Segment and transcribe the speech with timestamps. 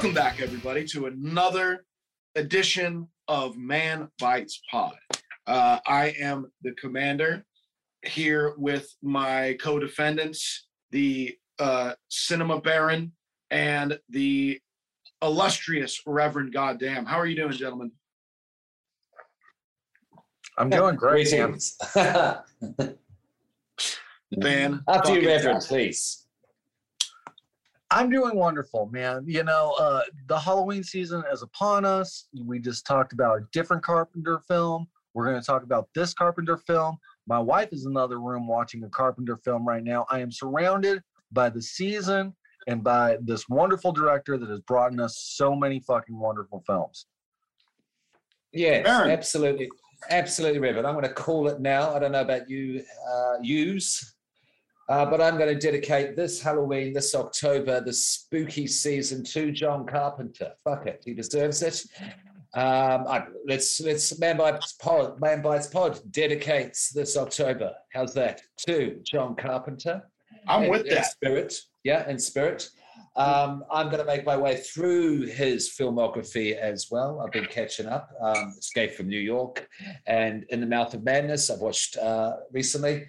[0.00, 1.84] Welcome back, everybody, to another
[2.34, 4.94] edition of Man Bites Pod.
[5.46, 7.44] Uh, I am the commander
[8.06, 13.12] here with my co defendants, the uh, Cinema Baron
[13.50, 14.58] and the
[15.20, 17.04] illustrious Reverend Goddamn.
[17.04, 17.92] How are you doing, gentlemen?
[20.56, 21.28] I'm doing great.
[21.28, 21.58] Sam.
[21.58, 21.76] Greetings.
[24.34, 26.19] Man, After you, Reverend, please.
[27.90, 29.24] I'm doing wonderful, man.
[29.26, 32.28] You know, uh, the Halloween season is upon us.
[32.44, 34.86] We just talked about a different Carpenter film.
[35.12, 36.98] We're going to talk about this Carpenter film.
[37.26, 40.06] My wife is in another room watching a Carpenter film right now.
[40.08, 42.34] I am surrounded by the season
[42.68, 47.06] and by this wonderful director that has brought us so many fucking wonderful films.
[48.52, 49.10] Yes, Baron.
[49.10, 49.68] absolutely.
[50.08, 50.86] Absolutely, Reverend.
[50.86, 51.94] I'm going to call it now.
[51.94, 54.14] I don't know about you, uh, use,
[54.90, 59.86] uh, but I'm going to dedicate this Halloween, this October, the spooky season to John
[59.86, 60.52] Carpenter.
[60.64, 61.84] Fuck it, he deserves it.
[62.52, 65.20] Um, I, let's let's Man Bites Pod.
[65.20, 67.72] Man Bites Pod dedicates this October.
[67.92, 70.02] How's that to John Carpenter?
[70.48, 71.12] I'm with in that.
[71.12, 71.54] spirit.
[71.84, 72.68] Yeah, in spirit.
[73.16, 77.20] Um, I'm going to make my way through his filmography as well.
[77.20, 78.10] I've been catching up.
[78.22, 79.68] Um, Escape from New York
[80.06, 83.06] and In the Mouth of Madness, I've watched uh, recently.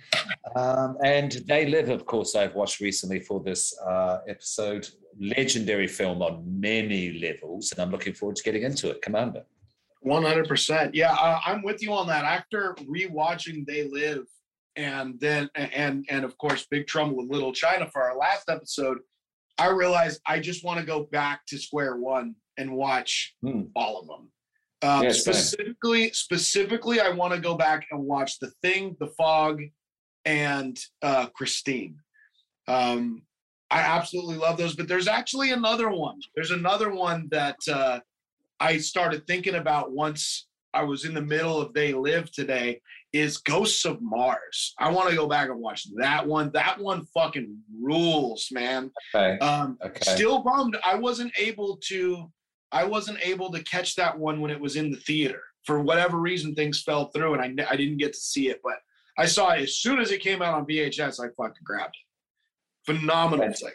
[0.55, 4.89] Um, and They Live, of course, I've watched recently for this uh, episode.
[5.19, 9.01] Legendary film on many levels, and I'm looking forward to getting into it.
[9.01, 9.43] Commander.
[9.99, 10.95] One hundred percent.
[10.95, 11.13] Yeah,
[11.45, 12.23] I'm with you on that.
[12.23, 14.23] After rewatching They Live,
[14.77, 18.99] and then and and of course Big Trouble in Little China for our last episode,
[19.61, 23.65] I realized I just want to go back to square one and watch Hmm.
[23.75, 24.31] all of them.
[24.83, 29.61] Um, specifically, specifically, I want to go back and watch The Thing, The Fog,
[30.25, 31.97] and uh, Christine.
[32.67, 33.21] Um,
[33.69, 36.19] I absolutely love those, but there's actually another one.
[36.35, 37.99] There's another one that uh,
[38.59, 42.81] I started thinking about once I was in the middle of They Live today.
[43.13, 44.73] Is Ghosts of Mars?
[44.79, 46.49] I want to go back and watch that one.
[46.53, 48.91] That one fucking rules, man.
[49.13, 49.37] Okay.
[49.39, 50.15] Um, Okay.
[50.15, 52.31] Still bummed I wasn't able to.
[52.71, 56.19] I wasn't able to catch that one when it was in the theater for whatever
[56.19, 56.55] reason.
[56.55, 58.61] Things fell through, and I I didn't get to see it.
[58.63, 58.75] But
[59.17, 61.19] I saw it as soon as it came out on VHS.
[61.19, 62.93] I fucking grabbed it.
[62.93, 63.73] Phenomenal thing.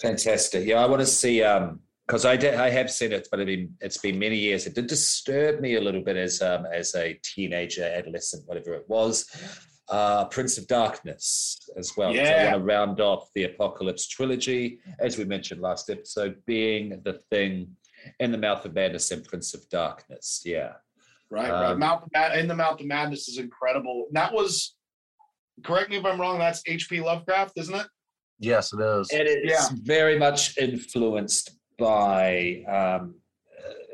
[0.00, 0.66] Fantastic.
[0.66, 3.46] Yeah, I want to see um because I did I have seen it, but it's
[3.46, 4.66] been it's been many years.
[4.66, 8.88] It did disturb me a little bit as um as a teenager, adolescent, whatever it
[8.88, 9.26] was.
[9.90, 12.12] Uh Prince of Darkness as well.
[12.12, 12.52] So I Yeah.
[12.52, 17.76] want to round off the Apocalypse trilogy, as we mentioned last episode, being the thing
[18.20, 20.42] in the mouth of madness and Prince of Darkness.
[20.44, 20.72] Yeah.
[21.30, 21.72] Right, right.
[21.72, 24.06] Um, Mouth of Mad- in the Mouth of Madness is incredible.
[24.12, 24.74] That was.
[25.64, 26.38] Correct me if I'm wrong.
[26.38, 27.00] That's H.P.
[27.00, 27.86] Lovecraft, isn't it?
[28.38, 29.10] Yes, it is.
[29.12, 29.68] It is Yeah.
[29.82, 33.14] very much influenced by um,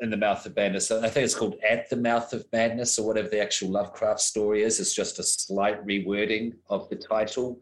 [0.00, 0.91] In the Mouth of Madness.
[0.91, 4.62] I think it's called At the Mouth of Madness or whatever the actual Lovecraft story
[4.62, 4.81] is.
[4.81, 7.61] It's just a slight rewording of the title.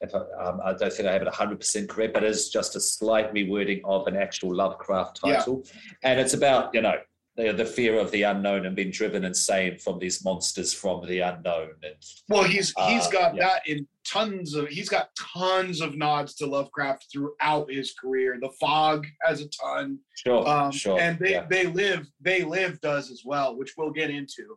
[0.00, 2.80] If I, um, I don't think I have it 100% correct, but it's just a
[2.80, 5.36] slight rewording of an actual Lovecraft Yeah.
[5.36, 5.64] title.
[6.02, 6.96] And it's about, you know,
[7.36, 11.20] the, the fear of the unknown and being driven insane from these monsters from the
[11.20, 11.70] unknown.
[11.82, 11.94] And
[12.28, 13.48] Well, he's he's Uh, got yeah.
[13.48, 14.68] that in tons of.
[14.68, 18.38] He's got tons of nods to Lovecraft throughout his career.
[18.40, 19.98] The Fog has a ton.
[20.16, 20.98] sure, Um, sure.
[21.00, 21.46] and they yeah.
[21.50, 24.56] they live they live does as well, which we'll get into.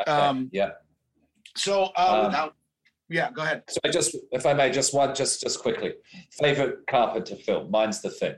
[0.00, 0.70] Okay, um, yeah.
[1.56, 2.54] So uh, Um, without,
[3.08, 3.62] yeah, go ahead.
[3.68, 5.94] So just, if I may, just one, just just quickly,
[6.38, 7.70] favorite Carpenter film.
[7.70, 8.34] Mine's The Thing.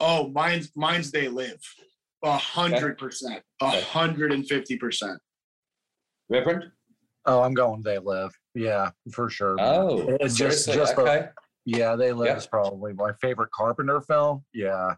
[0.00, 1.60] Oh, mine's mine's they live.
[2.24, 3.42] A hundred percent.
[3.60, 5.18] A hundred and fifty percent.
[6.28, 6.64] Reverend.
[7.26, 8.32] Oh, I'm going They Live.
[8.54, 9.56] Yeah, for sure.
[9.60, 11.28] Oh, It's just- just the- okay.
[11.64, 12.36] Yeah, They Live Yeah.
[12.36, 14.44] is probably my favorite Carpenter film.
[14.54, 14.94] Yeah,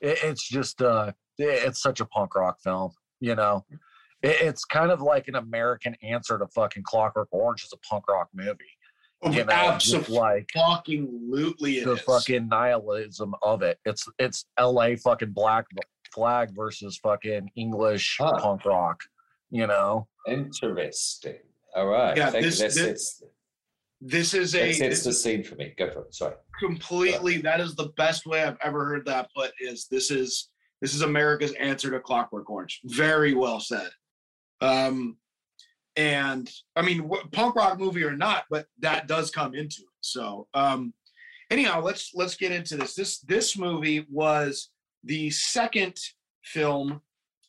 [0.00, 2.92] it, it's just uh, it- it's such a punk rock film.
[3.20, 3.64] You know,
[4.22, 8.08] it, it's kind of like an American answer to fucking Clockwork Orange as a punk
[8.08, 8.58] rock movie.
[9.24, 12.00] You know, just like Absolutely, it the is.
[12.02, 13.80] fucking nihilism of it.
[13.84, 14.94] It's it's L.A.
[14.94, 15.66] fucking black
[16.12, 18.38] flag versus fucking English Huh.
[18.40, 19.02] punk rock.
[19.50, 21.36] You know, Interesting.
[21.74, 22.16] All right.
[22.16, 22.50] Yeah, Thank you.
[22.50, 23.22] this- That's, this-
[24.00, 25.74] this is a That sets this the scene for me.
[25.76, 26.14] Go for it.
[26.14, 26.34] Sorry.
[26.60, 30.50] completely that is the best way I've ever heard that put is this is
[30.80, 32.80] this is America's answer to Clockwork Orange.
[32.84, 33.90] Very well said.
[34.60, 35.16] Um
[35.96, 39.96] and I mean wh- punk rock movie or not, but that does come into it.
[40.00, 40.92] So um
[41.50, 42.94] anyhow, let's let's get into this.
[42.94, 44.70] This this movie was
[45.04, 45.96] the second
[46.44, 47.00] film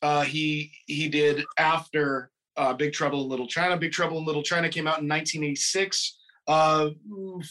[0.01, 3.77] uh he he did after uh Big Trouble in Little China.
[3.77, 6.17] Big Trouble in Little China came out in 1986
[6.47, 6.89] uh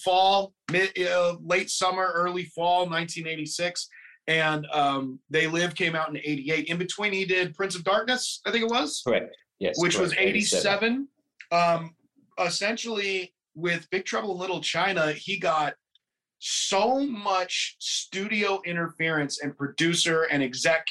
[0.05, 3.89] fall mid uh, late summer early fall 1986
[4.27, 8.41] and um they live came out in 88 in between he did prince of darkness
[8.45, 9.35] i think it was Correct.
[9.61, 9.77] Yes.
[9.79, 10.29] which was correct.
[10.29, 11.07] 87
[11.53, 11.95] um
[12.45, 15.75] essentially with big trouble in little china he got
[16.39, 20.87] so much studio interference and producer and exec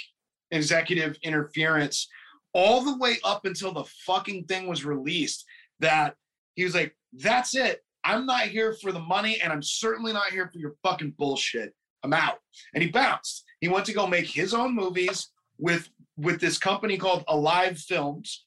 [0.51, 2.07] executive interference
[2.53, 5.45] all the way up until the fucking thing was released
[5.79, 6.15] that
[6.55, 7.83] he was like that's it.
[8.03, 11.73] I'm not here for the money and i'm certainly not here for your fucking bullshit.
[12.03, 12.39] I'm out.
[12.73, 13.43] And he bounced.
[13.59, 18.45] He went to go make his own movies with with this company called alive films.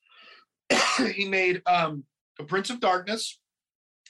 [1.14, 2.04] He made um
[2.38, 3.38] a prince of darkness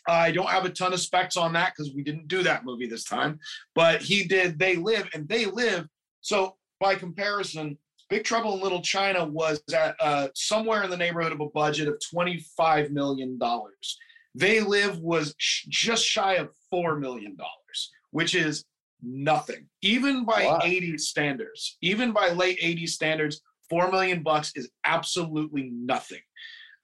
[0.09, 2.87] i don't have a ton of specs on that because we didn't do that movie
[2.87, 3.39] this time
[3.75, 5.87] but he did they live and they live
[6.21, 7.77] so by comparison
[8.09, 11.87] big trouble in little china was at uh, somewhere in the neighborhood of a budget
[11.89, 13.99] of 25 million dollars.
[14.35, 18.65] They live was sh- just shy of four million dollars which is
[19.03, 19.67] nothing.
[19.83, 20.59] Even by Wow.
[20.63, 26.23] 80s standards even by late 80s standards four million bucks is absolutely nothing.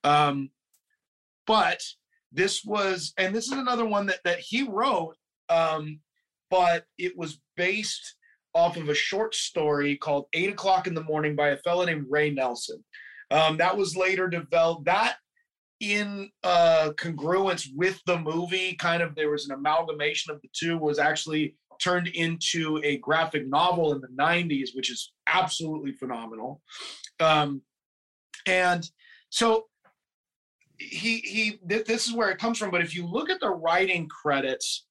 [0.04, 0.50] Um,
[1.46, 1.80] but
[2.36, 5.16] this was and this is another one that that he wrote
[5.48, 5.98] um,
[6.50, 8.16] but it was based
[8.54, 12.06] off of a short story called eight o'clock in the morning by a fellow named
[12.08, 12.82] ray nelson.
[13.30, 15.16] Um, that was later developed that
[15.80, 20.78] in uh, congruence with the movie kind of there was an amalgamation of the two
[20.78, 26.62] was actually turned into a graphic novel in the 90s which is absolutely phenomenal.
[27.20, 27.62] Um,
[28.46, 28.88] and
[29.28, 29.66] so
[30.78, 33.48] he he th- this is where it comes from but if you look at the
[33.48, 34.86] writing credits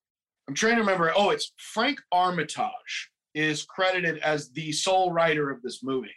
[0.48, 5.62] i'm trying to remember oh it's frank armitage is credited as the sole writer of
[5.62, 6.16] this movie.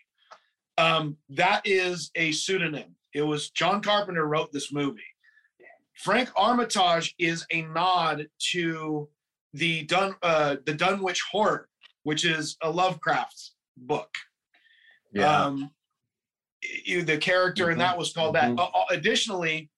[0.78, 2.94] Um, that is a pseudonym.
[3.12, 5.02] It was john carpenter wrote this movie.
[5.94, 9.08] Frank armitage is a nod to
[9.52, 11.68] the dun uh, the dunwich horror
[12.04, 14.08] which is a lovecraft book.
[15.12, 15.44] Yeah.
[15.44, 15.70] um,
[16.62, 18.56] you, the character in that was called Mhm.
[18.56, 18.62] that.
[18.62, 19.70] Uh, additionally,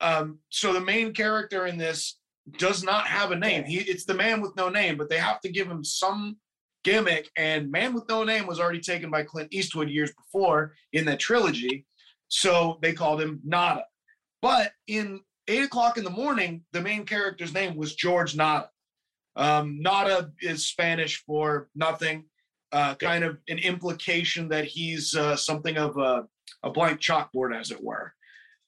[0.00, 2.18] um, so the main character in this
[2.58, 3.64] does not have a name.
[3.64, 6.38] He it's the man with no name, but they have to give him some
[6.84, 7.30] gimmick.
[7.36, 11.18] And Man with No Name was already taken by Clint Eastwood years before in that
[11.18, 11.84] trilogy,
[12.28, 13.84] so they called him Nada.
[14.40, 18.70] But in eight o'clock in the morning, the main character's name was George Nada.
[19.34, 22.26] Um, Nada is Spanish for nothing
[22.76, 26.26] uh, kind of an implication that he's uh, something of a,
[26.62, 28.12] a blank chalkboard, as it were,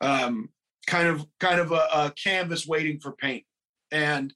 [0.01, 0.49] um,
[0.87, 3.45] kind of kind of a, a canvas waiting for paint.
[3.93, 4.33] And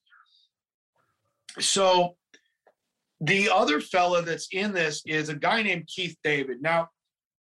[1.59, 2.17] so
[3.23, 6.61] the other fella that's in this is a guy named Keith David.
[6.61, 6.89] Now,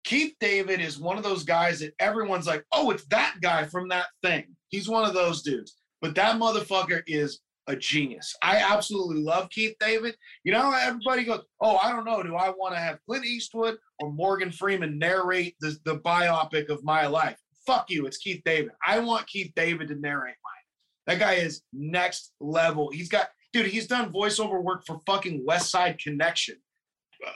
[0.06, 3.90] Keith David is one of those guys that everyone's like, oh, it's that guy from
[3.90, 4.56] that thing.
[4.70, 5.76] He's one of those dudes.
[6.02, 7.42] But that motherfucker is
[7.72, 8.36] a genius.
[8.44, 10.16] I absolutely love Keith David.
[10.44, 12.22] You know, everybody goes, "Oh, I don't know.
[12.22, 16.84] Do I want to have Clint Eastwood or Morgan Freeman narrate the the biopic of
[16.84, 18.06] my life?" Fuck you.
[18.06, 18.72] It's Keith David.
[18.86, 20.66] I want Keith David to narrate mine.
[21.08, 22.90] That guy is next level.
[22.92, 23.68] He's got, dude.
[23.68, 26.56] He's done voiceover work for fucking West Side Connection,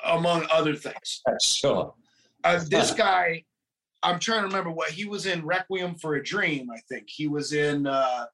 [0.06, 1.22] among other things.
[1.42, 1.94] Sure.
[2.44, 3.44] Uh, this guy,
[4.04, 5.46] I'm trying to remember what he was in.
[5.46, 6.70] Requiem for a Dream.
[6.72, 7.88] I think he was in.
[7.88, 8.26] uh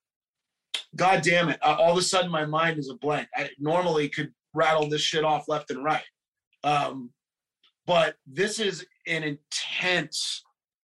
[0.96, 1.60] God damn it!
[1.62, 3.28] Uh, all of a sudden, my mind is a blank.
[3.36, 6.04] I normally could rattle this shit off left and right,
[6.64, 7.12] um,
[7.86, 10.44] but this is an intense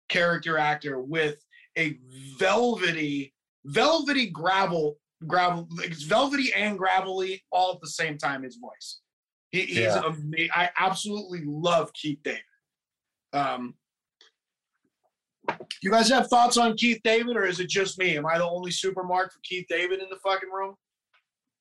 [0.10, 1.38] character actor with
[1.78, 1.98] a
[2.38, 3.34] velvety,
[3.66, 8.44] velvety gravel, gravel, it's velvety and gravelly all at the same time.
[8.44, 9.02] His voice.
[9.52, 10.02] He, he's Yeah.
[10.06, 10.50] amazing.
[10.54, 12.42] I absolutely love Keith David.
[13.34, 13.76] Um,
[15.82, 18.18] you guys have thoughts on Keith David, or is it just me?
[18.18, 20.76] Am I the only super mark for Keith David in the fucking room?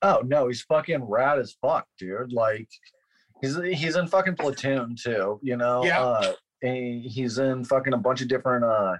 [0.02, 2.32] Oh no, he's fucking rad as fuck, dude.
[2.32, 2.68] Like
[3.42, 5.84] he's he's in fucking platoon too, you know.
[5.84, 6.02] Yeah.
[6.02, 6.32] Uh,
[6.62, 8.96] and he's in fucking a bunch of different uh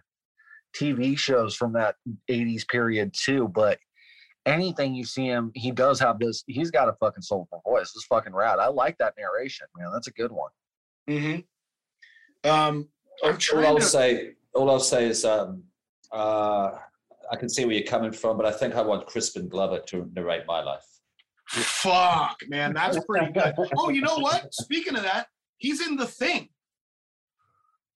[0.75, 1.97] TV shows from that
[2.31, 3.49] 80s period too.
[3.49, 3.79] But
[4.47, 7.93] anything you see him, he does have this, he's got a fucking soulful voice.
[7.95, 8.59] It's fucking rad.
[8.59, 9.91] I like that narration, man.
[9.93, 10.51] That's a good one.
[11.09, 12.51] Mm-hmm.
[12.51, 12.89] Um,
[13.23, 13.83] I'm all trying I'll to.
[13.83, 15.63] say, all I'll say is, um,
[16.13, 16.71] uh,
[17.31, 20.11] I can see where you're coming from, but I think I want Crispin Glover to
[20.15, 20.85] narrate my life.
[21.49, 23.55] Fuck, man, that's pretty good.
[23.77, 24.49] Oh, you know what?
[24.55, 25.27] Speaking of that,
[25.59, 26.49] he's in the thing.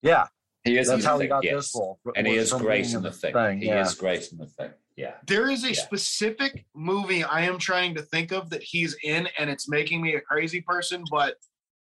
[0.01, 0.25] Yeah,
[0.63, 0.87] He is.
[0.87, 1.53] that's in how the he got yes.
[1.55, 1.99] this role.
[2.15, 3.59] and he is great in the thing.
[3.59, 3.81] he yeah.
[3.81, 4.71] is great in the thing.
[4.97, 5.13] Yeah.
[5.27, 5.73] There is a Yeah.
[5.73, 10.15] specific movie I am trying to think of that he's in, and it's making me
[10.15, 11.35] a crazy person, but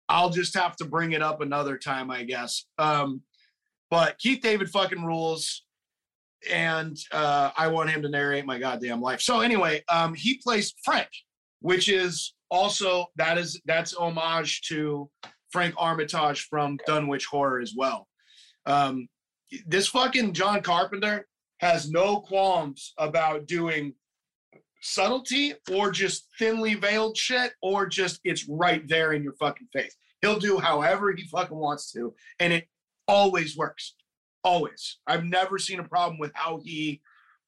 [0.09, 2.65] I'll just have to bring it up another time, I guess.
[2.79, 3.23] Um,
[3.91, 5.65] but Keith David fucking rules,
[6.51, 9.21] and uh, I want him to narrate my goddamn life.
[9.21, 11.09] So anyway, um, he plays Frank,
[11.61, 15.11] which is also that is that's homage to
[15.51, 18.09] Frank Armitage from Dunwich Horror as well.
[18.67, 19.09] Um,
[19.67, 21.27] this fucking John Carpenter
[21.61, 23.95] has no qualms about doing
[24.81, 29.97] subtlety or just thinly veiled shit or just it's right there in your fucking face.
[30.21, 32.69] He'll do however he fucking wants to, and it
[33.09, 33.95] always works.
[34.45, 34.99] Always.
[35.07, 37.01] I've never seen a problem with how he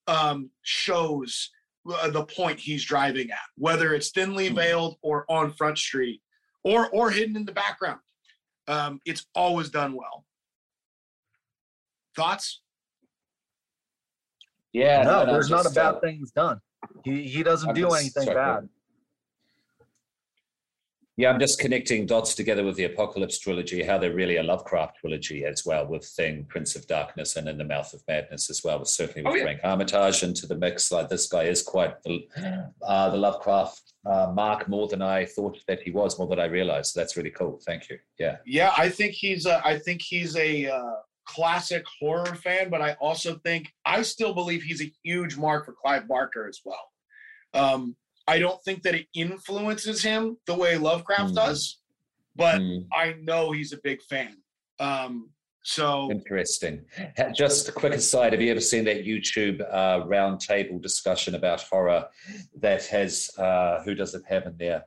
[0.08, 1.50] um, shows
[1.90, 4.56] uh, the point he's driving at, whether it's thinly Hmm.
[4.56, 6.20] veiled or on Front Street
[6.64, 8.00] or or hidden in the background.
[8.66, 10.24] Um, it's always done well.
[12.16, 12.60] Thoughts?
[14.72, 15.02] Yeah.
[15.02, 16.60] no, no, there's not a just, bad uh, thing he's done.
[17.04, 18.36] He he doesn't I'm do anything bad.
[18.36, 18.68] ahead.
[21.20, 24.96] Yeah, I'm just connecting dots together with the Apocalypse trilogy, how they're really a Lovecraft
[25.00, 28.64] trilogy as well, with Thing, Prince of Darkness, and In the Mouth of Madness as
[28.64, 28.78] well.
[28.78, 29.42] with certainly with Oh, yeah.
[29.42, 32.26] Frank Armitage into the mix, like this guy is quite the,
[32.88, 36.46] uh, the Lovecraft uh, mark more than I thought that he was, more than I
[36.46, 36.94] realized.
[36.94, 37.60] So that's really cool.
[37.66, 37.98] Thank you.
[38.18, 38.38] Yeah.
[38.46, 40.94] Yeah, I think he's a, I think he's a uh,
[41.26, 45.74] classic horror fan, but I also think I still believe he's a huge mark for
[45.74, 46.88] Clive Barker as well.
[47.52, 47.94] Um,
[48.30, 51.34] I don't think that it influences him the way Lovecraft Hmm.
[51.42, 51.60] does,
[52.36, 52.86] but Mm.
[52.92, 54.36] I know he's a big fan.
[54.78, 55.30] Um,
[55.62, 56.86] so Interesting.
[57.34, 62.02] Just a quick aside: Have you ever seen that YouTube uh, roundtable discussion about horror
[62.58, 64.84] that has uh, who does it have in there?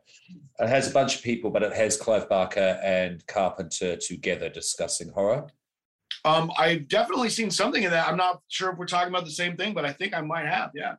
[0.59, 5.09] It has a bunch of people, but it has Clive Barker and Carpenter together discussing
[5.09, 5.47] horror.
[6.25, 8.07] um, I've definitely seen something in that.
[8.07, 10.45] I'm not sure if we're talking about the same thing, but I think I might
[10.47, 10.71] have.
[10.73, 10.95] Yeah.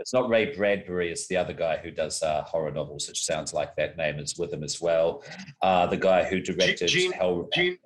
[0.00, 3.52] It's not Ray Bradbury; it's the other guy who does uh, horror novels, which sounds
[3.52, 5.24] like that name is with him as well.
[5.60, 7.48] Uh, the guy who directed Gene- Hell.
[7.52, 7.78] Gene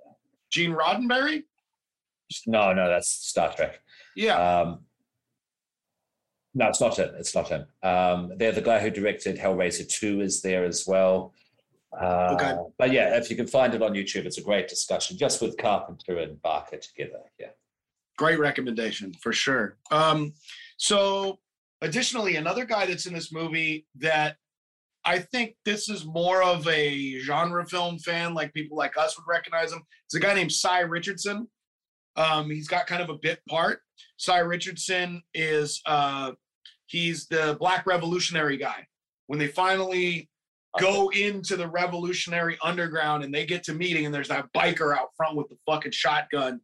[0.51, 1.45] Gene Roddenberry.
[2.47, 3.81] No, no, that's Star Trek.
[4.15, 4.37] Yeah.
[4.61, 4.81] Um,
[6.55, 7.11] no, it's not him.
[7.19, 7.67] It's not him.
[7.83, 11.33] Um, they're the guy who directed Hellraiser 2 is there as well.
[11.99, 12.55] Uh, Okay.
[12.79, 15.57] But yeah, if you can find it on YouTube, it's a great discussion just with
[15.57, 17.21] Carpenter and Barker together.
[17.39, 17.49] Yeah.
[18.19, 19.79] great recommendation for sure.
[19.91, 20.35] Um,
[20.77, 21.39] so,
[21.83, 24.37] additionally, another guy that's in this movie that
[25.05, 29.31] I think this is more of a genre film fan, like people like us would
[29.31, 29.83] recognize him.
[30.07, 31.49] It's a guy named Sy Richardson.
[32.17, 33.81] Um, he's got kind of a bit part.
[34.17, 36.33] Sy Richardson is uh,
[36.87, 38.87] he's the Black Revolutionary guy.
[39.27, 40.29] When they finally
[40.79, 45.09] go into the Revolutionary Underground and they get to meeting, and there's that biker out
[45.17, 46.61] front with the fucking shotgun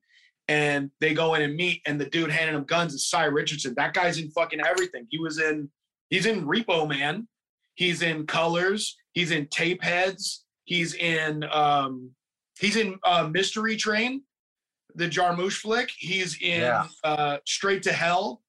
[0.48, 3.74] and they go in and meet, and the dude handing them guns is Sy Richardson.
[3.76, 5.06] That guy's in fucking everything.
[5.10, 5.70] He was in,
[6.10, 7.28] he's in Repo Man,
[7.74, 12.10] he's in Colors, he's in Tape Heads, he's in, um,
[12.58, 14.22] he's in uh, Mystery Train,
[14.94, 15.90] the Jarmusch flick.
[15.96, 16.86] He's in Yeah.
[17.04, 18.42] uh, Straight to Hell,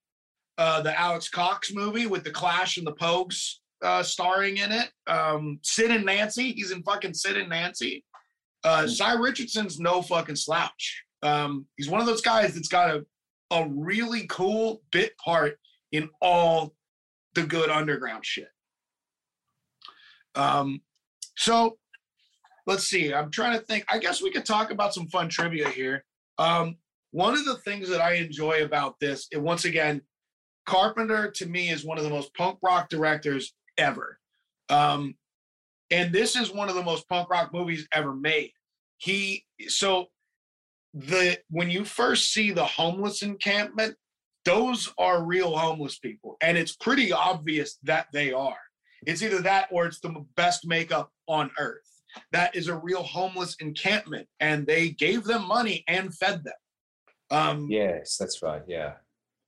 [0.57, 4.89] uh, the Alex Cox movie with the Clash and the Pogues uh, starring in it.
[5.07, 8.03] Um, Sid and Nancy, he's in fucking Sid and Nancy.
[8.63, 11.03] Uh, Sy Richardson's no fucking slouch.
[11.21, 13.05] Um, he's one of those guys that's got a,
[13.51, 15.57] a really cool bit part
[15.91, 16.73] in all
[17.35, 18.49] the good underground shit.
[20.35, 20.81] Um,
[21.37, 21.77] so
[22.67, 23.13] let's see.
[23.13, 23.85] I'm trying to think.
[23.89, 26.05] I guess we could talk about some fun trivia here.
[26.37, 26.77] Um,
[27.11, 30.01] one of the things that I enjoy about this, and once again,
[30.65, 34.19] Carpenter to me is one of the most punk rock directors ever.
[34.69, 35.15] Um,
[35.89, 38.51] and this is one of the most punk rock movies ever made.
[38.97, 40.07] He so
[40.93, 43.95] the when you first see the homeless encampment,
[44.45, 48.57] those are real homeless people, and it's pretty obvious that they are.
[49.05, 51.85] It's either that or it's the best makeup on earth.
[52.31, 56.53] That is a real homeless encampment, and they gave them money and fed them.
[57.31, 58.63] Um, Yes, that's right.
[58.67, 58.93] Yeah.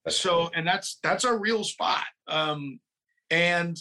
[0.05, 0.51] That's so right.
[0.55, 2.79] and that's that's a real spot um
[3.29, 3.77] and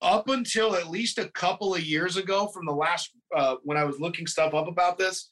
[0.00, 3.82] up until at least a couple of years ago from the last uh when i
[3.82, 5.31] was looking stuff up about this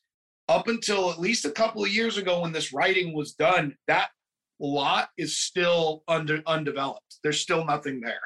[0.51, 4.11] up until at least a couple of years ago when this writing was done that
[4.59, 8.21] lot is still under undeveloped there's still nothing there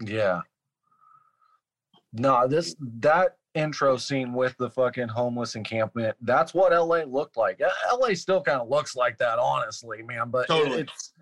[0.00, 0.40] Yeah.
[2.12, 7.60] No, this that intro scene with the fucking homeless encampment, that's what LA looked like.
[7.92, 10.28] LA still kind of looks like that, honestly, man.
[10.30, 11.14] But it- it's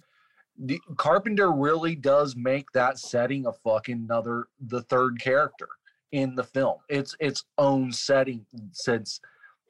[0.58, 5.68] the Carpenter really does make that setting a fucking another the third character
[6.12, 6.78] in the film.
[6.88, 9.20] It's its own setting since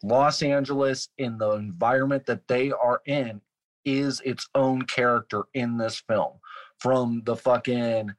[0.02, 3.40] Los Angeles in the environment that they are in
[3.84, 6.32] is its own character in this film.
[6.78, 8.10] From the fucking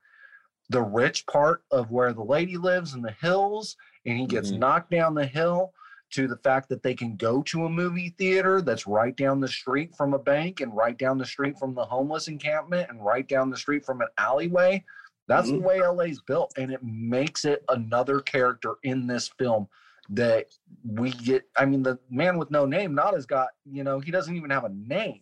[0.70, 4.60] the rich part of where the lady lives in the hills and he gets Mhm.
[4.60, 5.74] knocked down the hill
[6.12, 9.48] to the fact that they can go to a movie theater that's right down the
[9.48, 13.28] street from a bank and right down the street from the homeless encampment and right
[13.28, 14.84] down the street from an alleyway.
[15.28, 15.60] That's Mhm.
[15.60, 19.68] the way LA's built, and it makes it another character in this film
[20.12, 20.48] that
[20.86, 21.44] we get.
[21.58, 24.50] I mean, the man with no name, not has got, you know, he doesn't even
[24.50, 25.22] have a name,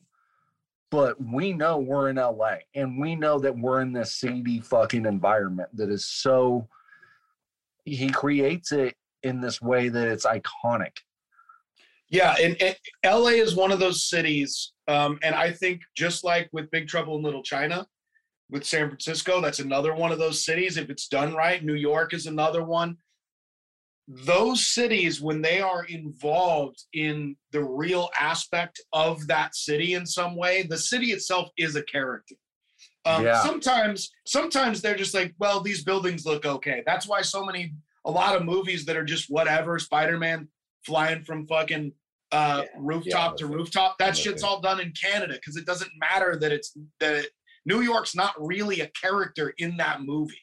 [0.91, 5.05] but we know we're in LA and we know that we're in this seedy fucking
[5.05, 6.67] environment that is so.
[7.85, 10.97] He creates it in this way that it's iconic.
[12.09, 16.49] Yeah, and, and LA is one of those cities, um, and I think just like
[16.51, 17.87] with Big Trouble in Little China,
[18.49, 20.77] with San Francisco, that's another one of those cities.
[20.77, 22.97] If it's done right, New York is another one.
[24.11, 30.35] Those cities, when they are involved in the real aspect of that city in some
[30.35, 32.35] way, the city itself is a character.
[33.05, 33.43] Um, Yeah.
[33.43, 36.81] Sometimes, sometimes they're just like, well, these buildings look okay.
[36.87, 37.73] That's why so many,
[38.03, 40.47] a lot of movies that are just whatever, Spider-Man
[40.85, 41.93] flying from fucking
[42.31, 43.97] uh, Yeah, rooftop I'm to rooftop.
[43.99, 44.47] That I'm shit's you.
[44.47, 47.27] all done in Canada because it doesn't matter that it's that it,
[47.65, 50.41] New York's not really a character in that movie,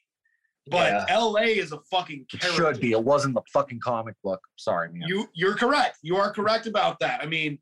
[0.69, 1.05] but Yeah.
[1.09, 1.45] L.A.
[1.59, 2.63] is a fucking It character.
[2.75, 2.93] should be.
[2.93, 4.41] It wasn't the fucking comic book.
[4.57, 5.03] Sorry, man.
[5.09, 5.99] You you're correct.
[6.03, 7.23] You are correct about that.
[7.23, 7.59] I mean,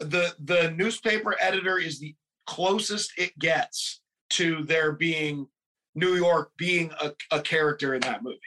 [0.00, 2.14] the the newspaper editor is the
[2.46, 4.00] closest it gets
[4.30, 5.46] to there being
[5.94, 8.38] New York being a, a character in that movie.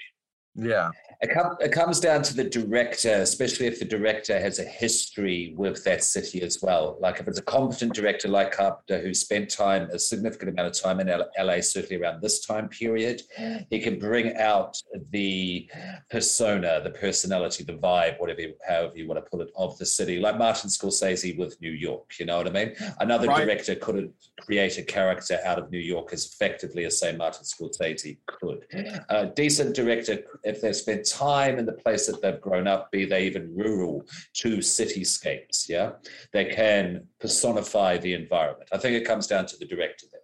[0.60, 0.92] Yeah.
[1.22, 5.54] It, com- it comes down to the director, especially if the director has a history
[5.58, 6.98] with that city as well.
[7.02, 10.82] Like if it's a competent director like Carpenter who spent time, a significant amount of
[10.82, 13.22] time in L- LA, certainly around this time period,
[13.70, 15.70] he can bring out the
[16.10, 19.86] persona, the personality, the vibe, whatever, you- however you want to put it, of the
[19.86, 20.20] city.
[20.20, 22.76] Like Martin Scorsese with New York, you know what I mean?
[23.00, 23.46] Another Right.
[23.46, 28.18] director couldn't create a character out of New York as effectively as, say, Martin Scorsese
[28.26, 28.66] could.
[29.10, 33.06] A decent director, if they spend time in the place that they've grown up, be
[33.06, 35.92] they even rural to cityscapes, yeah,
[36.34, 38.70] they can personify the environment.
[38.72, 40.22] I think it comes down to the director there.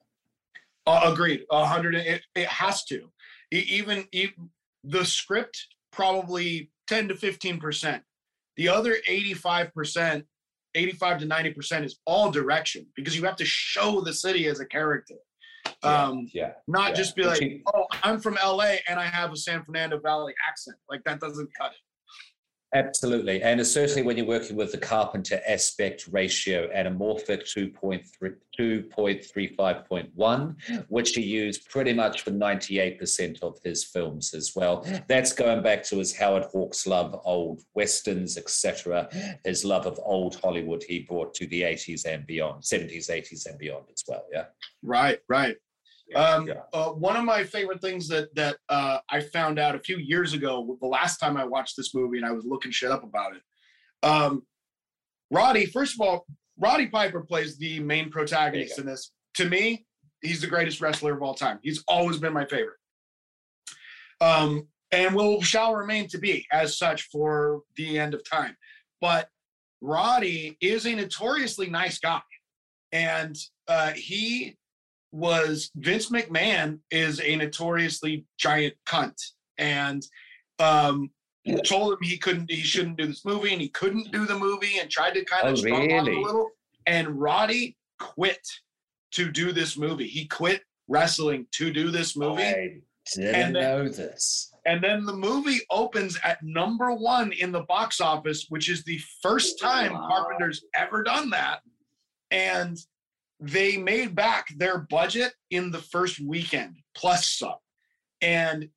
[0.88, 1.46] Uh, agreed.
[1.52, 1.96] A hundred.
[1.96, 3.10] It, it has to.
[3.52, 4.50] E- even, even
[4.84, 8.04] the script probably ten to fifteen percent.
[8.58, 10.26] The other eighty-five percent,
[10.76, 14.60] eighty-five to ninety percent is all direction because you have to show the city as
[14.60, 15.16] a character.
[15.84, 16.96] Um, yeah, not yeah.
[16.96, 20.78] just be like, oh, I'm from LA and I have a San Fernando Valley accent.
[20.90, 21.78] Like that doesn't cut it.
[22.76, 23.42] Absolutely.
[23.42, 31.22] And certainly when you're working with the Carpenter aspect ratio anamorphic 2.3, 2.35.1, which he
[31.22, 34.86] used pretty much for 98% of his films as well.
[35.08, 39.08] That's going back to his Howard Hawks love old westerns, etc.
[39.46, 43.58] His love of old Hollywood he brought to the 80s and beyond, 70s, 80s and
[43.58, 44.26] beyond as well.
[44.34, 44.48] Yeah.
[44.84, 45.56] Right, right.
[46.14, 46.62] Um, yeah.
[46.72, 50.34] uh, one of my favorite things that that uh, I found out a few years
[50.34, 53.36] ago, the last time I watched this movie, and I was looking shit up about
[53.36, 53.42] it.
[54.08, 54.44] Um,
[55.32, 56.28] Roddy, first of all,
[56.60, 59.12] Roddy Piper plays the main protagonist in this.
[59.36, 59.86] To me,
[60.22, 61.60] he's the greatest wrestler of all time.
[61.64, 62.78] He's always been my favorite,
[64.22, 68.56] um, and will shall remain to be as such for the end of time.
[69.02, 69.28] But
[69.82, 72.22] Roddy is a notoriously nice guy,
[72.92, 73.36] and
[73.68, 74.56] uh, he
[75.16, 79.16] was Vince McMahon is a notoriously giant cunt
[79.58, 80.06] and
[80.60, 81.10] um
[81.64, 84.80] told him he couldn't he shouldn't do this movie and he couldn't do the movie
[84.80, 86.18] and tried to kind Oh, of strong him really?
[86.18, 86.50] a little
[86.86, 88.46] and Roddy quit
[89.12, 90.08] to do this movie.
[90.08, 92.44] He quit wrestling to do this movie.
[92.44, 92.54] I
[93.16, 94.52] didn't And then- know this.
[94.66, 99.00] And then the movie opens at number one in the box office, which is the
[99.22, 100.08] first time Wow.
[100.10, 101.62] Carpenter's ever done that.
[102.32, 102.78] And
[103.46, 107.56] they made back their budget in the first weekend plus some.
[108.22, 108.70] And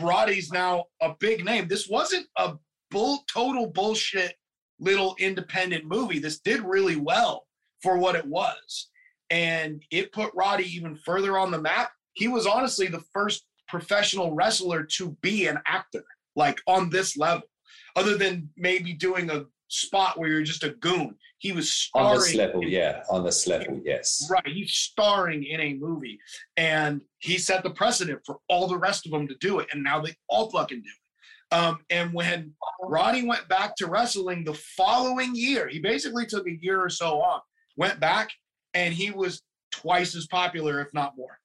[0.00, 1.68] Roddy's now a big name.
[1.68, 2.54] This wasn't a
[2.90, 4.34] bull total bullshit
[4.80, 6.18] little independent movie.
[6.18, 7.46] This did really well
[7.82, 8.88] for what it was.
[9.30, 11.92] And it put Roddy even further on the map.
[12.14, 17.46] He was honestly the first professional wrestler to be an actor, like on this level,
[17.94, 21.16] other than maybe doing a spot where you're just a goon.
[21.38, 23.02] He was starring On this level, in- yeah.
[23.10, 24.28] On this level, yes.
[24.30, 24.46] Right.
[24.46, 26.18] He's starring in a movie.
[26.56, 29.68] And he set the precedent for all the rest of them to do it.
[29.72, 31.54] And now they all fucking do it.
[31.56, 32.52] Um, and when
[32.82, 37.20] Roddy went back to wrestling the following year, he basically took a year or so
[37.20, 37.42] off,
[37.76, 38.30] went back,
[38.74, 41.38] and he was twice as popular, if not more.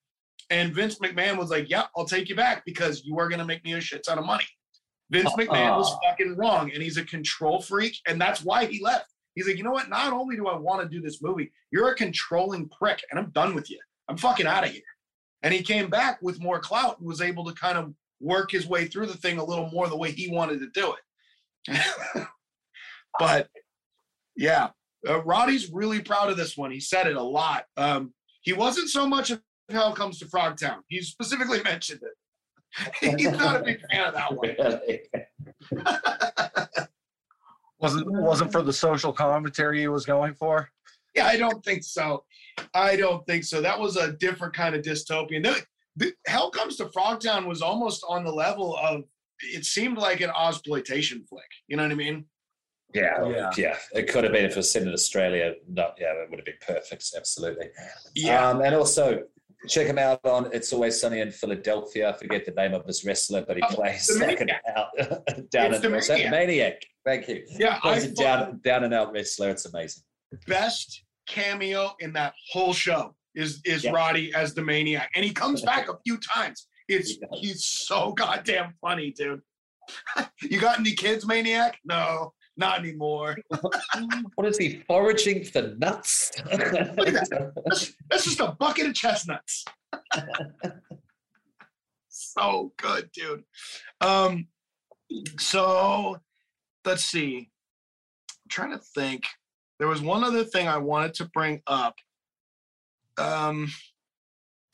[0.50, 3.46] And Vince McMahon was like, "Yeah, I'll take you back because you are going to
[3.46, 4.44] make me a shit ton of money."
[5.12, 9.13] Vince McMahon was fucking wrong, and he's a control freak, and that's why he left.
[9.36, 9.89] He's like, you know what?
[9.89, 13.30] Not only do I want to do this movie, you're a controlling prick, and I'm
[13.32, 13.80] done with you.
[14.08, 14.82] I'm fucking out of here.
[15.43, 18.67] And he came back with more clout and was able to kind of work his
[18.67, 20.93] way through the thing a little more the way he wanted to do
[21.67, 21.82] it.
[23.19, 23.50] but
[24.36, 24.69] yeah,
[25.08, 26.71] uh, Roddy's really proud of this one.
[26.71, 27.65] He said it a lot.
[27.78, 30.80] Um, he wasn't so much of Hell Comes to Frogtown.
[30.88, 32.13] He specifically mentioned it.
[33.00, 34.56] He's not a big fan of that one.
[37.80, 40.70] wasn't wasn't for the social commentary he was going for.
[41.16, 42.24] Yeah, I don't think so.
[42.74, 43.62] I don't think so.
[43.62, 45.44] That was a different kind of dystopian.
[45.44, 45.62] The,
[45.98, 49.04] the, Hell Comes to Frogtown was almost on the level of.
[49.44, 51.50] It seemed like an exploitation flick.
[51.68, 52.26] You know what I mean?
[52.94, 53.50] Yeah, Yeah.
[53.58, 55.56] yeah, It could have been if it was set in Australia.
[55.68, 57.12] No, yeah, that would have been perfect.
[57.16, 57.70] Absolutely.
[58.16, 58.50] Yeah.
[58.50, 59.24] Um, and also
[59.67, 62.10] check him out on It's Always Sunny in Philadelphia.
[62.10, 64.88] I forget the name of this wrestler, but he Oh, plays like an out,
[65.52, 66.32] down It's and the Maniac.
[66.32, 66.82] maniac.
[67.06, 67.43] Thank you.
[67.47, 67.78] yeah.
[67.78, 69.50] I Plays a thought down down and out wrestler.
[69.50, 70.04] It's amazing.
[70.47, 73.91] best cameo in that whole show is is Yeah.
[73.91, 76.67] Roddy as the maniac, and he comes back a few times.
[76.88, 79.41] It's He he's so goddamn funny, dude.
[80.41, 81.78] you got any kids, maniac?
[81.86, 83.38] No, not anymore.
[84.36, 86.32] What is he foraging for nuts?
[86.52, 87.54] Look at that.
[87.66, 89.66] That's, that's just a bucket of chestnuts.
[92.10, 93.44] so good, dude.
[94.00, 94.48] Um,
[95.38, 96.18] so
[96.86, 97.50] let's see.
[98.32, 99.26] I'm trying to think.
[99.80, 101.96] There was one other thing I wanted to bring up.
[103.18, 103.72] Um,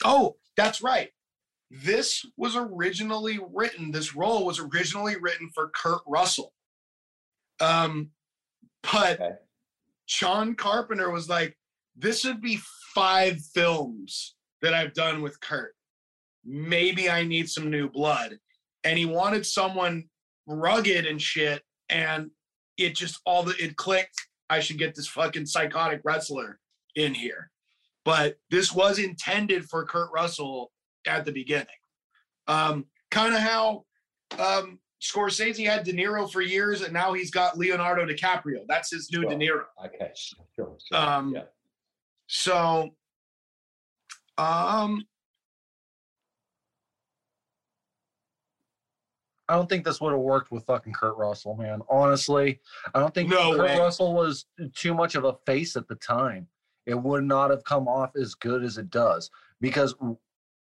[0.03, 1.09] oh, that's right.
[1.69, 3.91] This was originally written.
[3.91, 6.53] This role was originally written for Kurt Russell.
[7.59, 8.11] Um,
[8.83, 9.35] but Okay.
[10.07, 11.57] John Carpenter was like,
[11.95, 12.59] this would be
[12.95, 15.75] five films that I've done with Kurt.
[16.45, 18.37] Maybe I need some new blood.
[18.83, 20.05] And he wanted someone
[20.45, 21.61] rugged and shit.
[21.89, 22.31] And
[22.77, 24.15] it just all the it clicked.
[24.49, 26.59] I should get this fucking psychotic wrestler
[26.95, 27.51] in here.
[28.05, 30.71] But this was intended for Kurt Russell
[31.05, 31.67] at the beginning.
[32.47, 33.83] Um, kind of how
[34.39, 38.65] um Scorsese had De Niro for years, and now he's got Leonardo DiCaprio.
[38.67, 39.29] That's his new Sure.
[39.29, 39.63] De Niro.
[39.85, 40.77] okay, sure, sure.
[40.91, 41.43] Um, yeah.
[42.27, 42.95] So,
[44.37, 45.05] um,
[49.49, 51.81] I don't think this would have worked with fucking Kurt Russell, man.
[51.89, 52.59] Honestly,
[52.93, 53.79] I don't think No Kurt way.
[53.79, 56.47] Russell was too much of a face at the time.
[56.85, 59.29] It would not have come off as good as it does
[59.61, 59.95] because,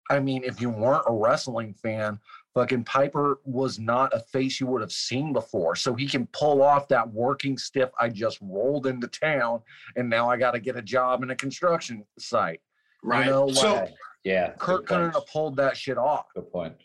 [0.10, 2.20] I mean, if you weren't a wrestling fan,
[2.54, 5.76] fucking Piper was not a face you would have seen before.
[5.76, 7.90] So he can pull off that working stiff.
[8.00, 9.62] I just rolled into town
[9.96, 12.60] and now I got to get a job in a construction site.
[13.04, 13.26] right.
[13.26, 14.52] know, so, like- yeah.
[14.60, 15.16] Kurt good couldn't point.
[15.16, 16.26] have pulled that shit off.
[16.36, 16.76] Good point.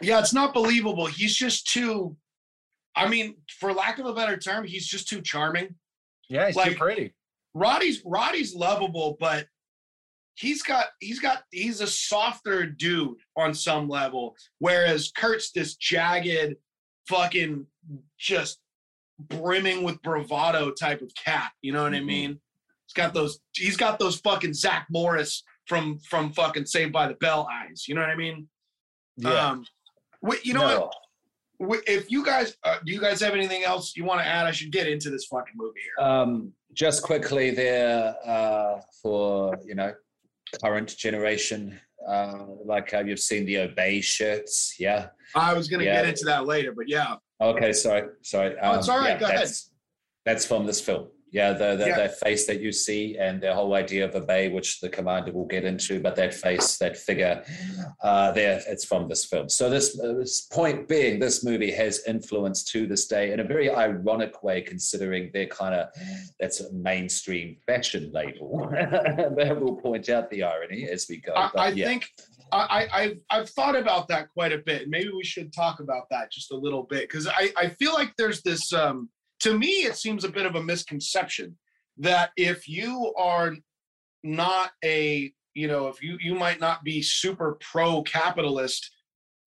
[0.00, 1.06] yeah, it's not believable.
[1.06, 2.16] He's just too,
[2.94, 5.74] I mean, for lack of a better term, he's just too charming.
[6.28, 7.14] Yeah, he's Like- too pretty.
[7.54, 9.46] Roddy's Roddy's lovable, but
[10.34, 16.56] he's got he's got he's a softer dude on some level, whereas Kurt's this jagged,
[17.08, 17.66] fucking
[18.18, 18.58] just
[19.18, 21.52] brimming with bravado type of cat.
[21.62, 22.06] You know what I Mhm.
[22.06, 22.40] mean?
[22.86, 27.14] He's got those he's got those fucking Zach Morris from from fucking Saved by the
[27.14, 27.86] Bell eyes.
[27.88, 28.48] You know what I mean?
[29.16, 29.50] Yeah.
[29.50, 29.66] Um,
[30.42, 30.90] you know No.
[31.58, 31.82] what?
[31.86, 34.46] If you guys uh, do you guys have anything else you want to add?
[34.46, 36.04] I should get into this fucking movie here.
[36.06, 39.94] Um, just quickly there uh, for you know
[40.60, 45.08] current generation, uh, like uh, you've seen the Obey shirts, yeah.
[45.34, 46.02] I was gonna yeah.
[46.02, 47.16] get into that later, but yeah.
[47.40, 48.56] Okay, sorry, sorry.
[48.62, 49.40] Oh, it's all right, go ahead.
[49.40, 49.70] that's,
[50.24, 51.08] That's from this film.
[51.32, 51.96] Yeah, the, the Yeah.
[51.96, 55.46] that face that you see and the whole idea of Obey, which the commander will
[55.46, 57.42] get into, but that face, that figure,
[58.02, 59.48] uh, there, it's from this film.
[59.48, 63.44] So this, uh, this point being, this movie has influence to this day in a
[63.44, 65.88] very ironic way, considering they're kind of
[66.38, 68.68] that's a mainstream fashion label.
[69.36, 71.32] but we'll point out the irony as we go.
[71.34, 71.86] I, but I yeah.
[71.86, 72.10] think
[72.52, 72.58] I,
[72.92, 74.88] I I've I've thought about that quite a bit.
[74.88, 78.12] Maybe we should talk about that just a little bit because I I feel like
[78.18, 79.08] there's this um
[79.42, 81.56] to me it seems a bit of a misconception
[81.98, 83.54] that if you are
[84.22, 88.90] not a you know if you you might not be super pro capitalist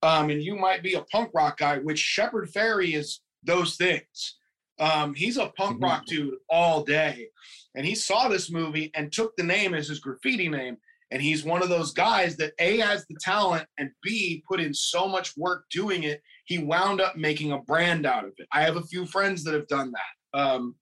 [0.04, 4.38] um and you might be a punk rock guy which Shepard Fairey is those things
[4.80, 5.84] um he's a punk Mhm.
[5.84, 7.28] rock dude all day
[7.76, 10.78] and he saw this movie and took the name as his graffiti name
[11.12, 14.74] and he's one of those guys that a has the talent and b put in
[14.74, 18.62] so much work doing it he wound up making a brand out of it i
[18.62, 20.76] have a few friends that have done that um,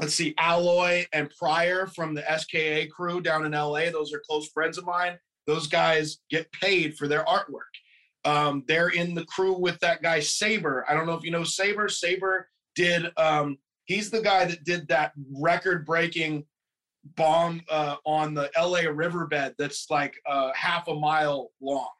[0.00, 3.90] let's see, Alloy and Pryor from the SKA crew down in LA.
[3.90, 5.18] Those are close friends of mine.
[5.46, 7.70] Those guys get paid for their artwork.
[8.24, 10.84] Um, they're in the crew with that guy Saber.
[10.88, 11.88] I don't know if you know Saber.
[11.88, 13.10] Saber did.
[13.16, 16.46] Um, he's the guy that did that record-breaking
[17.16, 19.54] bomb uh, on the LA riverbed.
[19.58, 21.90] That's like uh, half a mile long,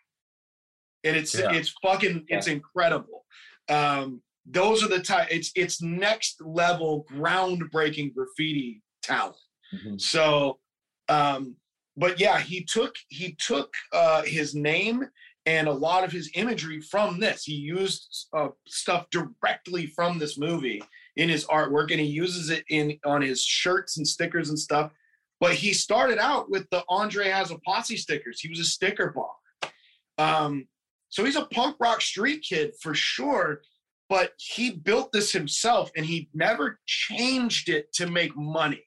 [1.05, 1.53] and it's Yeah.
[1.53, 3.25] it's fucking it's incredible.
[3.69, 5.29] Um, those are the type.
[5.31, 9.37] It's it's next level groundbreaking graffiti talent.
[9.73, 10.01] Mhm.
[10.01, 10.61] So,
[11.09, 11.57] um,
[11.97, 15.05] but yeah, he took he took uh, his name
[15.47, 17.45] and a lot of his imagery from this.
[17.45, 20.83] He used uh, stuff directly from this movie
[21.17, 24.91] in his artwork, and he uses it in on his shirts and stickers and stuff.
[25.41, 28.41] But he started out with the Andre has a posse stickers.
[28.41, 29.73] He was a sticker bomber.
[30.17, 30.69] Um,
[31.15, 33.63] so he's a punk rock street kid for sure.
[34.11, 38.85] But he built this himself, and he never changed it to make money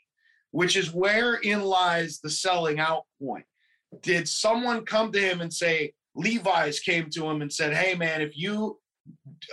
[0.52, 3.46] which is wherein lies the selling out point.
[4.02, 8.22] Did someone come to him and say, Levi's came to him and said, Hey, man,
[8.22, 8.80] if you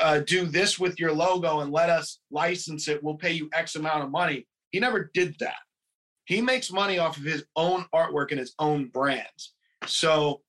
[0.00, 3.76] uh, do this with your logo and let us license it, we'll pay you X
[3.76, 4.46] amount of money?
[4.70, 5.58] He never did that.
[6.24, 9.54] He makes money off of his own artwork and his own brands.
[9.86, 10.40] So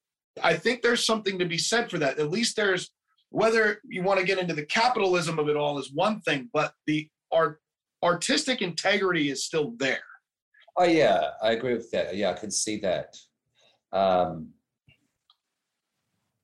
[0.43, 2.19] I think there's something to be said for that.
[2.19, 2.91] At least there's,
[3.30, 6.74] whether you want to get into the capitalism of it all is one thing, but
[6.88, 7.60] the art
[8.04, 10.04] artistic integrity is still there.
[10.78, 12.15] Oh yeah, I agree with that.
[12.15, 13.15] Yeah, I can see that.
[13.91, 14.50] Um,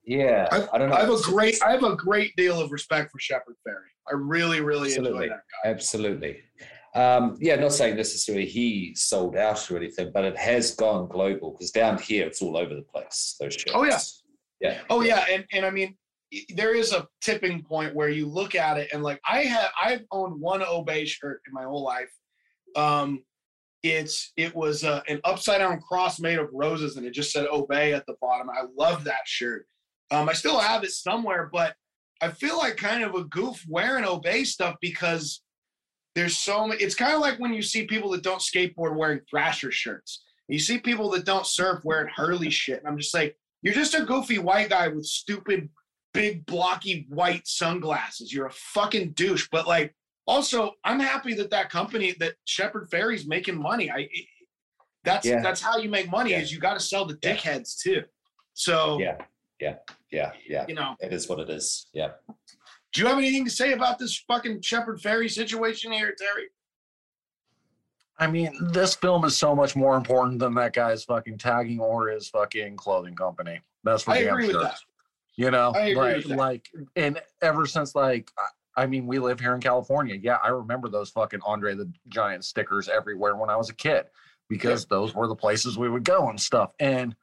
[0.05, 0.95] yeah, I, don't know.
[0.95, 3.91] I have a great I have a great deal of respect for Shepard Fairey.
[4.09, 5.25] I really, really Absolutely.
[5.25, 5.69] enjoy that guy.
[5.69, 6.39] Absolutely.
[6.93, 11.51] Um, yeah, not saying necessarily he sold out or anything, but it has gone global
[11.51, 13.35] because down here it's all over the place.
[13.39, 13.71] Those shirts.
[13.73, 13.99] Oh, yeah.
[14.59, 14.79] yeah.
[14.89, 15.95] Oh yeah, and and I mean
[16.55, 20.03] there is a tipping point where you look at it and like I have I've
[20.11, 22.11] owned one Obey shirt in my whole life.
[22.75, 23.23] Um
[23.83, 27.47] it's it was uh, an upside down cross made of roses and it just said
[27.51, 28.49] Obey at the bottom.
[28.49, 29.65] I love that shirt.
[30.09, 31.75] Um I still have it somewhere, but
[32.21, 35.41] I feel like kind of a goof wearing Obey stuff because
[36.15, 36.81] there's so many.
[36.81, 40.23] It's kind of like when you see people that don't skateboard wearing Thrasher shirts.
[40.47, 42.79] You see people that don't surf wearing Hurley shit.
[42.79, 45.69] And I'm just like, you're just a goofy white guy with stupid,
[46.13, 48.33] big, blocky white sunglasses.
[48.33, 49.47] You're a fucking douche.
[49.51, 49.95] But like,
[50.27, 53.89] also, I'm happy that that company, that Shepard Fairey's making money.
[53.89, 54.09] I,
[55.05, 55.41] that's Yeah.
[55.41, 56.31] that's how you make money.
[56.31, 56.39] Yeah.
[56.41, 57.35] Is you got to sell the Yeah.
[57.35, 58.03] dickheads too.
[58.53, 59.17] So Yeah.
[59.61, 59.75] Yeah.
[60.11, 60.31] Yeah.
[60.47, 60.65] Yeah.
[60.67, 61.87] you know, It is what it is.
[61.93, 62.11] Yeah.
[62.93, 66.47] Do you have anything to say about this fucking Shepard Fairey situation here, Terry?
[68.19, 72.09] I mean, this film is so much more important than that guy's fucking tagging or
[72.09, 73.61] his fucking clothing company.
[73.83, 74.77] That's for I damn agree with that.
[75.37, 79.59] You know, like, like, and ever since like, I- I mean, we live here in
[79.59, 80.15] California.
[80.15, 84.05] Yeah, I remember those fucking Andre the Giant stickers everywhere when I was a kid
[84.47, 86.71] because those were the places we would go and stuff.
[86.79, 87.13] And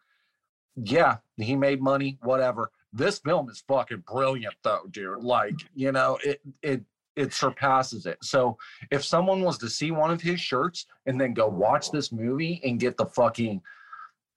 [0.77, 2.71] yeah, he made money, whatever.
[2.93, 5.23] This film is fucking brilliant though, dude.
[5.23, 5.65] Like, mm.
[5.75, 6.83] you know, it it
[7.17, 8.19] it surpasses it.
[8.23, 8.57] So
[8.91, 12.61] if someone was to see one of his shirts and then go watch this movie
[12.65, 13.61] and get the fucking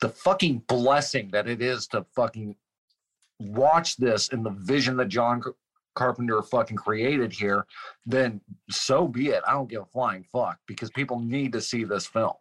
[0.01, 2.55] the fucking blessing that it is to fucking
[3.39, 5.41] watch this in the vision that John
[5.93, 7.65] Carpenter fucking created here,
[8.05, 9.43] then so be it.
[9.47, 12.33] I don't give a flying fuck because people need to see this film.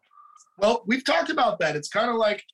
[0.58, 1.76] Well, we've talked about that.
[1.76, 2.44] It's kind of like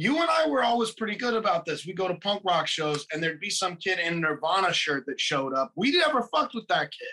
[0.00, 1.84] you and I were always pretty good about this.
[1.84, 5.04] We go to punk rock shows and there'd be some kid in a Nirvana shirt
[5.06, 5.72] that showed up.
[5.76, 7.08] We never fucked with that kid.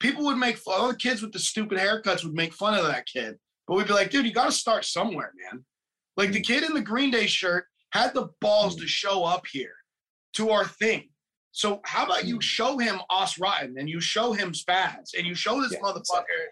[0.00, 2.86] People would make fun, all the kids with the stupid haircuts would make fun of
[2.86, 3.36] that kid.
[3.68, 5.62] But we'd be like, dude, you got to start somewhere, man.
[6.16, 9.74] Like the kid in the Green Day shirt had the balls to show up here
[10.32, 11.10] to our thing.
[11.50, 15.34] So how about you show him Os Rotten and you show him Spaz and you
[15.34, 16.46] show this Yeah, motherfucker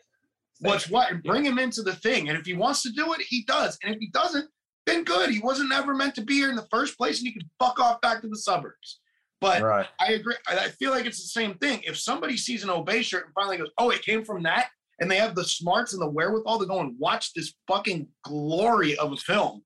[0.58, 2.28] what's what and bring him into the thing.
[2.28, 3.78] And if he wants to do it, he does.
[3.82, 4.46] And if he doesn't,
[4.90, 5.31] then good.
[5.31, 7.79] He wasn't ever meant to be here in the first place and he can fuck
[7.79, 9.00] off back to the suburbs.
[9.40, 9.87] But Right.
[9.98, 10.37] I agree.
[10.46, 11.83] I I feel like it's the same thing.
[11.85, 14.68] If somebody sees an Obey shirt and finally goes, oh, it came from that,
[15.00, 18.96] and they have the smarts and the wherewithal to go and watch this fucking glory
[18.98, 19.62] of a film,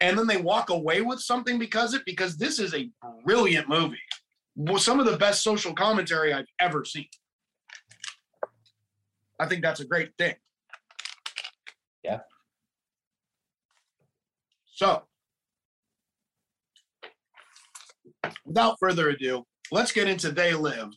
[0.00, 2.90] and then they walk away with something because it, because this is a
[3.24, 3.96] brilliant movie.
[4.56, 7.06] Well, some of the best social commentary I've ever seen.
[9.38, 10.34] I think that's a great thing.
[12.02, 12.20] Yeah.
[14.76, 15.04] So,
[18.44, 20.90] without further ado, let's get into They Live.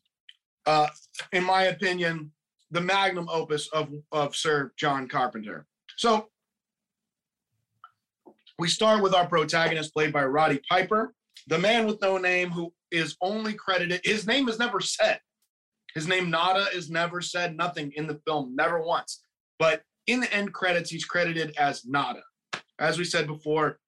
[0.65, 0.87] Uh,
[1.31, 2.33] in my opinion,
[2.71, 5.65] the magnum opus of, of Sir John Carpenter.
[5.95, 6.27] So,
[8.59, 11.13] we start with our protagonist, played by Roddy Piper,
[11.47, 15.21] the man with no name who is only credited, his name is never said.
[15.95, 19.21] His name Nada is never said, nothing in the film, never once.
[19.57, 22.23] But in the end credits, he's credited as Nada.
[22.79, 23.79] As we said before,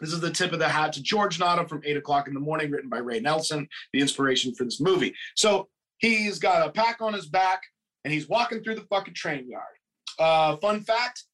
[0.00, 2.40] this is the tip of the hat to George Nada from Eight O'clock in the
[2.40, 5.14] Morning, written by Ray Nelson, the inspiration for this movie.
[5.36, 5.68] So
[5.98, 7.62] he's got a pack on his back
[8.04, 9.64] and he's walking through the fucking train yard.
[10.18, 11.24] Uh, fun fact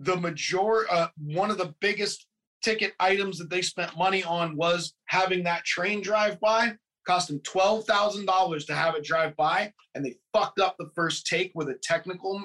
[0.00, 2.26] the major uh, one of the biggest
[2.62, 6.72] ticket items that they spent money on was having that train drive by
[7.06, 11.50] cost them $12,000 to have it drive by and they fucked up the first take
[11.54, 12.42] with a technical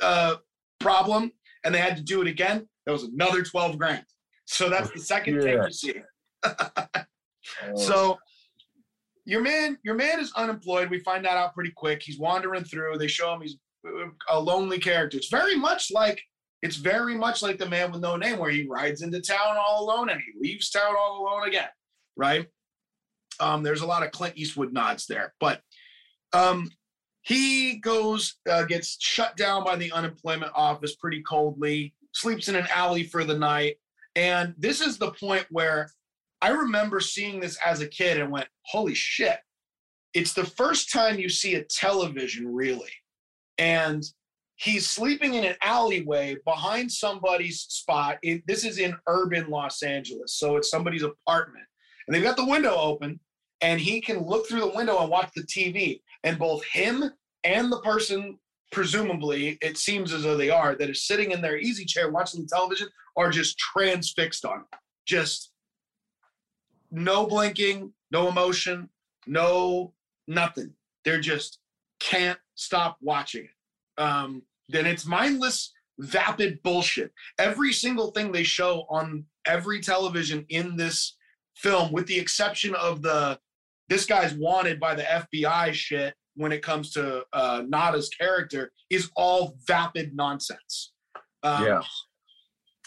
[0.00, 0.36] uh,
[0.80, 1.30] problem
[1.64, 4.04] and they had to do it again that was another 12 grand.
[4.46, 5.40] So that's the second yeah.
[5.40, 5.94] take you see.
[7.76, 8.18] So
[9.24, 10.90] your man your man is unemployed.
[10.90, 12.02] We find that out pretty quick.
[12.02, 12.98] He's wandering through.
[12.98, 13.56] They show him he's
[14.28, 15.16] a lonely character.
[15.16, 16.20] It's very much like
[16.60, 19.84] it's very much like the man with no name where he rides into town all
[19.84, 21.68] alone and he leaves town all alone again
[22.16, 22.46] right?
[23.40, 25.60] Um, there's a lot of clint eastwood nods there but
[26.32, 26.68] um,
[27.22, 32.66] he goes uh, gets shut down by the unemployment office pretty coldly sleeps in an
[32.72, 33.76] alley for the night
[34.16, 35.90] and this is the point where
[36.40, 39.38] i remember seeing this as a kid and went holy shit
[40.14, 42.92] it's the first time you see a television really
[43.58, 44.04] and
[44.56, 48.18] he's sleeping in an alleyway behind somebody's spot.
[48.22, 51.64] In, this is in urban Los Angeles, so it's somebody's apartment,
[52.06, 53.18] and they've got the window open,
[53.60, 56.00] and he can look through the window and watch the TV.
[56.24, 57.10] And both him
[57.44, 58.38] and the person,
[58.70, 62.42] presumably, it seems as though they are, that is sitting in their easy chair watching
[62.42, 64.78] the television, are just transfixed on it.
[65.06, 65.52] Just
[66.90, 68.88] no blinking, no emotion,
[69.26, 69.92] no
[70.28, 70.72] nothing.
[71.04, 71.58] They're just
[71.98, 74.02] can't stop watching it.
[74.02, 77.12] Um, then it's mindless, vapid bullshit.
[77.38, 81.16] Every single thing they show on every television in this
[81.56, 83.38] film, with the exception of the
[83.92, 89.10] this guy's wanted by the FBI shit when it comes to uh, Nada's character, is
[89.16, 90.94] all vapid nonsense.
[91.42, 91.82] Um, yeah.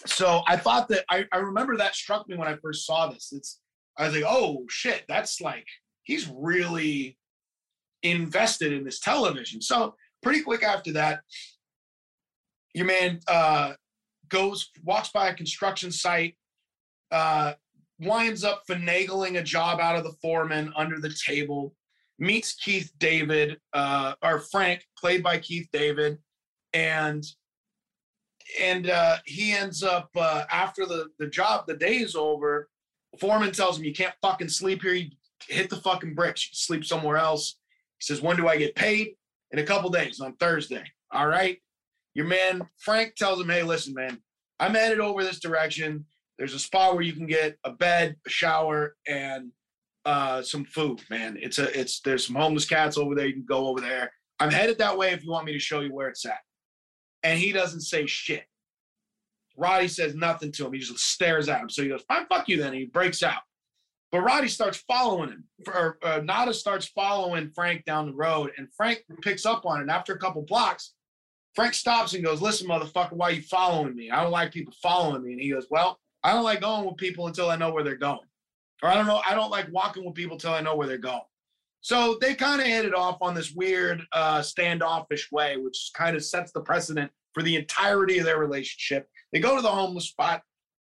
[0.08, 3.32] So I thought that I, I remember that struck me when I first saw this.
[3.32, 3.60] It's
[4.00, 5.68] I was like, oh shit, that's like
[6.04, 7.20] he's really
[8.02, 9.62] invested in this television.
[9.62, 11.22] So pretty quick after that,
[12.74, 13.74] your man uh,
[14.30, 16.36] goes walks by a construction site,
[17.12, 17.54] uh,
[18.00, 21.74] winds up finagling a job out of the foreman under the table,
[22.20, 26.18] meets Keith David uh, or Frank, played by Keith David,
[26.74, 27.26] and
[28.60, 32.70] and uh, he ends up uh, after the the job the day is over.
[33.20, 34.94] Foreman tells him you can't fucking sleep here.
[34.94, 35.10] You
[35.48, 36.46] hit the fucking bricks.
[36.46, 37.58] You sleep somewhere else.
[38.00, 39.16] He says, "When do I get paid?"
[39.52, 40.84] In a couple days on Thursday.
[41.12, 41.60] All right.
[42.14, 44.22] Your man Frank tells him, "Hey, listen, man,
[44.60, 46.06] I'm headed over this direction.
[46.38, 49.52] There's a spot where you can get a bed, a shower, and
[50.06, 51.38] uh, some food, man.
[51.40, 53.26] It's a it's there's some homeless cats over there.
[53.26, 54.12] You can go over there.
[54.40, 56.40] I'm headed that way if you want me to show you where it's at."
[57.24, 58.46] And he doesn't say shit.
[59.58, 60.74] Roddy says nothing to him.
[60.74, 61.70] He just stares at him.
[61.70, 63.42] So he goes, "Fine, fuck you." Then he breaks out.
[64.12, 65.44] But Roddy starts following him.
[65.68, 69.82] Or, uh, Nada starts following Frank down the road, and Frank picks up on it.
[69.84, 70.94] And after a couple blocks,
[71.56, 74.12] Frank stops and goes, Listen, motherfucker, why are you following me?
[74.12, 75.32] I don't like people following me.
[75.32, 77.96] And he goes, Well, I don't like going with people until I know where they're
[77.96, 78.28] going.
[78.82, 80.98] Or I don't know, I don't like walking with people until I know where they're
[80.98, 81.22] going.
[81.82, 86.16] So they kind of hit it off on this weird uh, standoffish way, which kind
[86.16, 89.08] of sets the precedent for the entirety of their relationship.
[89.32, 90.42] They go to the homeless spot.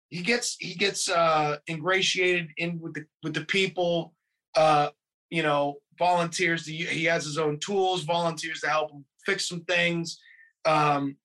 [0.08, 4.14] He gets he gets uh, ingratiated in with the with the people.
[4.56, 4.92] Uh,
[5.30, 6.64] you know, volunteers.
[6.64, 8.04] To, he has his own tools.
[8.04, 10.18] Volunteers to help him fix some things.
[10.64, 11.18] Um,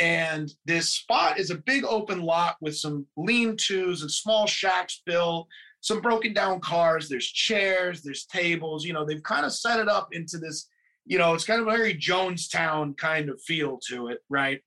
[0.00, 5.02] and this spot is a big open lot with some lean tos and small shacks
[5.04, 5.48] built,
[5.80, 7.08] some broken down cars.
[7.08, 8.84] There's chairs, there's tables.
[8.84, 10.68] You know, they've kind of set it up into this,
[11.04, 14.60] you know, it's kind of a very Jonestown kind of feel to it, right?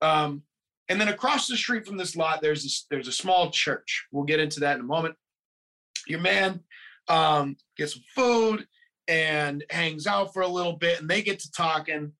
[0.00, 0.42] Um,
[0.88, 4.06] and then across the street from this lot, there's this, there's a small church.
[4.10, 5.14] We'll get into that in a moment.
[6.08, 6.60] Your man
[7.08, 8.66] um, gets some food
[9.06, 12.12] and hangs out for a little bit, and they get to talking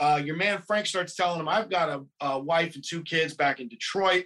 [0.00, 3.34] uh, your man Frank starts telling him, I've got a, a wife and two kids
[3.34, 4.24] back in Detroit.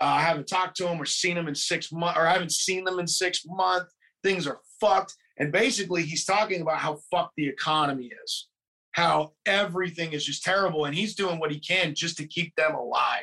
[0.00, 2.52] Uh, I haven't talked to them or seen them in six months, or I haven't
[2.52, 3.92] seen them in six months.
[4.22, 5.14] Things are fucked.
[5.38, 8.48] And basically, he's talking about how fucked the economy is,
[8.92, 10.86] how everything is just terrible.
[10.86, 13.22] And he's doing what he can just to keep them alive.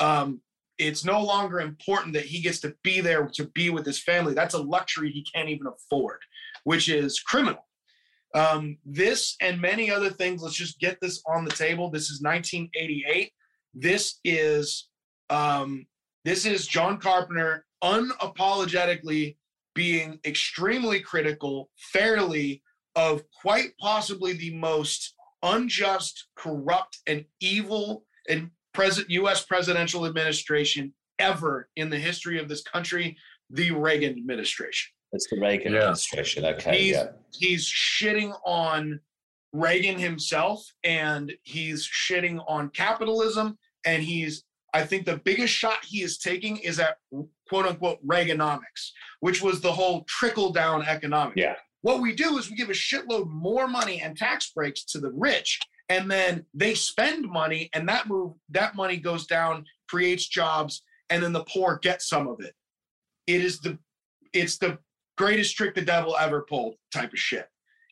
[0.00, 0.40] Um,
[0.78, 4.34] it's no longer important that he gets to be there to be with his family.
[4.34, 6.18] That's a luxury he can't even afford,
[6.64, 7.64] which is criminal.
[8.34, 11.90] Um, this and many other things, let's just get this on the table.
[11.90, 13.30] This is 1988.
[13.74, 14.88] This is
[15.30, 15.86] um,
[16.24, 19.36] this is John Carpenter unapologetically
[19.74, 22.62] being extremely critical, fairly,
[22.94, 29.44] of quite possibly the most unjust, corrupt, and evil and president U.S.
[29.44, 33.16] presidential administration ever in the history of this country,
[33.50, 34.92] the Reagan administration.
[35.12, 35.80] It's the Reagan Yeah.
[35.80, 36.44] administration.
[36.44, 36.78] Okay.
[36.84, 37.08] He's yeah.
[37.32, 39.00] he's shitting on
[39.52, 44.44] Reagan himself, and he's shitting on capitalism, and he's
[44.74, 46.96] I think the biggest shot he is taking is at
[47.48, 51.36] quote unquote Reaganomics, which was the whole trickle down economics.
[51.36, 51.56] Yeah.
[51.82, 55.10] What we do is we give a shitload more money and tax breaks to the
[55.10, 55.60] rich,
[55.90, 61.22] and then they spend money, and that move that money goes down, creates jobs, and
[61.22, 62.54] then the poor get some of it.
[63.26, 63.78] It is the
[64.32, 64.78] it's the
[65.16, 67.46] greatest trick the devil ever pulled type of shit.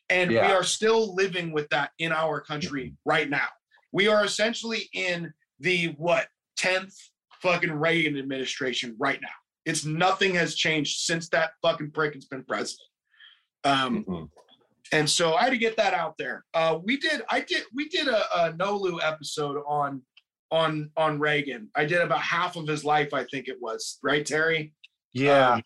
[0.09, 3.47] And we are still living with that in our country right now.
[3.93, 6.27] We are essentially in the what
[6.59, 6.93] 10th
[7.41, 9.29] fucking Reagan administration right now.
[9.65, 12.87] It's nothing has changed since that fucking prick has been president.
[13.63, 14.29] Um, Mhm.
[14.91, 16.43] and so I had to get that out there.
[16.53, 20.01] Uh, we did, I did, we did a, a Nolu episode on
[20.51, 21.69] on on Reagan.
[21.75, 24.73] I did about half of his life, I think it was, right, Terry?
[25.13, 25.51] Yeah.
[25.53, 25.63] Um,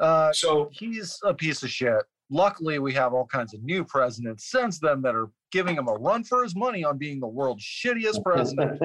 [0.00, 2.02] Uh, so he's a piece of shit.
[2.30, 5.94] Luckily, we have all kinds of new presidents since then that are giving him a
[5.94, 8.78] run for his money on being the world's shittiest president.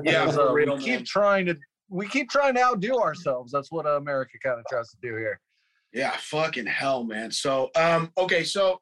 [0.04, 1.56] yeah, for uh, we keep trying to
[1.88, 3.52] we keep trying to outdo ourselves.
[3.52, 5.40] That's what America kind of tries to do here.
[5.92, 7.30] Yeah, fucking hell, man.
[7.30, 8.80] So, um, okay, so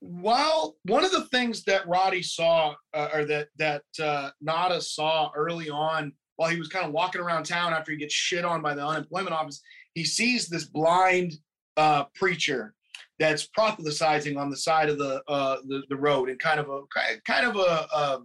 [0.00, 5.30] while one of the things that Roddy saw, uh, or that that uh, Nada saw
[5.34, 8.62] early on, while he was kind of walking around town after he gets shit on
[8.62, 9.60] by the unemployment office,
[9.98, 11.34] he sees this blind
[11.76, 12.72] uh, preacher
[13.18, 16.82] that's prophesizing on the side of the uh, the, the road in kind of a
[17.26, 18.20] kind of a a,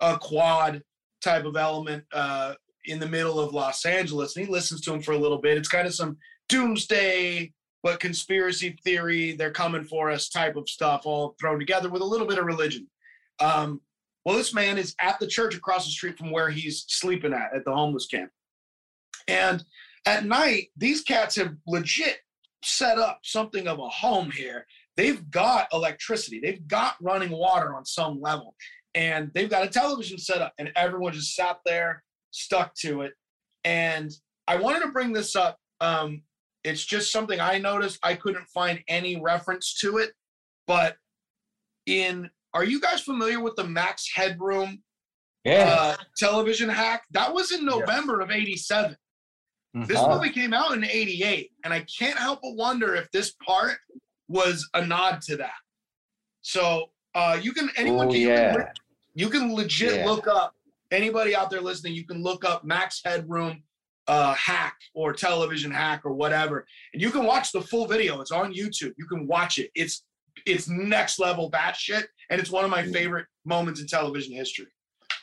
[0.00, 0.80] a quad
[1.20, 5.02] type of element uh, in the middle of Los Angeles, and he listens to him
[5.02, 5.56] for a little bit.
[5.56, 6.16] It's kind of some
[6.48, 12.00] doomsday but conspiracy theory they're coming for us type of stuff all thrown together with
[12.00, 12.86] a little bit of religion.
[13.40, 13.80] Um,
[14.24, 17.52] well this man is at the church across the street from where he's sleeping at
[17.56, 18.30] at the homeless camp.
[19.26, 19.64] And
[20.06, 22.18] at night these cats have legit
[22.64, 27.84] set up something of a home here they've got electricity they've got running water on
[27.84, 28.54] some level
[28.94, 33.12] and they've got a television set up and everyone just sat there stuck to it
[33.64, 34.12] and
[34.48, 36.22] i wanted to bring this up um,
[36.64, 37.98] it's just something I noticed.
[38.02, 40.12] I couldn't find any reference to it,
[40.66, 40.96] but
[41.86, 44.82] in are you guys familiar with the Max Headroom
[45.44, 45.76] yeah.
[45.78, 47.02] uh, television hack?
[47.10, 48.96] That was in November of '87.
[49.74, 50.14] This Mhm.
[50.16, 53.78] movie came out in '88, and I can't help but wonder if this part
[54.28, 55.54] was a nod to that.
[56.42, 58.52] So uh, you can anyone oh can, you can yeah.
[58.54, 58.72] le-
[59.14, 60.06] you can legit Yeah.
[60.06, 60.54] look up
[60.90, 61.94] anybody out there listening.
[61.94, 63.62] You can look up Max Headroom
[64.08, 68.20] uh, hack or television hack or whatever, and you can watch the full video.
[68.20, 68.92] It's on YouTube.
[68.98, 69.70] You can watch it.
[69.74, 70.04] It's
[70.46, 72.92] it's next level batshit, and it's one of my Mhm.
[72.92, 74.66] favorite moments in television history.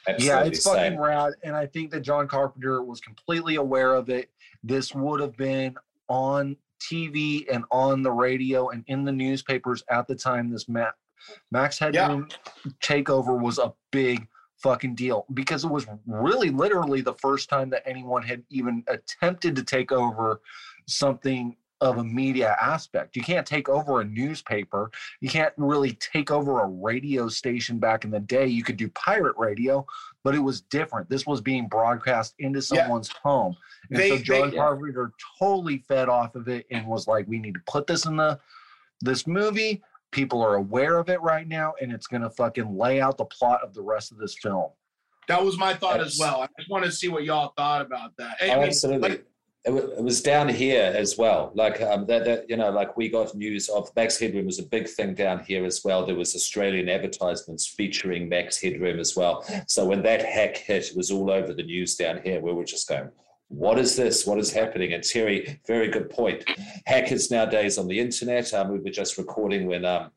[0.08, 1.00] yeah, Absolutely it's fucking same.
[1.00, 1.34] rad.
[1.43, 4.32] And I think that John Carpenter was completely aware of it.
[4.64, 5.76] This would have been
[6.07, 10.91] on TV and on the radio and in the newspapers at the time this Ma-
[11.51, 12.28] Max Headroom
[12.82, 17.84] takeover was a big fucking deal because it was really literally the first time that
[17.86, 20.41] anyone had even attempted to take over
[20.86, 23.15] something of a media aspect.
[23.15, 24.91] You can't take over a newspaper.
[25.21, 28.47] You can't really take over a radio station back in the day.
[28.47, 29.86] You could do pirate radio,
[30.23, 31.09] but it was different.
[31.09, 32.84] This was being broadcast into Yeah.
[32.84, 33.55] someone's home.
[33.89, 34.59] And They- so they- John yeah.
[34.59, 38.17] Carpenter totally fed off of it and was like, we need to put this in
[38.17, 38.39] the
[39.01, 39.82] this movie.
[40.11, 43.61] People are aware of it right now, and it's gonna fucking lay out the plot
[43.63, 44.71] of the rest of this film.
[45.30, 46.41] That was my thought as well.
[46.41, 48.36] I just want to see what y'all thought about that.
[48.41, 49.09] I Oh, mean, absolutely.
[49.09, 49.25] like-
[49.66, 51.51] it, wa- it was down here as well.
[51.53, 54.64] Like um, that, that, you know, like we got news of Max Headroom was a
[54.64, 56.05] big thing down here as well.
[56.05, 59.45] There was Australian advertisements featuring Max Headroom as well.
[59.68, 62.39] So when that hack hit, it was all over the news down here.
[62.39, 63.10] We were just going,
[63.50, 64.26] "What is this?
[64.26, 66.43] What is happening?" And Terry, very good point.
[66.86, 68.54] Hackers nowadays on the internet.
[68.54, 70.12] Um, we were just recording when um,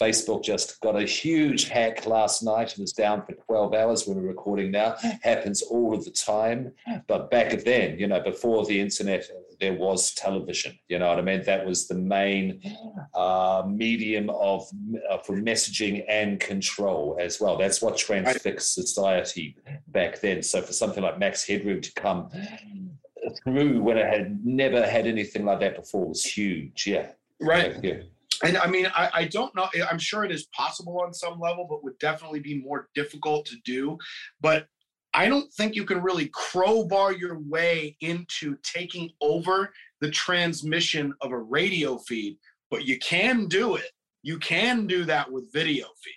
[0.00, 4.06] Facebook just got a huge hack last night and was down for 12 hours.
[4.06, 6.72] When we're recording now, happens all of the time.
[7.08, 9.28] But back then, you know, before the internet,
[9.64, 10.78] there was television.
[10.88, 11.42] You know what I mean?
[11.44, 12.60] That was the main
[13.14, 14.68] uh, medium of
[15.10, 17.56] uh, for messaging and control as well.
[17.56, 19.56] That's what transfixed society
[19.88, 20.42] back then.
[20.42, 22.28] So for something like Max Headroom to come
[23.42, 26.86] through when it had never had anything like that before was huge.
[26.86, 27.12] Yeah.
[27.40, 27.82] right.
[27.82, 28.02] Yeah.
[28.44, 29.66] And I mean, I, I don't know.
[29.90, 33.56] I'm sure it is possible on some level, but would definitely be more difficult to
[33.64, 33.96] do.
[34.42, 34.66] But
[35.14, 41.30] I don't think you can really crowbar your way into taking over the transmission of
[41.30, 42.36] a radio feed,
[42.70, 43.90] but you can do it.
[44.22, 46.12] You can do that with video feed.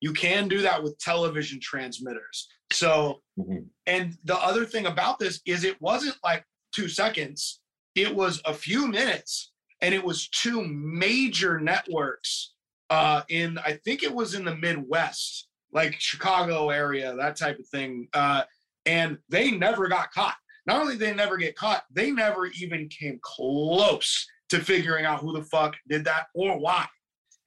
[0.00, 2.48] You can do that with television transmitters.
[2.72, 3.68] So, Mhm.
[3.86, 7.60] and the other thing about this is it wasn't like two seconds,
[7.94, 12.54] it was a few minutes, and it was two major networks
[12.90, 17.66] uh, in, I think it was in the Midwest, like Chicago area, that type of
[17.68, 18.08] thing.
[18.14, 18.42] Uh,
[18.86, 20.36] and they never got caught.
[20.66, 25.20] Not only did they never get caught, they never even came close to figuring out
[25.20, 26.86] who the fuck did that or why.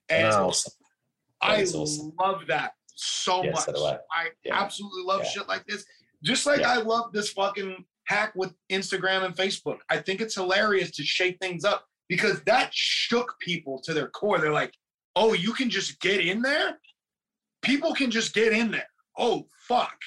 [0.09, 0.73] And awesome.
[1.41, 2.11] I awesome.
[2.19, 3.65] love that so Yeah, much.
[3.65, 3.97] so I.
[4.11, 4.61] I Yeah.
[4.61, 5.29] absolutely love Yeah.
[5.29, 5.85] shit like this.
[6.23, 6.61] Just like.
[6.61, 9.79] I love this fucking hack with Instagram and Facebook.
[9.89, 14.39] I think it's hilarious to shake things up because that shook people to their core.
[14.39, 14.73] They're like,
[15.15, 16.79] oh, you can just get in there?
[17.65, 18.87] People can just get in there.
[19.17, 19.97] Oh, fuck.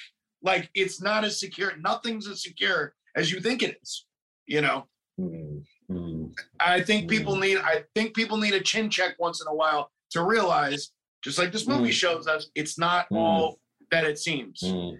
[0.41, 1.73] Like it's not as secure.
[1.77, 4.05] Nothing's as secure as you think it is.
[4.45, 4.87] You know?
[5.19, 9.47] Mm, mm, I think people need I think people need a chin check once in
[9.47, 10.91] a while to realize,
[11.23, 11.93] just like this movie Mm.
[11.93, 13.17] shows us, it's not Mm.
[13.17, 13.59] all
[13.91, 14.61] that it seems.
[14.61, 14.97] mm,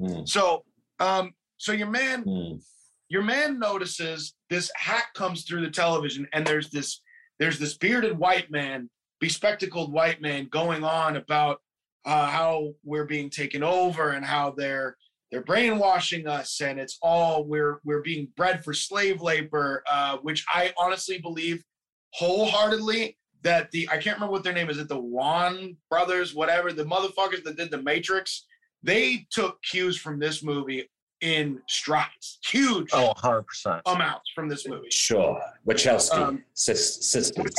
[0.00, 0.64] mm, So
[1.00, 2.62] um so your man mm.
[3.08, 7.00] your man notices this hack comes through the television and there's this
[7.38, 8.90] there's this bearded white man,
[9.20, 11.62] bespectacled white man going on about
[12.04, 14.96] uh, how we're being taken over and how they're
[15.30, 20.44] they're brainwashing us and it's all we're we're being bred for slave labor uh, which
[20.48, 21.64] i honestly believe
[22.12, 26.72] wholeheartedly that the i can't remember what their name is it the Wan brothers whatever
[26.72, 28.46] the motherfuckers that did the matrix
[28.82, 30.88] they took cues from this movie
[31.20, 33.80] in strides huge Oh, 100%.
[33.86, 35.40] amounts from this movie Sure.
[35.66, 37.52] Wachowski Um, sis- sisters.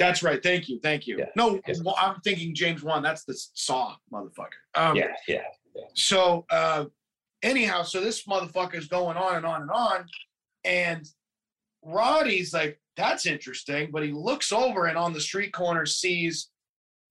[0.00, 3.34] That's right thank you thank you Yeah, no well, i'm thinking james wan that's the
[3.54, 5.42] saw motherfucker um, Yeah, yeah.
[5.94, 6.86] So uh
[7.42, 10.06] anyhow, so this motherfucker's going on and on and on.
[10.64, 11.08] And
[11.82, 13.90] Roddy's like, that's interesting.
[13.90, 16.50] But he looks over and on the street corner sees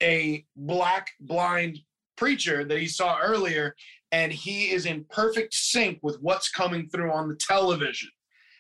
[0.02, 1.80] a black blind
[2.16, 3.76] preacher that he saw earlier,
[4.12, 8.10] and he is in perfect sync with what's coming through on the television.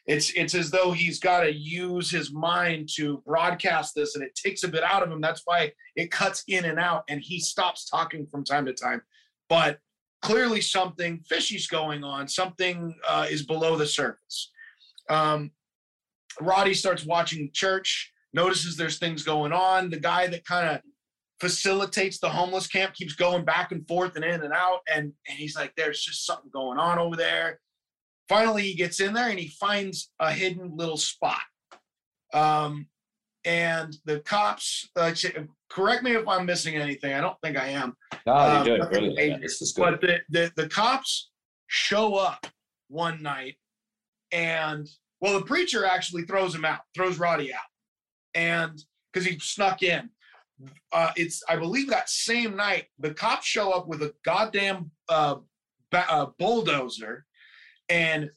[0.09, 4.33] It's it's as though he's got to use his mind to broadcast this, and it
[4.33, 5.21] takes a bit out of him.
[5.21, 9.03] That's why it cuts in and out, and he stops talking from time to time.
[9.49, 9.77] But
[10.23, 12.27] clearly something fishy's going on.
[12.27, 14.49] Something uh, is below the surface.
[15.11, 15.51] Um,
[16.41, 19.91] Roddy starts watching church, notices there's things going on.
[19.91, 20.81] The guy that kind of
[21.39, 24.79] facilitates the homeless camp keeps going back and forth and in and out.
[24.91, 27.59] And, and he's like, there's just something going on over there.
[28.29, 31.41] Finally, he gets in there and he finds a hidden little spot.
[32.31, 32.87] Um,
[33.43, 35.13] and the cops, uh,
[35.69, 37.13] correct me if I'm missing anything.
[37.13, 37.95] I don't think I am.
[38.27, 39.15] No, Um, you're doing man.
[39.15, 39.39] major.
[39.41, 39.99] This is good.
[39.99, 41.31] But the, the the cops
[41.67, 42.45] show up
[42.89, 43.55] one night,
[44.31, 44.87] and
[45.21, 47.61] well, the preacher actually throws him out, throws Roddy out,
[48.35, 48.79] and
[49.11, 50.09] because he snuck in.
[50.91, 55.35] Uh, it's I believe that same night the cops show up with a goddamn uh,
[55.89, 57.25] ba- uh, bulldozer,
[57.89, 58.29] and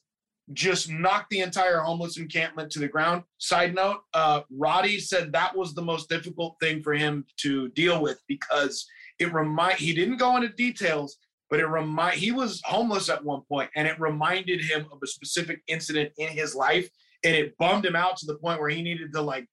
[0.53, 3.23] just knocked the entire homeless encampment to the ground.
[3.39, 8.03] Side note: uh, Roddy said that was the most difficult thing for him to deal
[8.03, 8.87] with because
[9.19, 11.19] it remind he didn't go into details
[11.53, 15.07] but it remind he was homeless at one point and it reminded him of a
[15.07, 16.89] specific incident in his life
[17.25, 19.47] and it bummed him out to the point where he needed to like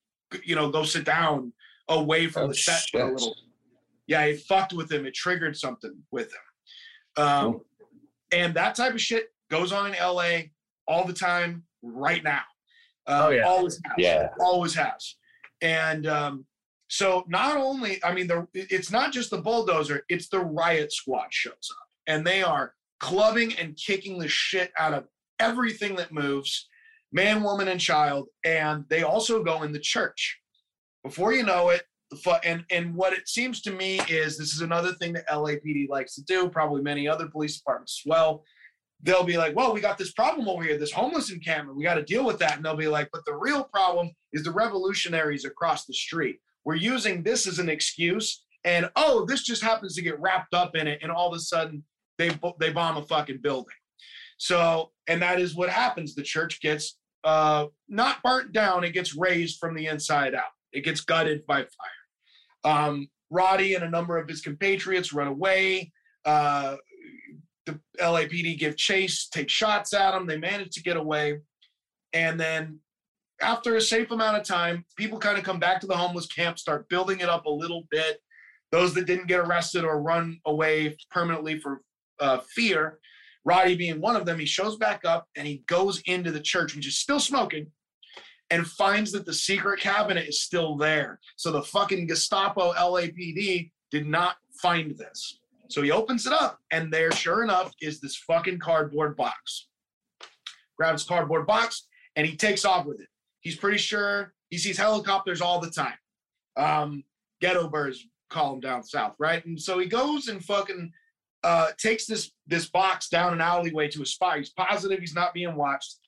[0.45, 1.51] you know go sit down
[1.89, 3.35] away from Oh, the set for a little
[4.07, 7.25] yeah it fucked with him it triggered something with him.
[7.25, 7.61] Um,
[8.31, 10.39] and that type of shit goes on in la
[10.87, 12.41] all the time right now
[13.07, 13.43] uh, Oh, yeah.
[13.43, 14.27] always has Yeah.
[14.39, 15.15] always has
[15.61, 16.45] and um,
[16.91, 21.27] so not only, I mean, the it's not just the bulldozer, it's the riot squad
[21.31, 25.03] shows up, and they are clubbing and kicking the shit out of
[25.39, 26.67] everything that moves,
[27.11, 28.27] man, woman, and child.
[28.43, 30.39] And they also go in the church.
[31.03, 34.53] Before you know it, the fu- and and what it seems to me is this
[34.53, 36.49] is another thing that LAPD likes to do.
[36.49, 38.43] Probably many other police departments as well.
[39.01, 41.77] They'll be like, "Well, we got this problem over here, this homeless encampment.
[41.77, 44.43] We got to deal with that." And they'll be like, "But the real problem is
[44.43, 46.39] the revolutionaries across the street.
[46.65, 50.75] We're using this as an excuse, and oh, this just happens to get wrapped up
[50.75, 51.83] in it, and all of a sudden
[52.17, 53.75] they they bomb a fucking building."
[54.37, 56.15] So, and that is what happens.
[56.15, 60.51] The church gets uh, not burnt down; it gets raised from the inside out.
[60.73, 62.63] It gets gutted by fire.
[62.63, 65.91] Um, Roddy and a number of his compatriots run away.
[66.25, 66.77] Uh,
[67.69, 70.27] the LAPD give chase, take shots at them.
[70.27, 71.39] They manage to get away.
[72.13, 72.79] And then
[73.41, 76.59] after a safe amount of time, people kind of come back to the homeless camp,
[76.59, 78.19] start building it up a little bit.
[78.71, 81.81] Those that didn't get arrested or run away permanently for
[82.19, 82.99] uh, fear,
[83.45, 86.75] Roddy being one of them, he shows back up and he goes into the church,
[86.75, 87.67] which is still smoking,
[88.49, 91.19] and finds that the secret cabinet is still there.
[91.35, 95.38] So the fucking Gestapo LAPD did not find this.
[95.69, 99.67] So he opens it up, and there, sure enough, is this fucking cardboard box.
[100.77, 103.07] Grabs cardboard box, and he takes off with it.
[103.41, 105.93] He's pretty sure he sees helicopters all the time.
[106.57, 107.03] Um,
[107.39, 109.45] ghetto birds call him down south, right?
[109.45, 110.91] And so he goes and fucking
[111.43, 114.37] uh, takes this this box down an alleyway to a spot.
[114.37, 115.99] He's positive he's not being watched.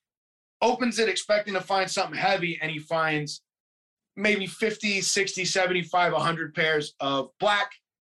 [0.62, 3.42] Opens it expecting to find something heavy, and he finds
[4.16, 7.72] maybe 50, 60, 75, 100 pairs of black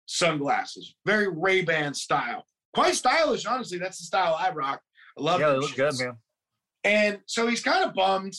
[0.05, 0.95] sunglasses.
[1.05, 2.45] Very Ray-Ban style.
[2.73, 3.77] Quite stylish, honestly.
[3.77, 4.81] That's the style I rock.
[5.17, 6.17] I love Yeah, they good, man.
[6.83, 8.35] And so he's kind of bummed,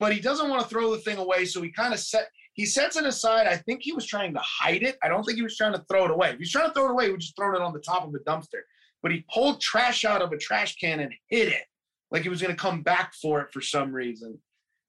[0.00, 1.44] but he doesn't want to throw the thing away.
[1.44, 3.48] So he kind of set he sets it aside.
[3.48, 4.96] I think he was trying to hide it.
[5.02, 6.30] I don't think he was trying to throw it away.
[6.30, 8.06] If he's trying to throw it away, he would just throw it on the top
[8.06, 8.62] of a dumpster.
[9.02, 11.64] But he pulled trash out of a trash can and hid it,
[12.12, 14.38] like he was going to come back for it for some reason.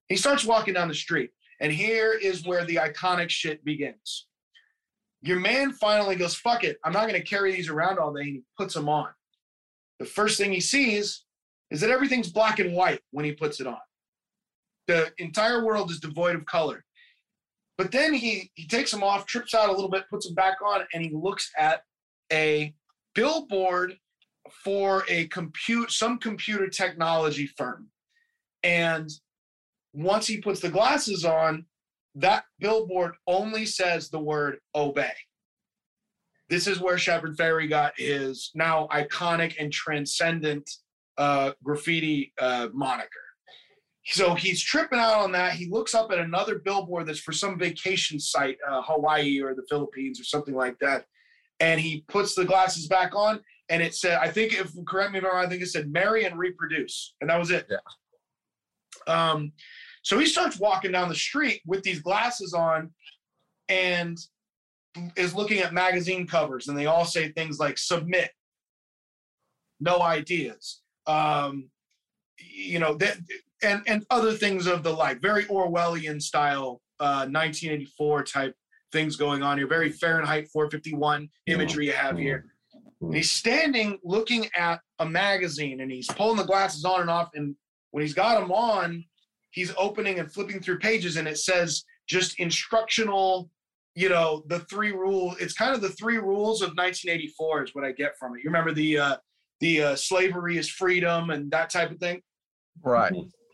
[0.07, 4.27] He starts walking down the street, and here is where the iconic shit begins.
[5.25, 8.21] Your man finally goes, "Fuck it, I'm not going to carry these around all day,"
[8.21, 9.09] and he puts them on.
[9.99, 11.25] The first thing he sees
[11.71, 13.79] is that everything's black and white when he puts it on.
[14.87, 16.85] The entire world is devoid of color.
[17.77, 20.57] But then he he takes them off, trips out a little bit, puts them back
[20.63, 21.81] on, and he looks at
[22.31, 22.75] a
[23.15, 23.97] billboard
[24.63, 27.89] for a compute some computer technology firm.
[28.61, 29.09] And
[29.93, 31.65] once he puts the glasses on,
[32.15, 35.13] that billboard only says the word obey.
[36.49, 40.69] This is where Shepard Fairey got his now iconic and transcendent
[41.17, 43.09] uh, graffiti uh, moniker.
[44.05, 45.53] So he's tripping out on that.
[45.53, 49.65] He looks up at another billboard that's for some vacation site, uh, Hawaii or the
[49.67, 51.05] Philippines or something like that.
[51.59, 53.39] And he puts the glasses back on,
[53.69, 55.91] and it said, I think, if correct me if I'm wrong, I think it said
[55.91, 57.15] marry and reproduce.
[57.21, 57.67] And that was it.
[57.69, 57.77] Yeah.
[59.07, 59.53] Um,
[60.05, 62.91] so he starts walking down the street with these glasses on
[63.69, 64.15] and
[65.17, 68.29] is looking at magazine covers, and they all say things like submit,
[69.79, 70.83] no ideas.
[71.07, 71.71] Um,
[72.37, 73.17] you know, that
[73.63, 78.55] and and other things of the like, very Orwellian style, uh, 1984 type
[78.91, 79.65] things going on here.
[79.65, 82.45] Very Fahrenheit 451 imagery you have here.
[83.01, 87.31] And he's standing looking at a magazine, and he's pulling the glasses on and off.
[87.33, 87.55] And
[87.89, 89.03] when he's got them on,
[89.55, 93.49] he's opening and flipping through pages, and it says just instructional.
[93.97, 95.37] You know, the three rules.
[95.39, 98.43] It's kind of the three rules of 1984 is what I get from it.
[98.43, 99.17] You remember the uh,
[99.61, 102.21] the uh, slavery is freedom and that type of thing
[102.83, 103.13] Right.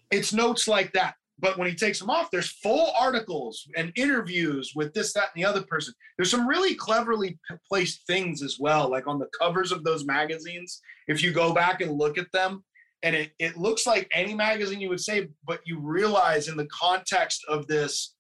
[0.09, 1.13] it's notes like that.
[1.37, 5.43] But when he takes them off, there's full articles and interviews with this, that, and
[5.43, 5.93] the other person.
[6.17, 10.81] There's some really cleverly placed things as well, like on the covers of those magazines.
[11.07, 12.63] If you go back and look at them,
[13.03, 16.67] and it, it looks like any magazine you would say, but you realize in the
[16.67, 18.15] context of this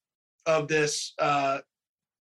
[0.47, 1.59] of this uh,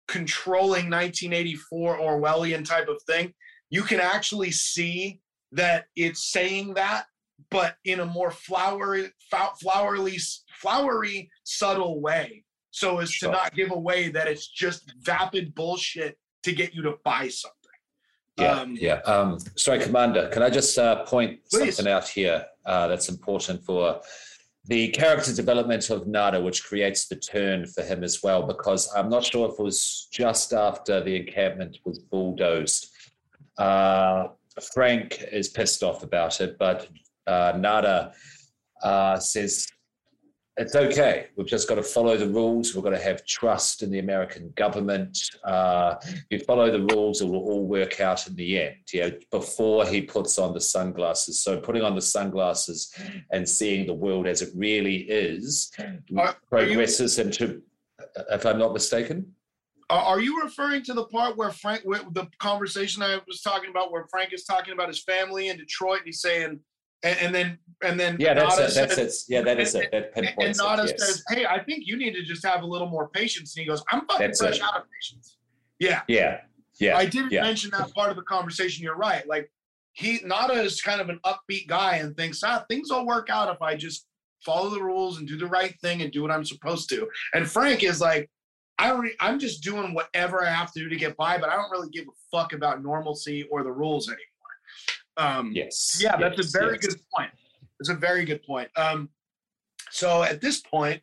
[0.06, 3.34] controlling 1984 Orwellian type of thing,
[3.70, 5.20] you can actually see
[5.52, 7.06] that it's saying that
[7.50, 10.18] but in a more flowery, flowery,
[10.60, 16.52] flowery, subtle way, so as to not give away that it's just vapid bullshit to
[16.52, 17.55] get you to buy something.
[18.38, 19.00] Yeah, Um, yeah.
[19.06, 21.76] Um, sorry, Commander, can I just uh, point Please.
[21.76, 24.00] something out here uh, that's important for
[24.66, 28.42] the character development of Nada, which creates the turn for him as well?
[28.42, 32.90] Because I'm not sure if it was just after the encampment was bulldozed.
[33.56, 34.28] Uh,
[34.74, 36.88] Frank is pissed off about it, but
[37.26, 38.12] uh, Nada
[38.82, 39.66] uh, says
[40.58, 41.26] it's okay.
[41.36, 42.74] We've just got to follow the rules.
[42.74, 45.18] We've got to have trust in the American government.
[45.44, 48.76] Uh, if you follow the rules, it will all work out in the end.
[48.92, 51.42] Yeah, before he puts on the sunglasses.
[51.42, 52.94] So putting on the sunglasses
[53.32, 55.84] and seeing the world as it really is Are-
[56.16, 57.62] are you- progresses into,
[58.30, 59.32] if I'm not mistaken.
[59.88, 63.70] Are are you referring to the part where Frank, where the conversation I was talking
[63.70, 66.58] about, where Frank is talking about his family in Detroit, and he's saying,
[67.06, 68.74] and, and then, and then, Yeah, that's Nada it.
[68.74, 69.32] That's says- it.
[69.34, 69.90] Yeah, that is and- it.
[69.92, 70.96] That And, and Nada it.
[70.98, 71.06] Yes.
[71.06, 73.68] says, "Hey, I think you need to just have a little more patience." And he
[73.68, 74.62] goes, "I'm fucking That's fresh it.
[74.62, 75.36] out of patience."
[75.78, 76.40] Yeah, Yeah,
[76.80, 76.96] yeah.
[76.96, 77.42] I didn't yeah.
[77.42, 78.82] mention that part of the conversation.
[78.82, 79.26] You're right.
[79.28, 79.50] Like
[79.92, 83.54] he Nada is kind of an upbeat guy and thinks, ah, things will work out
[83.54, 84.06] if I just
[84.44, 87.08] follow the rules and do the right thing and do what I'm supposed to.
[87.34, 88.30] And Frank is like,
[88.78, 89.08] I don't.
[89.20, 91.88] I'm just doing whatever I have to do to get by, but I don't really
[91.90, 94.22] give a fuck about normalcy or the rules anymore.
[95.16, 95.98] Um, Yes.
[96.00, 96.86] yeah, that's yes, a very yes.
[96.86, 97.30] good point.
[97.80, 98.68] It's a very good point.
[98.76, 99.10] Um,
[99.90, 101.02] so at this point,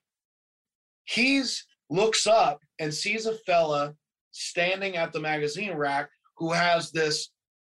[1.05, 3.93] he's looks up and sees a fella
[4.31, 7.29] standing at the magazine rack who has this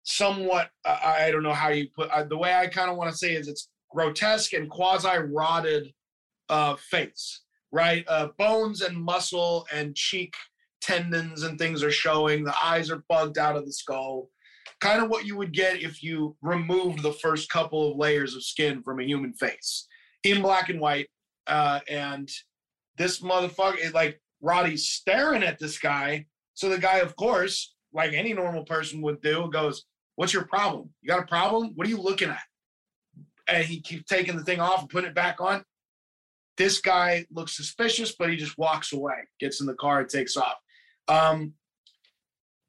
[0.05, 3.11] somewhat uh, I don't know how you put uh, the way I kind of want
[3.11, 5.93] to say is it's grotesque and quasi rotted
[6.49, 8.05] uh, face, right?
[8.09, 10.35] Uh, bones and muscle and cheek
[10.81, 12.45] tendons and things are showing.
[12.45, 14.29] The eyes are bugged out of the skull.
[14.81, 18.45] Kind of what you would get if you removed the first couple of layers of
[18.45, 19.87] skin from a human face
[20.23, 21.09] in black and white.
[21.47, 22.29] Uh, and
[22.99, 26.27] this motherfucker, like Roddy's staring at this guy.
[26.55, 29.85] So the guy, of course, like any normal person would do, goes,
[30.17, 30.91] What's your problem?
[31.03, 31.73] You got a problem?
[31.75, 32.43] What are you looking at?
[33.49, 35.63] And he keeps taking the thing off and putting it back on.
[36.57, 40.37] This guy looks suspicious, but he just walks away, gets in the car, and takes
[40.37, 40.57] off.
[41.07, 41.53] Um,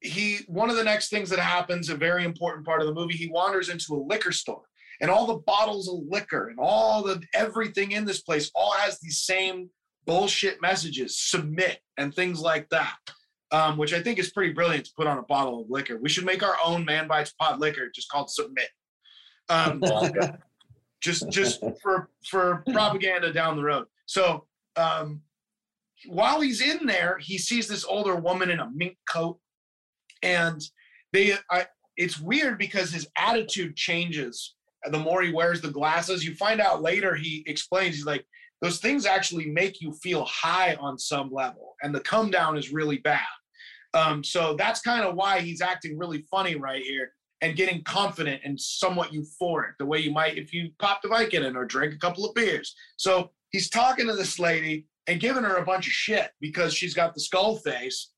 [0.01, 3.15] he one of the next things that happens, a very important part of the movie,
[3.15, 4.63] he wanders into a liquor store,
[5.01, 8.99] and all the bottles of liquor and all the everything in this place all has
[8.99, 9.69] these same
[10.05, 12.95] bullshit messages, submit and things like that.
[13.49, 15.97] Um, which I think is pretty brilliant to put on a bottle of liquor.
[16.01, 18.67] We should make our own Man Bites pot liquor, just called Submit.
[19.47, 19.81] Um,
[21.01, 23.85] just just for for propaganda down the road.
[24.05, 25.21] So um,
[26.05, 29.39] while he's in there, he sees this older woman in a mink coat,
[30.23, 30.61] and
[31.13, 31.33] they.
[31.51, 34.55] I, it's weird because his attitude changes
[34.91, 36.23] the more he wears the glasses.
[36.23, 38.25] You find out later he explains he's like
[38.61, 42.71] those things actually make you feel high on some level, and the come down is
[42.71, 43.21] really bad.
[43.93, 47.11] Um, so that's kind of why he's acting really funny right here
[47.41, 51.55] and getting confident and somewhat euphoric, the way you might if you popped a Vicodin
[51.55, 52.75] or drank a couple of beers.
[52.97, 56.93] So he's talking to this lady and giving her a bunch of shit because she's
[56.93, 58.11] got the skull face.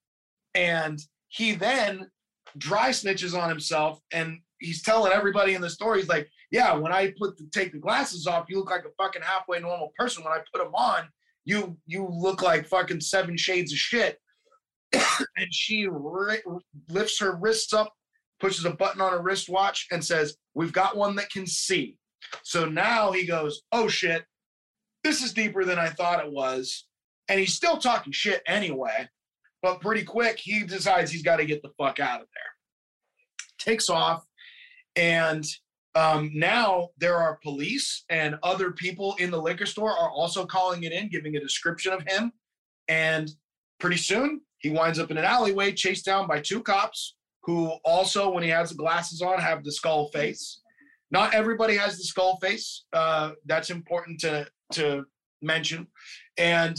[0.56, 1.00] And
[1.30, 2.10] he then
[2.58, 6.92] dry snitches on himself and he's telling everybody in the story, he's like, Yeah, when
[6.92, 10.24] I put the take the glasses off, you look like a fucking halfway normal person.
[10.24, 11.08] When I put them on,
[11.46, 14.18] you you look like fucking seven shades of shit.
[14.94, 16.42] and she ri-
[16.90, 17.94] lifts her wrists up
[18.40, 21.98] pushes a button on a wristwatch and says, We've got one that can see.
[22.44, 24.24] So now he goes, Oh shit,
[25.04, 26.86] this is deeper than I thought it was.
[27.28, 29.08] And he's still talking shit anyway.
[29.62, 32.44] But pretty quick, he decides he's got to get the fuck out of there.
[33.60, 34.26] Takes off.
[34.96, 35.46] And
[35.96, 40.84] um, now there are police and other people in the liquor store are also calling
[40.84, 42.32] it in, giving a description of him.
[42.88, 43.30] And
[43.80, 48.32] pretty soon he winds up in an alleyway, chased down by two cops who also,
[48.32, 50.62] when he has the glasses on, have the skull face.
[51.12, 52.86] Not everybody has the skull face.
[52.94, 55.06] Uh, that's important to to
[55.42, 55.88] mention.
[56.38, 56.78] And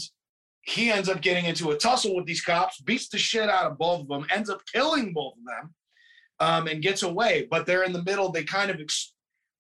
[0.70, 3.78] he ends up getting into a tussle with these cops, beats the shit out of
[3.78, 5.74] both of them, ends up killing both of them,
[6.38, 7.48] um, and gets away.
[7.50, 8.30] But they're in the middle.
[8.30, 9.12] They kind of ex-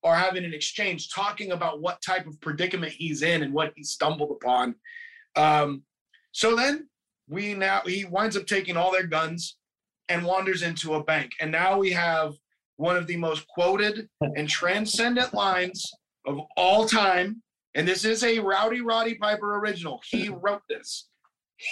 [0.04, 3.82] are having an exchange, talking about what type of predicament he's in and what he
[3.82, 4.76] stumbled upon.
[5.36, 5.82] Um,
[6.32, 6.88] so then
[7.28, 9.56] we now he winds up taking all their guns
[10.08, 11.32] and wanders into a bank.
[11.40, 12.34] And now we have
[12.76, 15.90] one of the most quoted and transcendent lines
[16.26, 17.42] of all time.
[17.74, 20.00] And this is a Rowdy Roddy Piper original.
[20.04, 21.08] He wrote this.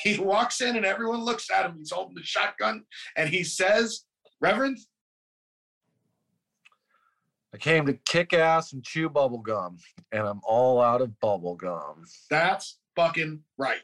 [0.03, 1.77] He walks in and everyone looks at him.
[1.79, 2.85] He's holding the shotgun
[3.17, 4.05] and he says,
[4.41, 4.79] Reverend,
[7.55, 9.79] I came to kick ass and chew bubble gum,
[10.13, 12.05] and I'm all out of bubble gum.
[12.29, 13.81] that's fucking right.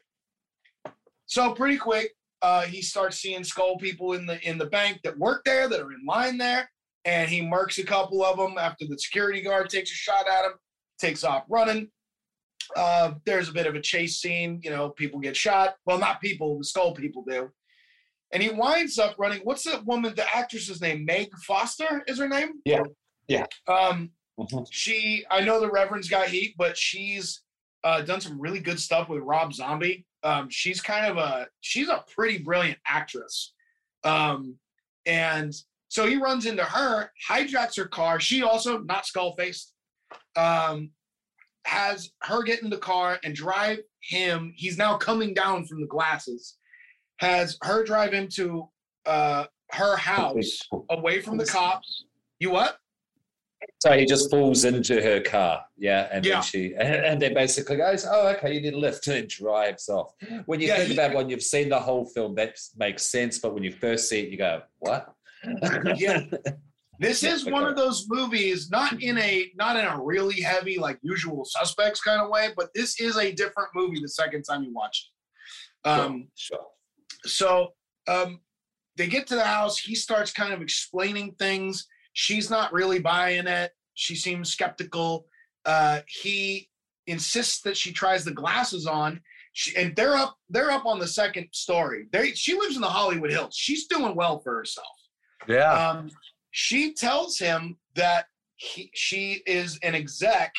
[1.26, 2.12] So pretty quick,
[2.42, 5.80] uh, he starts seeing skull people in the in the bank that work there that
[5.80, 6.70] are in line there,
[7.06, 10.44] and he murks a couple of them after the security guard takes a shot at
[10.44, 10.52] him,
[11.00, 11.90] takes off running.
[12.76, 14.60] Uh, there's a bit of a chase scene.
[14.62, 15.76] You know, people get shot.
[15.86, 17.50] Well, not people, the skull people do.
[18.32, 19.40] And he winds up running.
[19.44, 21.04] What's the woman, the actress's name?
[21.04, 22.54] Meg Foster is her name?
[22.64, 22.82] Yeah.
[23.28, 23.46] Yeah.
[23.68, 24.66] Um, Mhm.
[24.70, 27.42] she, I know the Reverend's got heat, but she's
[27.84, 30.06] uh, done some really good stuff with Rob Zombie.
[30.24, 33.52] Um, she's kind of a, she's a pretty brilliant actress.
[34.02, 34.58] Um,
[35.06, 35.54] and
[35.88, 38.18] so he runs into her, hijacks her car.
[38.18, 39.72] She also not skull faced.
[40.34, 40.90] Um,
[41.64, 44.52] has her get in the car and drive him.
[44.56, 46.56] He's now coming down from the glasses.
[47.18, 48.68] Has her drive him to
[49.06, 50.60] uh, her house
[50.90, 52.04] away from the cops.
[52.38, 52.78] You what?
[53.80, 56.34] So he just falls into her car, yeah, and Yeah.
[56.34, 59.88] then she and, and then basically goes, "Oh, okay, you need a lift," and drives
[59.88, 60.12] off.
[60.46, 63.38] When you Yeah, think he- about when you've seen the whole film, that makes sense,
[63.38, 65.14] but when you first see it, you go, "What?"
[65.96, 66.24] Yeah.
[67.00, 70.78] This Yeah, is one of those movies, not in a not in a really heavy
[70.78, 74.62] like usual suspects kind of way, but this is a different movie the second time
[74.62, 75.10] you watch
[75.84, 75.88] it.
[75.88, 76.58] Um, sure.
[77.24, 77.74] so
[78.08, 78.40] um,
[78.96, 79.78] they get to the house.
[79.78, 81.86] He starts kind of explaining things.
[82.12, 83.72] She's not really buying it.
[83.94, 85.26] She seems skeptical.
[85.66, 86.68] Uh, he
[87.06, 89.20] insists that she tries the glasses on.
[89.52, 90.36] She, and they're up.
[90.48, 92.06] They're up on the second story.
[92.12, 93.54] They, she lives in the Hollywood Hills.
[93.56, 94.86] She's doing well for herself.
[95.48, 95.72] Yeah.
[95.72, 96.08] Um,
[96.56, 100.54] she tells him that he, she is an exec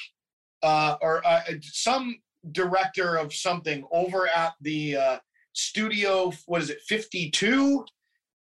[0.62, 2.18] uh, or uh, some
[2.52, 5.18] director of something over at the uh,
[5.54, 7.86] Studio, what is it, 52,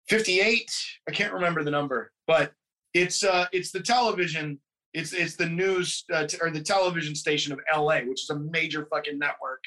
[0.08, 0.70] 58?
[1.06, 2.52] I can't remember the number, but
[2.94, 4.58] it's uh it's the television,
[4.94, 8.38] it's it's the news uh, t- or the television station of LA, which is a
[8.38, 9.62] major fucking network.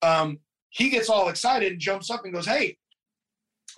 [0.00, 0.38] Um,
[0.70, 2.78] he gets all excited and jumps up and goes, Hey,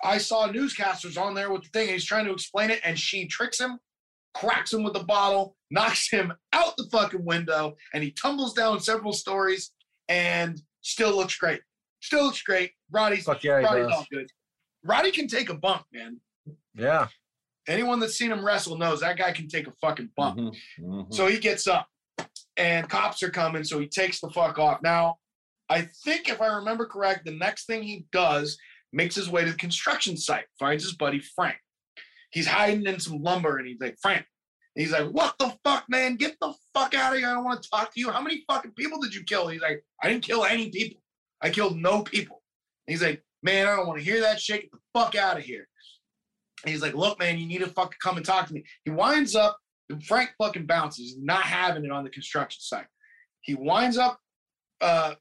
[0.05, 2.99] I saw newscasters on there with the thing, and he's trying to explain it, and
[2.99, 3.78] she tricks him,
[4.34, 8.80] cracks him with a bottle, knocks him out the fucking window, and he tumbles down
[8.80, 9.72] several stories
[10.09, 11.61] and still looks great.
[12.01, 12.72] Still looks great.
[12.90, 14.28] Roddy's, Fuck yeah, Roddy's all good.
[14.84, 16.20] Roddy can take a bump, man.
[16.74, 17.07] Yeah.
[17.68, 20.38] Anyone that's seen him wrestle knows that guy can take a fucking bump.
[20.38, 21.14] Mhm, mhm.
[21.14, 21.86] So he gets up
[22.57, 24.82] and cops are coming, so he takes the fuck off.
[24.82, 25.18] Now,
[25.68, 28.59] I think if I remember correct, the next thing he does
[28.93, 31.57] makes his way to the construction site, finds his buddy Frank.
[32.30, 34.24] He's hiding in some lumber and he's like, Frank.
[34.74, 36.16] And he's like, What the fuck, man?
[36.16, 37.28] Get the fuck out of here.
[37.28, 38.11] I don't want to talk to you.
[38.11, 39.49] How many fucking people did you kill?
[39.49, 41.01] he's like, I didn't kill any people.
[41.43, 42.43] I killed no people.
[42.86, 44.62] And he's like, Man, I don't want to hear that shit.
[44.62, 45.66] Get the fuck out of here.
[46.64, 48.64] And he's like, Look, man, you need to fucking come and talk to me.
[48.84, 49.59] He winds up
[50.07, 52.86] Frank fucking bounces, not having it on the construction site.
[53.43, 54.18] He winds up
[54.80, 55.14] uh,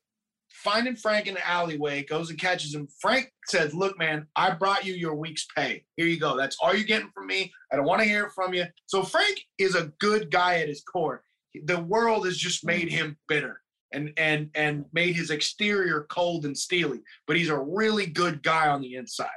[0.51, 2.87] finding Frank in the alleyway, goes and catches him.
[2.99, 5.85] Frank says, Look, man, I brought you your week's pay.
[5.97, 6.37] Here you go.
[6.37, 7.51] That's all you're getting from me.
[7.71, 8.65] I don't want to hear it from you.
[8.85, 11.23] So Frank is a good guy at his core.
[11.65, 13.61] The world has just made him bitter
[13.93, 18.69] and and and made his exterior cold and steely, but he's a really good guy
[18.69, 19.29] on the inside.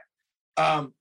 [0.56, 0.94] Um,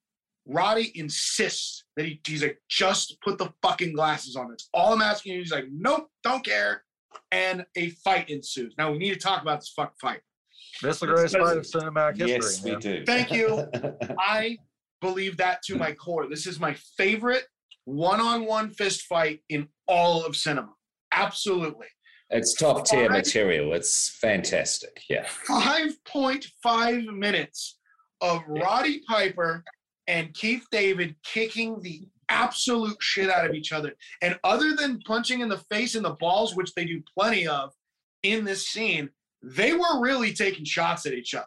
[0.45, 4.49] Roddy insists that he, he's like, just put the fucking glasses on.
[4.49, 5.39] That's all I'm asking you.
[5.39, 6.83] He's like, nope, don't care.
[7.31, 8.75] And a fight ensues.
[8.77, 10.21] Now we need to talk about this fuck fight.
[10.81, 12.29] This is the greatest fight of cinematic history.
[12.29, 13.05] yes, we do.
[13.05, 13.67] Thank you.
[14.19, 14.57] I
[15.01, 16.27] believe that to my core.
[16.29, 17.43] This is my favorite
[17.85, 20.69] one-on-one fist fight in all of cinema.
[21.13, 21.87] Absolutely.
[22.29, 23.73] it's top tier material.
[23.73, 25.01] It's fantastic.
[25.09, 25.25] Yeah.
[25.47, 27.77] 5.5 minutes
[28.21, 28.63] of Yeah.
[28.63, 29.63] Roddy Piper
[30.07, 33.93] and Keith David kicking the absolute shit out of each other.
[34.21, 37.71] And other than punching in the face and the balls, which they do plenty of
[38.23, 39.09] in this scene,
[39.41, 41.45] they were really taking shots at each other.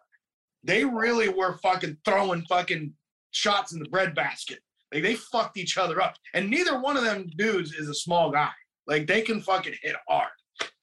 [0.64, 2.92] They really were fucking throwing fucking
[3.30, 4.58] shots in the breadbasket.
[4.92, 6.16] Like they fucked each other up.
[6.34, 8.50] And neither one of them dudes is a small guy.
[8.86, 10.30] Like they can fucking hit hard.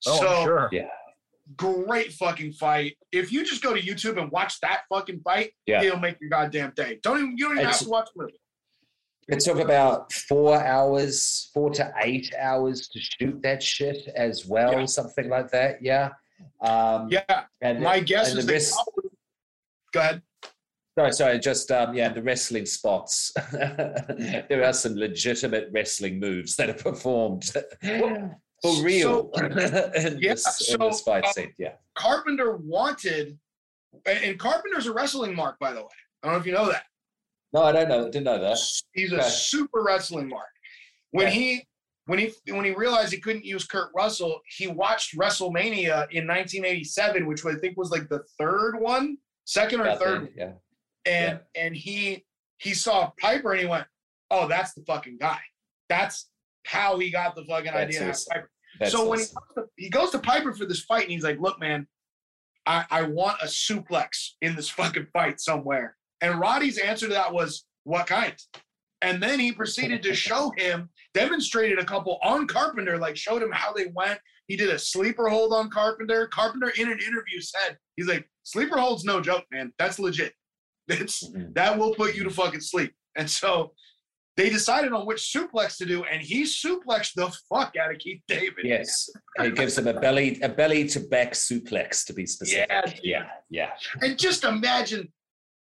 [0.05, 0.69] Oh, so sure.
[0.71, 0.87] Yeah.
[1.57, 2.95] great fucking fight.
[3.11, 5.81] If you just go to YouTube and watch that fucking fight, Yeah.
[5.83, 6.99] it'll make your goddamn day.
[7.03, 8.39] Don't even you don't even have to watch the movie.
[9.29, 14.79] It took about four hours, four to eight hours to shoot that shit as well,
[14.79, 14.85] Yeah.
[14.85, 15.81] something like that.
[15.81, 16.09] Yeah.
[16.61, 19.09] Um, Yeah, And my guess and is the rest- probably-
[19.93, 20.21] Go ahead.
[20.97, 23.31] Sorry, sorry, just um, yeah, the wrestling spots.
[23.51, 27.45] there are some legitimate wrestling moves that are performed
[27.81, 31.53] for real in, yeah, this, in this fight uh, scene.
[31.57, 31.73] Yeah.
[31.95, 33.39] Carpenter wanted,
[34.05, 35.87] and Carpenter's a wrestling mark, by the way.
[36.21, 36.83] I don't know if you know that.
[37.53, 38.05] No, I don't know.
[38.05, 38.57] Didn't know that.
[38.93, 39.29] He's a Okay.
[39.29, 40.47] super wrestling mark.
[41.11, 41.35] When Okay.
[41.35, 41.67] he
[42.05, 47.25] when he when he realized he couldn't use Kurt Russell, he watched WrestleMania in 1987,
[47.27, 50.59] which I think was like the third one, second or About third then,
[51.05, 51.11] yeah.
[51.29, 52.25] and and he
[52.57, 53.87] he saw Piper and he went,
[54.31, 55.39] "Oh, that's the fucking guy.
[55.87, 56.29] That's
[56.65, 58.31] how he got the fucking That's idea." awesome.
[58.33, 58.51] Piper.
[58.79, 61.23] That's so when he goes, to, he goes to Piper for this fight, and he's
[61.23, 61.87] like, "Look, man,
[62.65, 67.31] I I want a suplex in this fucking fight somewhere." And Roddy's answer to that
[67.33, 68.33] was, "What kind?"
[69.01, 73.51] And then he proceeded to show him, demonstrated a couple on Carpenter, like showed him
[73.51, 74.19] how they went.
[74.47, 76.27] He did a sleeper hold on Carpenter.
[76.27, 79.73] Carpenter in an interview said, "He's like sleeper hold's no joke, man.
[79.77, 80.33] That's legit.
[80.87, 81.53] It's Mhm.
[81.55, 83.73] that will put you to fucking sleep." And so
[84.35, 88.21] they decided on which suplex to do, and he suplexed the fuck out of Keith
[88.27, 88.63] David.
[88.65, 89.09] Yes,
[89.39, 92.67] it gives him a belly a belly to back suplex to be specific.
[92.69, 93.71] Yeah, yeah, yeah.
[94.01, 95.11] And just imagine,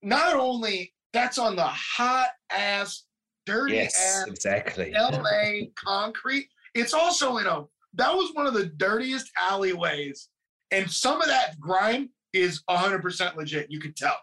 [0.03, 3.05] not only that's on the hot ass,
[3.47, 4.93] dirty Yes, ass exactly.
[4.97, 6.49] LA concrete.
[6.75, 10.29] It's also in a that was one of the dirtiest alleyways,
[10.71, 13.71] and some of that grime is 100% legit.
[13.71, 14.17] You could tell.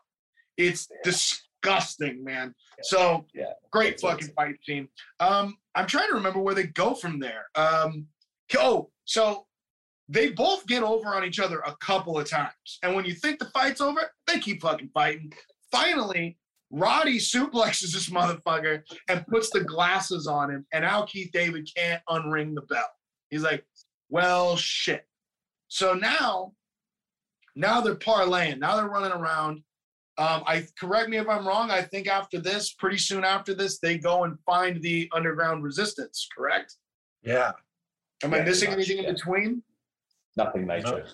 [0.57, 2.55] It's disgusting, man.
[2.81, 4.87] So Yeah, great that's fucking fight scene.
[5.19, 7.45] Um, I'm trying to remember where they go from there.
[7.55, 8.07] Um,
[8.57, 9.45] oh, so
[10.07, 13.37] they both get over on each other a couple of times, and when you think
[13.37, 15.31] the fight's over, they keep fucking fighting.
[15.71, 16.37] Finally,
[16.71, 22.01] Roddy suplexes this motherfucker and puts the glasses on him, and now Keith David can't
[22.09, 22.89] unring the bell.
[23.29, 23.65] He's like,
[24.09, 25.07] "Well, shit."
[25.67, 26.53] So now,
[27.55, 28.59] now they're parlaying.
[28.59, 29.63] Now they're running around.
[30.17, 31.71] Um, I correct me if I'm wrong.
[31.71, 36.27] I think after this, pretty soon after this, they go and find the underground resistance.
[36.35, 36.75] Correct?
[37.23, 37.53] Yeah.
[38.23, 39.09] Am I missing much, anything yeah.
[39.09, 39.63] in between?
[40.35, 41.05] Nothing major.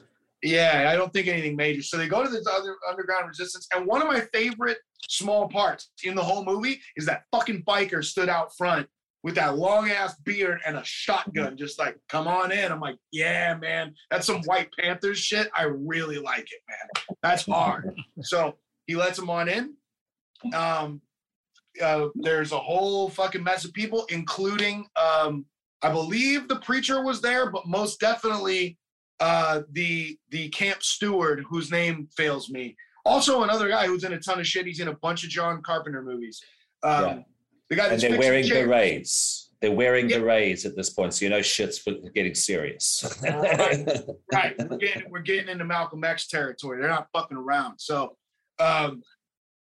[0.46, 1.82] Yeah, I don't think anything major.
[1.82, 4.78] So they go to this other underground resistance, and one of my favorite
[5.10, 8.88] small parts in the whole movie is that fucking biker stood out front
[9.24, 12.72] with that long ass beard and a shotgun, just like, come on in.
[12.72, 15.50] I'm like, yeah, man, that's some White Panthers shit.
[15.56, 17.16] I really like it, man.
[17.24, 18.00] That's hard.
[18.22, 19.74] so he lets him on in.
[20.54, 21.02] Um,
[21.82, 25.46] uh, there's a whole fucking mess of people, including, um,
[25.82, 28.78] I believe the preacher was there, but most definitely
[29.20, 32.76] uh, the the camp steward, whose name fails me.
[33.06, 34.66] Also, another guy who's in a ton of shit.
[34.66, 36.42] He's in a bunch of John Carpenter movies.
[36.84, 37.20] Um, Yeah.
[37.70, 38.68] The guy And they're wearing chairs.
[38.68, 39.50] berets.
[39.62, 40.20] They're wearing Yeah.
[40.20, 43.04] berets at this point, so you know shit's getting serious.
[43.24, 43.88] Right.
[44.34, 44.56] right.
[44.70, 46.80] We're getting we're getting into Malcolm X territory.
[46.80, 47.80] They're not fucking around.
[47.80, 48.18] So
[48.60, 49.02] um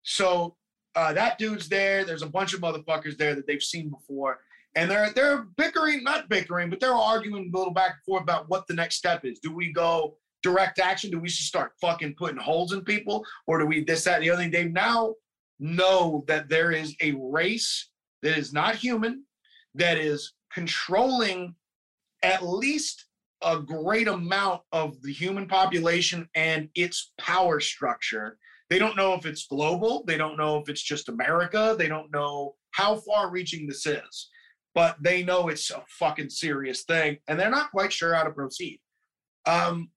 [0.03, 0.55] so
[0.95, 2.03] uh that dude's there.
[2.05, 4.39] There's a bunch of motherfuckers there that they've seen before.
[4.75, 8.49] And they're they're bickering, not bickering, but they're arguing a little back and forth about
[8.49, 9.39] what the next step is.
[9.39, 11.11] Do we go direct action?
[11.11, 13.23] Do we just start fucking putting holes in people?
[13.47, 14.51] Or do we this, that, and the other thing?
[14.51, 15.13] They now
[15.59, 17.89] know that there is a race
[18.23, 19.25] that is not human,
[19.75, 21.55] that is controlling
[22.23, 23.05] at least
[23.43, 28.37] a great amount of the human population and its power structure.
[28.69, 30.03] They don't know if it's global.
[30.07, 31.75] They don't know if it's just America.
[31.77, 34.29] They don't know how far reaching this is,
[34.75, 38.31] but they know it's a fucking serious thing and they're not quite sure how to
[38.31, 38.79] proceed.
[39.45, 39.89] Um,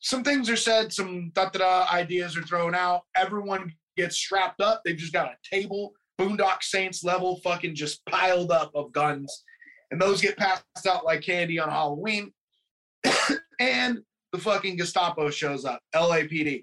[0.00, 3.02] some things are said, some da da da ideas are thrown out.
[3.16, 4.82] Everyone gets strapped up.
[4.84, 9.44] They've just got a table, Boondock Saints level, fucking just piled up of guns.
[9.90, 12.32] And those get passed out like candy on Halloween
[13.60, 14.00] and
[14.32, 15.80] the fucking Gestapo shows up.
[15.94, 16.62] LAPD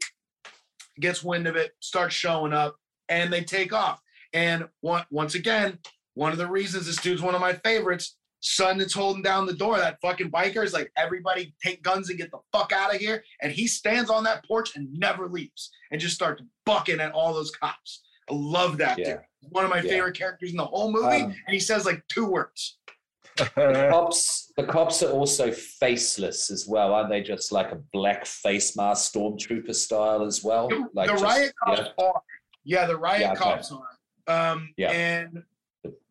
[0.99, 2.76] gets wind of it, starts showing up,
[3.10, 4.02] and they take off.
[4.34, 5.80] And once again,
[6.16, 9.53] one of the reasons this dude's one of my favorites, son that's holding down the
[9.53, 12.99] door, that fucking biker is like, everybody take guns and get the fuck out of
[12.99, 13.24] here.
[13.41, 17.34] And he stands on that porch and never leaves and just starts bucking at all
[17.34, 18.01] those cops.
[18.30, 19.05] I love that Yeah.
[19.05, 19.20] dude.
[19.49, 19.89] One of my Yeah.
[19.89, 21.22] favorite characters in the whole movie.
[21.22, 22.78] Um, and he says like two words.
[23.38, 23.45] the
[23.91, 27.22] cops, the cops are also faceless as well, aren't they?
[27.22, 30.68] Just like a black face mask, stormtrooper style as well.
[30.93, 32.05] Like the just- riot cops yeah.
[32.05, 32.22] are.
[32.64, 33.39] Yeah, the riot Yeah, okay.
[33.41, 34.51] cops are.
[34.51, 34.91] Um, Yeah.
[34.91, 35.43] And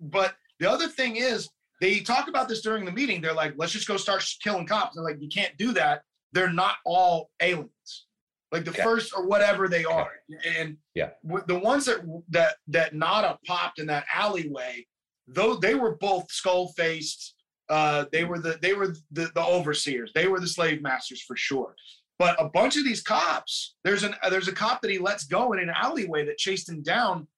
[0.01, 1.49] but the other thing is,
[1.81, 3.21] they talk about this during the meeting.
[3.21, 4.95] They're like, let's just go start killing cops.
[4.95, 6.03] They're like, you can't do that.
[6.33, 8.07] They're not all aliens.
[8.53, 8.83] Like the Okay.
[8.83, 10.11] first or whatever they are.
[10.57, 11.11] And Yeah.
[11.47, 12.01] the ones that
[12.31, 14.87] that that Nada popped in that alleyway,
[15.27, 17.35] though they were both skull faced.
[17.69, 20.11] Uh, they were the they were the, the overseers.
[20.13, 21.77] They were the slave masters for sure.
[22.19, 25.53] But a bunch of these cops, there's an there's a cop that he lets go
[25.53, 27.29] in an alleyway that chased him down.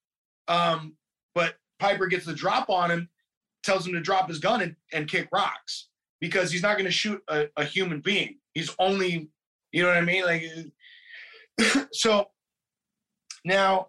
[0.49, 0.97] Um,
[1.35, 3.09] but Piper gets the drop on him,
[3.65, 5.89] tells him to drop his gun and, and kick rocks
[6.21, 8.39] because he's not going to shoot a, a human being.
[8.55, 9.29] He's only,
[9.73, 10.25] you know what I mean?
[10.25, 10.45] Like,
[11.93, 12.29] so
[13.45, 13.89] now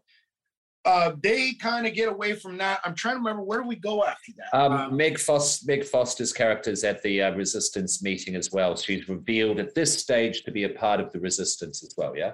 [0.86, 2.80] uh, they kind of get away from that.
[2.84, 4.58] I'm trying to remember where do we go after that?
[4.58, 8.76] Um, Meg, Fos- Meg Foster's character's at the uh, resistance meeting as well.
[8.76, 12.18] She's revealed at this stage to be a part of the resistance as well.
[12.18, 12.32] Yeah.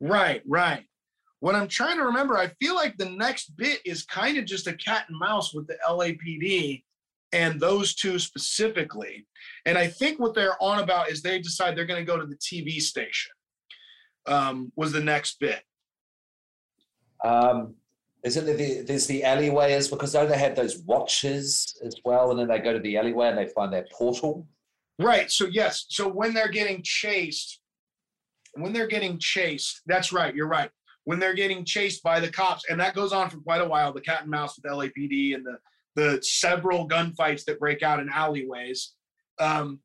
[0.00, 0.84] Right, right.
[1.44, 4.66] What I'm trying to remember, I feel like the next bit is kind of just
[4.66, 6.82] a cat and mouse with the LAPD
[7.34, 9.26] and those two specifically.
[9.66, 12.24] And I think what they're on about is they decide they're going to go to
[12.24, 13.30] the TV station.
[14.24, 15.60] Um, was the next bit.
[17.22, 17.74] Um,
[18.24, 22.40] isn't there the, there's the alleyway as because they have those watches as well, and
[22.40, 24.48] then they go to the alleyway and they find their portal.
[24.98, 25.30] Right.
[25.30, 25.84] So yes.
[25.90, 27.60] So when they're getting chased,
[28.54, 30.34] when they're getting chased, that's right.
[30.34, 30.70] You're right.
[31.04, 33.92] When they're getting chased by the cops, and that goes on for quite a while.
[33.92, 35.58] The cat and mouse with LAPD and the
[35.96, 38.94] the several gunfights that break out in alleyways.
[39.38, 39.80] Um,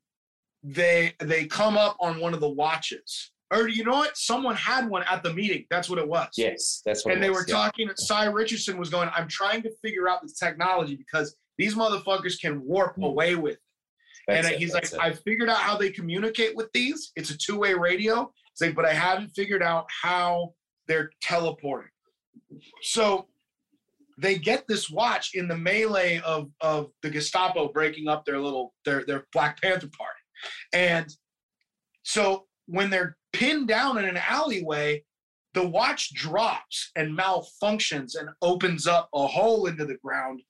[0.62, 4.16] they they come up on one of the watches, or you know what?
[4.16, 5.66] Someone had one at the meeting.
[5.70, 6.28] That's what it was.
[6.36, 7.14] Yes, that's what.
[7.14, 7.54] and it they was, were yeah.
[7.54, 7.90] talking.
[7.96, 9.08] Sy Richardson was going.
[9.14, 13.04] I'm trying to figure out the technology because these motherfuckers can warp Mm.
[13.06, 13.58] away with
[14.26, 14.94] That's and it, he's like, it.
[14.98, 17.12] I figured out how they communicate with these.
[17.16, 18.32] It's a two-way radio.
[18.54, 20.54] He's like, but I haven't figured out how
[20.90, 21.88] they're teleporting.
[22.82, 23.28] So
[24.18, 28.74] they get this watch in the melee of of the Gestapo breaking up their little
[28.84, 30.20] their their Black Panther party.
[30.72, 31.06] And
[32.02, 35.04] so when they're pinned down in an alleyway,
[35.54, 40.42] the watch drops and malfunctions and opens up a hole into the ground.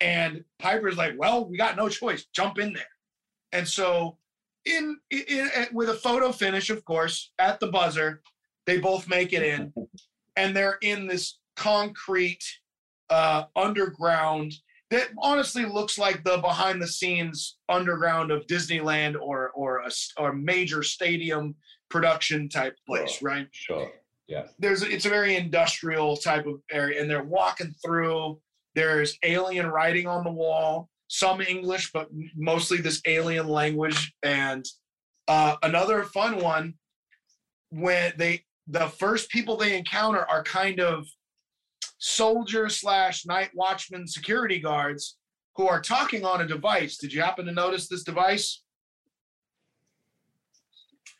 [0.00, 2.26] And Piper's like, well, we got no choice.
[2.34, 2.84] Jump in there.
[3.52, 4.18] And so,
[4.66, 8.20] in, in, in- with a photo finish, of course, at the buzzer,
[8.68, 9.72] they both make it in,
[10.36, 12.44] and they're in this concrete
[13.08, 14.52] uh, underground
[14.90, 20.34] that honestly looks like the behind the scenes underground of Disneyland or or a or
[20.34, 21.54] major stadium
[21.88, 23.48] production type place, right?
[23.52, 23.90] Sure.
[24.26, 24.48] Yeah.
[24.58, 28.38] There's it's a very industrial type of area, and they're walking through.
[28.74, 34.12] There's alien writing on the wall, some English, but mostly this alien language.
[34.22, 34.66] And
[35.26, 36.74] uh, another fun one
[37.70, 41.06] when they the first people they encounter are kind of
[41.98, 45.16] soldier slash night watchman security guards
[45.56, 46.96] who are talking on a device.
[46.98, 48.62] Did you happen to notice this device?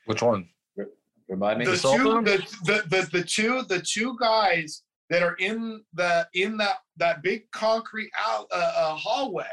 [0.07, 0.49] Which one?
[1.29, 1.67] Remind me.
[1.67, 6.27] The cell two, the, the, the, the two, the two guys that are in the
[6.35, 9.45] in that that big concrete out uh, uh, hallway.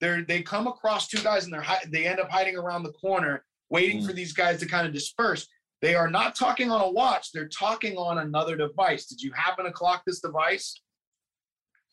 [0.00, 2.92] They they come across two guys and they're hi- they end up hiding around the
[2.92, 4.06] corner, waiting Mm.
[4.06, 5.46] for these guys to kind of disperse.
[5.84, 9.04] They are not talking on a watch; they're talking on another device.
[9.04, 10.80] Did you happen to clock this device?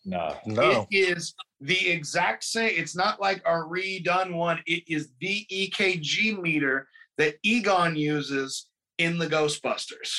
[0.06, 0.38] no.
[0.46, 0.88] No.
[0.90, 2.72] It is the exact same.
[2.74, 4.60] It's not like a redone one.
[4.66, 6.88] It is the EKG meter
[7.18, 10.10] that Egon uses in the Ghostbusters.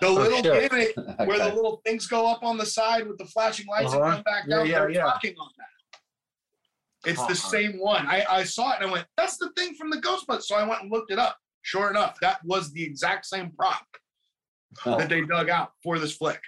[0.00, 0.70] The little shit.
[0.72, 0.96] gimmick
[1.28, 4.02] where the little things go up on the side with the flashing lights Uh-huh.
[4.02, 4.66] and come back down.
[4.66, 5.02] yeah, They're yeah.
[5.04, 7.10] talking on that.
[7.10, 7.34] It's the Uh-huh.
[7.34, 8.08] same one.
[8.08, 10.42] I, I saw it and I went, that's the thing from the Ghostbusters.
[10.42, 11.36] So I went and looked it up.
[11.62, 13.84] Sure enough, that was the exact same prop
[14.86, 16.40] Oh, that they dug out for this flick.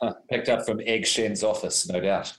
[0.00, 0.14] huh.
[0.30, 2.32] Picked up from Egg Shen's office, no doubt.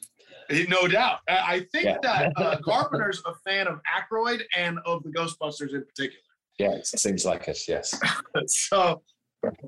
[0.49, 1.19] Eh, No doubt.
[1.27, 1.97] I think Yeah.
[2.01, 6.19] that uh, Carpenter's a fan of Aykroyd and of the Ghostbusters in particular.
[6.59, 7.59] Yeah, it seems like it.
[7.67, 7.93] Yes.
[8.47, 9.01] So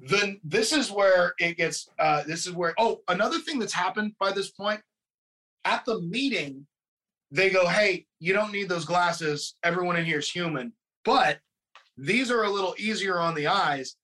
[0.08, 1.90] then this is where it gets.
[2.00, 2.74] Uh, this is where.
[2.78, 4.80] Oh, another thing that's happened by this point
[5.66, 6.66] at the meeting,
[7.32, 9.56] they go, "Hey, you don't need those glasses.
[9.64, 10.72] Everyone in here is human,
[11.04, 11.40] but
[11.98, 13.96] these are a little easier on the eyes.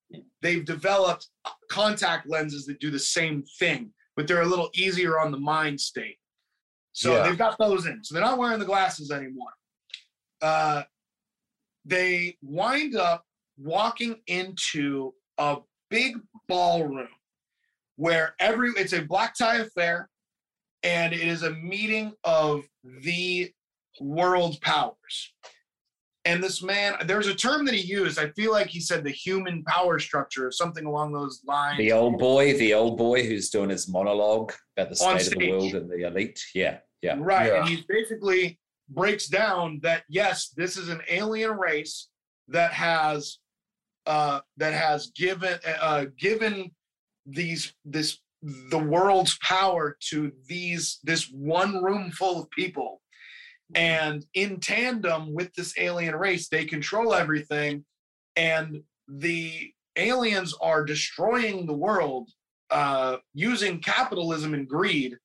[0.41, 1.27] They've developed
[1.69, 5.79] contact lenses that do the same thing, but they're a little easier on the mind
[5.79, 6.17] state.
[6.93, 7.23] So Yeah.
[7.23, 8.03] they've got those in.
[8.03, 9.51] So they're not wearing the glasses anymore.
[10.41, 10.83] Uh,
[11.85, 13.25] they wind up
[13.57, 15.57] walking into a
[15.89, 16.17] big
[16.47, 17.07] ballroom
[17.95, 20.09] where every it's a black tie affair
[20.83, 23.51] and it is a meeting of the
[23.99, 25.33] world powers
[26.25, 29.09] and this man there's a term that he used i feel like he said the
[29.09, 33.49] human power structure or something along those lines The old boy, the old boy who's
[33.49, 36.39] doing his monologue about the state of the world and the elite.
[36.53, 36.77] Yeah.
[37.01, 37.15] Yeah.
[37.19, 37.47] Right.
[37.47, 37.59] Yeah.
[37.61, 38.59] And he basically
[38.89, 42.09] breaks down that yes, this is an alien race
[42.49, 43.37] that has
[44.05, 46.71] uh that has given uh given
[47.25, 48.19] these this
[48.69, 53.00] the world's power to these this one room full of people.
[53.75, 57.85] And in tandem with this alien race, they control everything.
[58.35, 62.29] And the aliens are destroying the world
[62.69, 65.17] uh, using capitalism and greed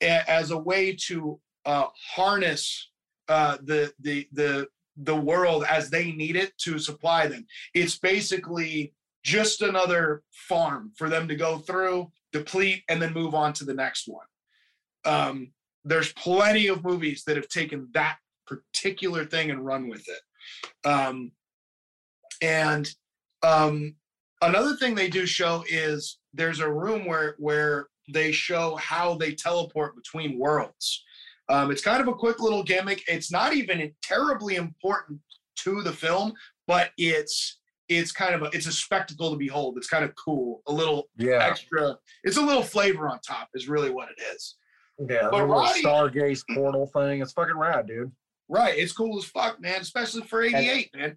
[0.00, 2.90] as a way to uh, harness
[3.28, 4.66] uh, the the the
[4.96, 7.46] the world as they need it to supply them.
[7.74, 13.52] It's basically just another farm for them to go through, deplete, and then move on
[13.54, 14.26] to the next one.
[15.04, 15.52] Um,
[15.86, 20.88] there's plenty of movies that have taken that particular thing and run with it.
[20.88, 21.30] Um,
[22.42, 22.88] and
[23.42, 23.94] um,
[24.42, 29.32] another thing they do show is there's a room where where they show how they
[29.32, 31.04] teleport between worlds.
[31.48, 33.02] Um, it's kind of a quick little gimmick.
[33.08, 35.20] It's not even terribly important
[35.60, 36.32] to the film,
[36.66, 37.58] but it's
[37.88, 39.76] it's kind of a it's a spectacle to behold.
[39.78, 41.38] It's kind of cool, a little Yeah.
[41.44, 41.96] extra.
[42.24, 44.56] It's a little flavor on top, is really what it is.
[44.98, 45.06] Yeah.
[45.06, 47.20] The But little Roddy- Stargate portal thing.
[47.22, 48.12] It's fucking rad, dude.
[48.48, 48.78] Right?
[48.78, 49.80] It's cool as fuck, man.
[49.80, 51.16] Especially for '88, man.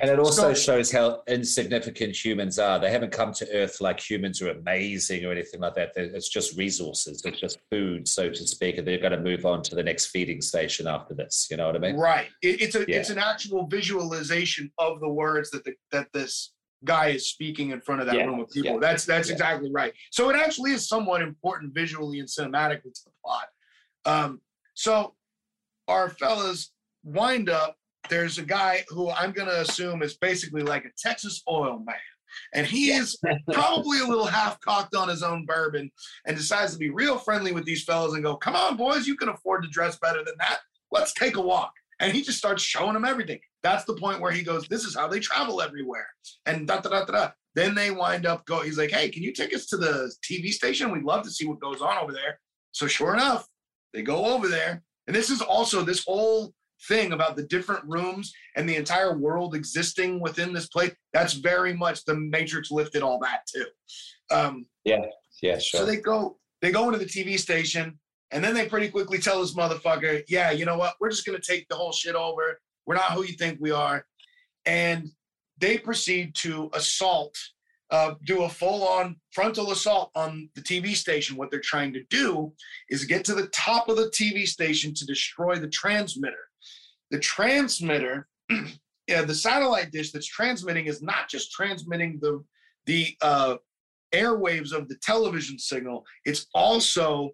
[0.00, 2.78] And it also So- shows how insignificant humans are.
[2.78, 5.94] They haven't come to Earth like humans are amazing or anything like that.
[5.94, 7.22] They're- It's just resources.
[7.24, 10.06] It's just food, so to speak, and they're going to move on to the next
[10.06, 11.48] feeding station after this.
[11.50, 11.96] You know what I mean?
[11.96, 12.28] Right.
[12.40, 12.98] It, it's a Yeah.
[13.00, 16.52] it's an actual visualization of the words that the that this
[16.84, 18.72] guy is speaking in front of that Yeah, room of people.
[18.74, 19.34] yeah, That's that's yeah.
[19.34, 19.92] exactly right.
[20.10, 23.48] So it actually is somewhat important visually and cinematically to the plot.
[24.04, 24.40] Um,
[24.74, 25.14] so
[25.88, 26.72] our fellas
[27.04, 27.74] wind up.
[28.10, 31.96] There's a guy who I'm going to assume is basically like a Texas oil man.
[32.54, 33.18] And he is
[33.52, 35.90] probably a little half cocked on his own bourbon
[36.26, 39.16] and decides to be real friendly with these fellas and go, Come on, boys, you
[39.16, 40.58] can afford to dress better than that.
[40.90, 41.72] Let's take a walk.
[42.00, 43.40] And he just starts showing them everything.
[43.62, 46.06] That's the point where he goes, This is how they travel everywhere.
[46.46, 47.12] And da da da da.
[47.12, 47.30] da.
[47.54, 48.62] Then they wind up go.
[48.62, 50.90] He's like, Hey, can you take us to the TV station?
[50.90, 52.38] We'd love to see what goes on over there.
[52.72, 53.46] So sure enough,
[53.92, 54.82] they go over there.
[55.06, 56.52] And this is also this whole
[56.86, 60.92] thing about the different rooms and the entire world existing within this place.
[61.12, 63.66] That's very much the Matrix lifted all that too.
[64.30, 64.66] Um,
[65.42, 65.80] Yeah, so sure.
[65.80, 67.98] So they go they go into the TV station
[68.30, 70.94] and then they pretty quickly tell this motherfucker, yeah, you know what?
[71.00, 72.60] We're just gonna take the whole shit over.
[72.86, 74.04] We're not who you think we are.
[74.66, 75.10] And
[75.58, 77.34] they proceed to assault,
[77.90, 81.36] uh, do a full-on frontal assault on the TV station.
[81.36, 82.52] What they're trying to do
[82.90, 86.48] is get to the top of the TV station to destroy the transmitter.
[87.10, 88.28] The transmitter,
[89.06, 92.44] yeah, the satellite dish that's transmitting is not just transmitting the
[92.86, 93.56] the uh,
[94.14, 96.04] airwaves of the television signal.
[96.24, 97.32] It's also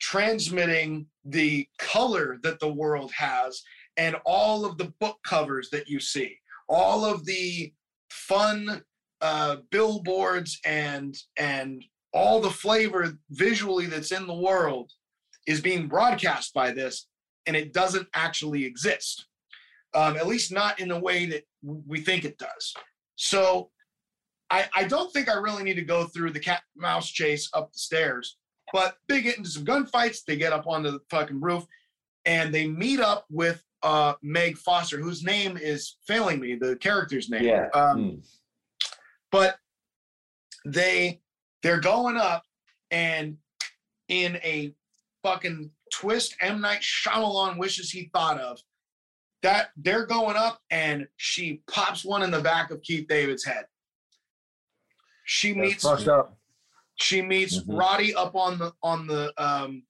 [0.00, 3.62] transmitting the color that the world has
[3.96, 6.36] and all of the book covers that you see,
[6.68, 7.72] all of the
[8.10, 8.82] fun
[9.20, 14.90] uh, billboards and and all the flavor visually that's in the world
[15.46, 17.08] is being broadcast by this,
[17.46, 19.26] and it doesn't actually exist,
[19.94, 22.74] um, at least not in the way that we think it does.
[23.16, 23.70] So
[24.50, 27.72] I, I don't think I really need to go through the cat mouse chase up
[27.72, 28.36] the stairs,
[28.72, 30.24] but they get into some gunfights.
[30.24, 31.64] They get up onto the fucking roof
[32.24, 37.28] and they meet up with uh, Meg Foster, whose name is failing me, the character's
[37.30, 37.44] name.
[37.44, 37.68] Yeah.
[37.72, 38.26] Um, Mm.
[39.32, 39.56] But
[40.64, 41.20] they
[41.62, 42.44] they're going up
[42.90, 43.36] and
[44.08, 44.74] in a
[45.22, 46.60] fucking twist M.
[46.60, 48.58] Night Shyamalan wishes he thought of.
[49.42, 53.66] That they're going up and she pops one in the back of Keith David's head.
[55.24, 56.36] She That's meets fucked up.
[56.96, 57.78] She meets Mhm.
[57.78, 59.82] Roddy up on the on the um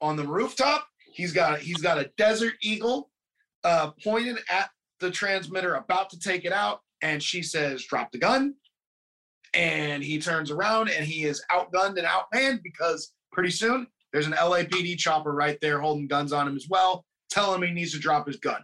[0.00, 0.86] on the rooftop.
[1.12, 3.10] He's got he's got a desert eagle
[3.64, 4.70] uh pointed at
[5.00, 8.54] the transmitter, about to take it out, and she says, "Drop the gun."
[9.54, 14.32] And he turns around and he is outgunned and outmanned because pretty soon there's an
[14.32, 17.98] LAPD chopper right there holding guns on him as well, telling him he needs to
[17.98, 18.62] drop his gun.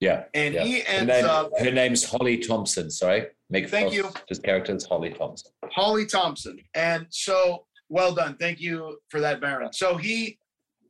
[0.00, 0.24] Yeah.
[0.34, 0.64] And yeah.
[0.64, 2.90] he And ends then up her name's Holly Thompson.
[2.90, 4.10] Sorry, Meg Thank you.
[4.28, 5.50] His character is Holly Thompson.
[5.70, 6.58] Holly Thompson.
[6.74, 8.36] And so, well done.
[8.38, 9.72] Thank you for that, Baron.
[9.72, 10.38] So he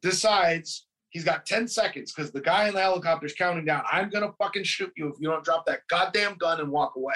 [0.02, 3.84] decides he's got 10 seconds because the guy in the helicopter's counting down.
[3.90, 6.94] I'm going to fucking shoot you if you don't drop that goddamn gun and walk
[6.96, 7.14] away.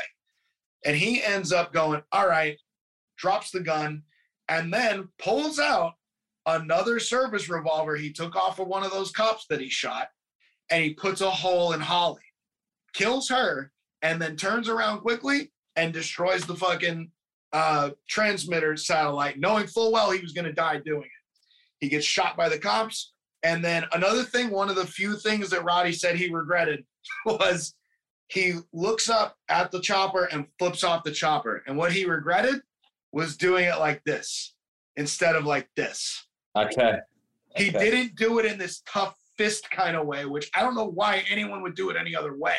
[0.84, 2.56] And he ends up going, all right,
[3.16, 4.02] drops the gun,
[4.48, 5.92] and then pulls out
[6.46, 10.08] another service revolver he took off of one of those cops that he shot,
[10.70, 12.22] and he puts a hole in Holly,
[12.94, 13.70] kills her,
[14.02, 17.10] and then turns around quickly and destroys the fucking
[17.52, 21.10] uh, transmitter satellite, knowing full well he was going to die doing it.
[21.80, 23.12] He gets shot by the cops.
[23.42, 26.84] And then another thing, one of the few things that Roddy said he regretted
[27.26, 27.74] was
[28.28, 31.62] he looks up at the chopper and flips off the chopper.
[31.66, 32.60] And what he regretted
[33.12, 34.54] was doing it like this
[34.96, 36.26] instead of like this.
[36.56, 36.98] Okay.
[37.56, 37.78] He Okay.
[37.90, 41.24] didn't do it in this tough fist kind of way, which I don't know why
[41.28, 42.56] anyone would do it any other way.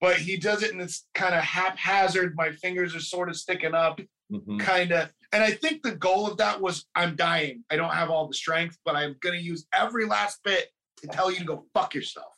[0.00, 3.74] But he does it in this kind of haphazard, my fingers are sort of sticking
[3.74, 4.00] up
[4.30, 4.60] Mhm.
[4.60, 7.64] kind of and i think the goal of that was i'm dying.
[7.70, 10.68] I don't have all the strength but i'm going to use every last bit
[10.98, 12.34] to tell you to go fuck yourself.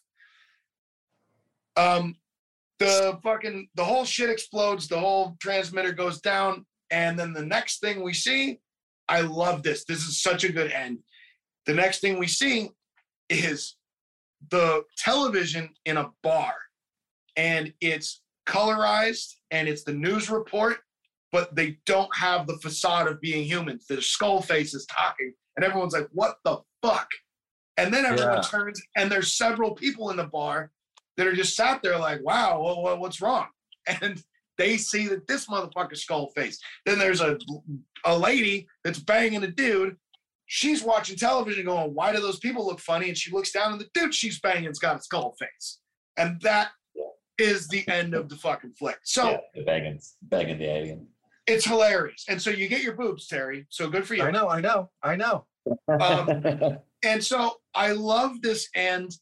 [1.76, 2.14] Um
[2.78, 7.80] the fucking the whole shit explodes the whole transmitter goes down and then the next
[7.80, 8.60] thing we see
[9.08, 9.84] i love this.
[9.84, 11.00] This is such a good end.
[11.66, 12.70] The next thing we see
[13.28, 13.76] is
[14.50, 16.54] the television in a bar
[17.40, 20.78] and it's colorized and it's the news report
[21.32, 23.86] but they don't have the facade of being humans.
[23.86, 27.08] Their skull face is talking, and everyone's like, "What the fuck?"
[27.76, 28.40] And then everyone Yeah.
[28.42, 30.72] turns, and there's several people in the bar
[31.16, 33.46] that are just sat there like, "Wow, well, what's wrong?"
[34.02, 34.24] And
[34.58, 36.58] they see that this motherfucker's skull face.
[36.84, 37.38] Then there's a
[38.04, 39.96] a lady that's banging a dude.
[40.46, 43.80] She's watching television, going, "Why do those people look funny?" And she looks down, and
[43.80, 45.78] the dude she's banging's got a skull face,
[46.16, 46.72] and that
[47.40, 48.98] is the end of the fucking flick.
[49.04, 51.06] So yeah, the banging, banging the alien.
[51.46, 52.24] it's hilarious.
[52.28, 53.66] And so you get your boobs, Terry.
[53.70, 54.22] So good for you.
[54.24, 55.46] I know, I know, I know.
[55.88, 59.12] Um, And so I love this end.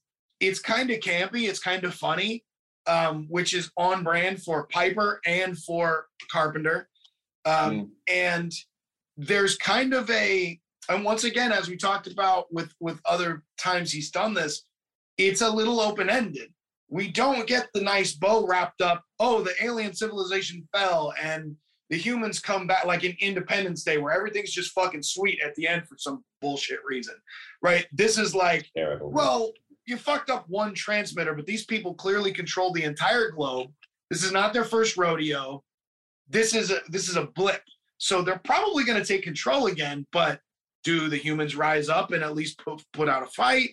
[0.41, 1.49] It's kind of campy.
[1.49, 2.45] It's kind of funny,
[2.89, 6.89] um, which is on brand for Piper and for Carpenter.
[7.45, 7.89] Um, Mm.
[8.09, 8.53] And
[9.17, 10.59] there's kind of a,
[10.89, 14.65] and once again, as we talked about with with other times he's done this,
[15.19, 16.53] it's a little open ended.
[16.89, 19.05] We don't get the nice bow wrapped up.
[19.19, 21.55] Oh, the alien civilization fell and
[21.91, 25.67] the humans come back like in Independence Day, where everything's just fucking sweet at the
[25.67, 27.15] end for some bullshit reason,
[27.63, 27.87] right?
[27.93, 29.11] This is like, Terrible.
[29.11, 29.53] well,
[29.87, 33.71] you fucked up one transmitter, but these people clearly control the entire globe.
[34.11, 35.63] This is not their first rodeo.
[36.29, 37.63] This is a this is a blip.
[37.97, 40.41] So they're probably going to take control again, but
[40.85, 43.71] do the humans rise up and at least put, put out a fight?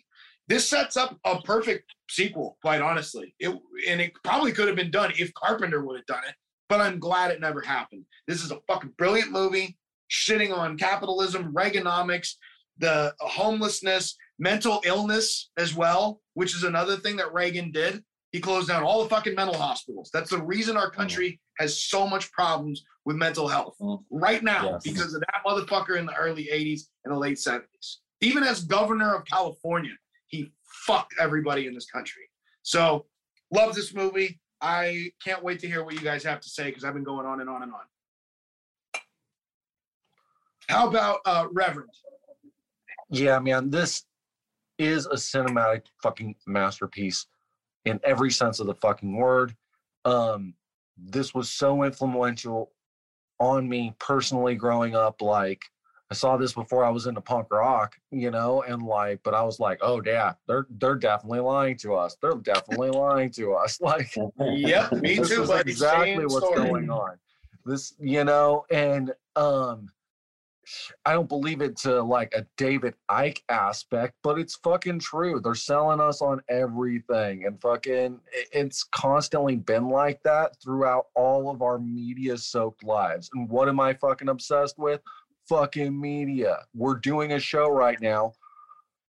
[0.47, 3.33] This sets up a perfect sequel, quite honestly.
[3.39, 3.49] It
[3.89, 6.35] and it probably could have been done if Carpenter would have done it,
[6.69, 8.05] but I'm glad it never happened.
[8.27, 9.77] This is a fucking brilliant movie,
[10.11, 12.35] shitting on capitalism, Reaganomics,
[12.77, 18.03] the homelessness, mental illness as well, which is another thing that Reagan did.
[18.31, 20.09] He closed down all the fucking mental hospitals.
[20.13, 24.03] That's the reason our country has so much problems with mental health Mm.
[24.11, 24.83] right now Yes.
[24.83, 28.01] because of that motherfucker in the early 80s and the late 70s.
[28.19, 29.93] Even as governor of California,
[30.85, 32.23] he fucked everybody in this country.
[32.63, 33.05] So,
[33.53, 34.39] love this movie.
[34.61, 37.25] I can't wait to hear what you guys have to say because I've been going
[37.25, 37.81] on and on and on.
[40.67, 41.91] How about uh, Reverend?
[43.09, 44.03] Yeah, man, this
[44.79, 47.27] is a cinematic fucking masterpiece
[47.85, 49.55] in every sense of the fucking word.
[50.05, 50.55] Um,
[50.97, 52.71] this was so influential
[53.39, 55.21] on me personally growing up.
[55.21, 55.61] Like,
[56.15, 59.59] saw this before I was into punk rock, you know, and like, but I was
[59.59, 62.17] like, oh yeah, they're they're definitely lying to us.
[62.21, 63.79] They're definitely lying to us.
[63.85, 65.43] Like, Yep, me this too.
[65.43, 65.71] is buddy.
[65.71, 66.69] exactly Same what's story.
[66.69, 67.17] going on.
[67.65, 69.89] This, you know, and um
[71.05, 75.39] I don't believe it to like a David Icke aspect, but it's fucking true.
[75.39, 78.19] They're selling us on everything, and fucking,
[78.51, 83.29] it's constantly been like that throughout all of our media soaked lives.
[83.35, 85.01] And what am I fucking obsessed with?
[85.47, 86.65] Fucking media.
[86.73, 88.33] We're doing a show right now.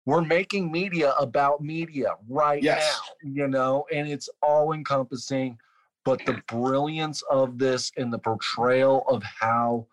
[0.06, 3.00] We're making media about media right Yes.
[3.22, 5.58] now, you know, and it's all encompassing.
[6.04, 9.86] But the brilliance of this and the portrayal of how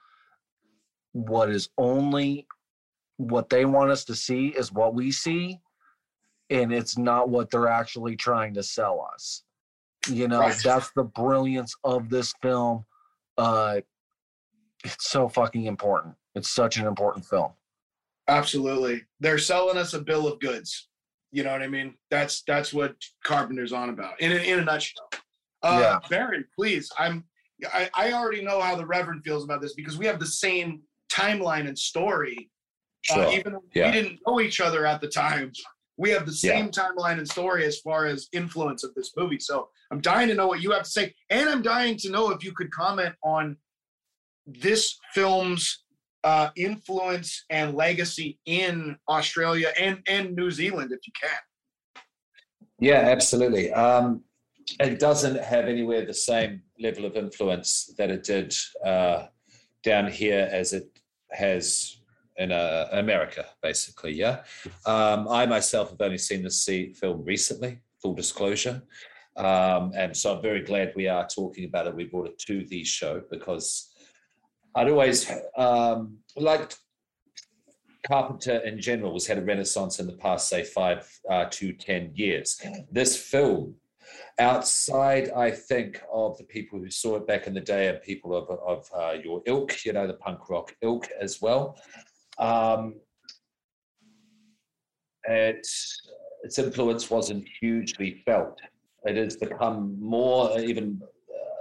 [1.12, 2.48] what is only
[3.18, 5.60] what they want us to see is what we see
[6.50, 9.44] and it's not what they're actually trying to sell us
[10.08, 10.62] you know Right.
[10.64, 12.86] that's the brilliance of this film
[13.40, 13.82] uh
[14.84, 17.52] it's so fucking important it's such an important film
[18.30, 19.04] Absolutely.
[19.22, 20.90] They're selling us a bill of goods.
[21.32, 21.94] You know what I mean?
[22.12, 22.94] That's that's what
[23.24, 25.10] Carpenter's on about in a, in a nutshell.
[25.64, 26.00] Uh, Yeah.
[26.10, 26.92] Barry, please.
[27.00, 27.24] I'm.
[27.74, 30.82] I, I already know how the Reverend feels about this because we have the same
[31.10, 32.50] timeline and story.
[33.10, 33.86] Uh, even though Yeah.
[33.86, 35.54] we didn't know each other at the time,
[35.96, 36.52] we have the Yeah.
[36.52, 39.40] same timeline and story as far as influence of this movie.
[39.40, 42.30] So I'm dying to know what you have to say, and I'm dying to know
[42.32, 43.56] if you could comment on
[44.46, 45.86] this film's
[46.28, 51.42] uh, influence and legacy in Australia and and New Zealand, if you can.
[52.80, 53.72] Yeah, absolutely.
[53.72, 54.24] Um,
[54.80, 58.54] it doesn't have anywhere the same level of influence that it did
[58.86, 59.28] uh,
[59.84, 60.88] down here as it
[61.32, 61.98] has
[62.36, 64.14] in uh, America, basically.
[64.14, 64.44] Yeah.
[64.86, 68.82] Um, I myself have only seen this film recently, full disclosure.
[69.38, 71.96] Um, and so I'm very glad we are talking about it.
[71.96, 73.70] We brought it to the show because
[74.78, 75.28] I'd always
[75.58, 76.78] um, liked
[78.06, 82.12] Carpenter in general has had a renaissance in the past, say, five uh, to 10
[82.14, 82.62] years.
[82.92, 83.74] This film,
[84.38, 88.36] outside, I think, of the people who saw it back in the day and people
[88.36, 91.82] of, of uh, your ilk, you know, the punk rock ilk as well,
[92.38, 93.00] um,
[95.28, 95.68] it,
[96.44, 98.62] its influence wasn't hugely felt.
[99.06, 101.02] It has become more, even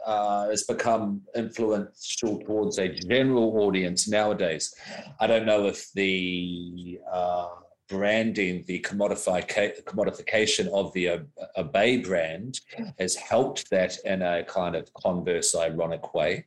[0.07, 4.75] uh, has become influential towards a general audience nowadays.
[5.21, 7.49] I don't know if the uh,
[7.89, 11.19] branding, the commodification of the uh,
[11.57, 12.61] Obey brand
[12.99, 16.47] has helped that in a kind of converse, ironic way,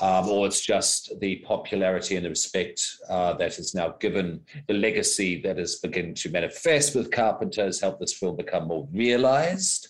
[0.00, 4.74] um, or it's just the popularity and the respect uh, that is now given, the
[4.74, 9.88] legacy that is beginning to manifest with Carpenter has helped this film become more realized.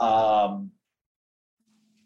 [0.00, 0.70] Um,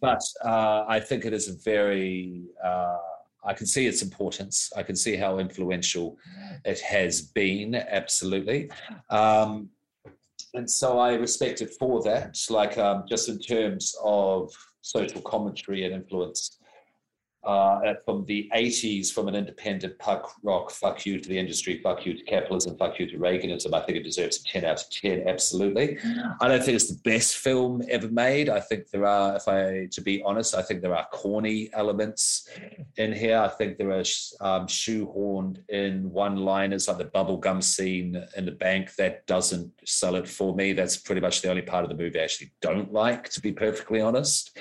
[0.01, 2.97] but uh, I think it is a very, uh,
[3.45, 4.71] I can see its importance.
[4.77, 6.17] I can see how influential
[6.65, 8.71] it has been, absolutely.
[9.09, 9.71] Um,
[10.55, 14.53] and so I respect it for that, like um, just in terms of
[14.83, 16.59] social commentary and influence.
[17.43, 22.05] Uh, from the 80s, from an independent punk rock, fuck you to the industry, fuck
[22.05, 23.73] you to capitalism, fuck you to Reaganism.
[23.73, 25.99] I think it deserves a 10 out of 10, absolutely.
[26.41, 28.51] I don't think it's the best film ever made.
[28.51, 32.49] I think there are, if I to be honest, I think there are corny elements
[32.97, 33.39] in here.
[33.39, 34.05] I think there are
[34.41, 40.29] um, shoehorned in one-liners like the bubblegum scene in the bank that doesn't sell it
[40.29, 40.73] for me.
[40.73, 43.53] That's pretty much the only part of the movie I actually don't like, to be
[43.53, 44.57] perfectly honest.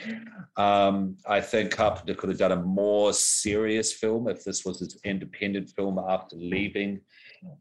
[0.56, 5.00] Um, I think Carpenter could have done a more serious film if this was his
[5.04, 7.02] independent film after leaving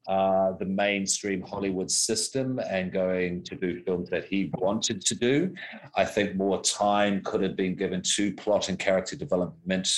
[0.08, 5.54] uh, the mainstream Hollywood system and going to do films that he wanted to do.
[5.96, 9.88] I think more time could have been given to plot and character development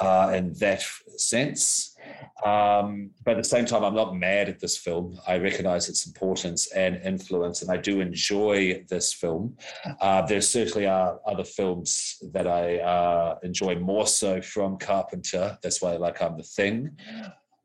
[0.00, 0.82] uh, in that
[1.16, 1.96] sense.
[2.44, 5.18] Um, but at the same time, I'm not mad at this film.
[5.26, 9.56] I recognize its importance and influence, and I do enjoy this film.
[10.00, 15.58] Uh, there certainly are other films that I uh, enjoy more so from Carpenter.
[15.62, 16.96] That's why like, I like um, The Thing.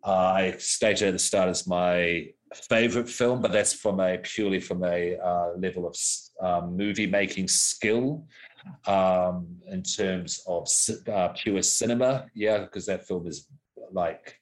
[0.05, 4.83] I stated at the start as my favorite film, but that's from a purely from
[4.83, 5.95] a uh, level of
[6.41, 8.25] um, movie making skill
[8.85, 10.67] um, in terms of
[11.11, 12.25] uh, pure cinema.
[12.33, 13.47] Yeah, because that film is
[13.93, 14.39] like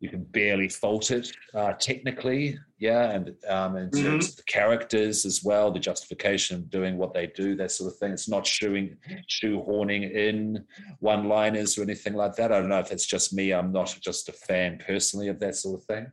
[0.00, 2.58] you can barely fault it uh, technically.
[2.78, 4.16] Yeah, and um, in mm-hmm.
[4.16, 7.98] of the characters as well, the justification of doing what they do, that sort of
[7.98, 8.12] thing.
[8.12, 8.96] It's not shoeing,
[9.30, 10.64] shoehorning in
[11.00, 12.52] one-liners or anything like that.
[12.52, 13.52] I don't know if it's just me.
[13.52, 16.06] I'm not just a fan personally of that sort of thing.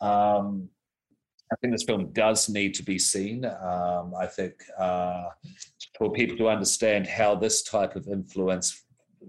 [0.00, 0.68] Um,
[1.52, 3.44] I think this film does need to be seen.
[3.44, 5.26] Um, I think uh,
[5.96, 8.83] for people to understand how this type of influence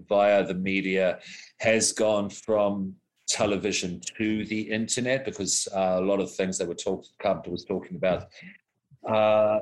[0.08, 1.18] via the media
[1.58, 2.94] has gone from
[3.28, 7.64] television to the internet, because uh, a lot of things that were talked, Carpenter was
[7.64, 8.26] talking about
[9.08, 9.60] uh,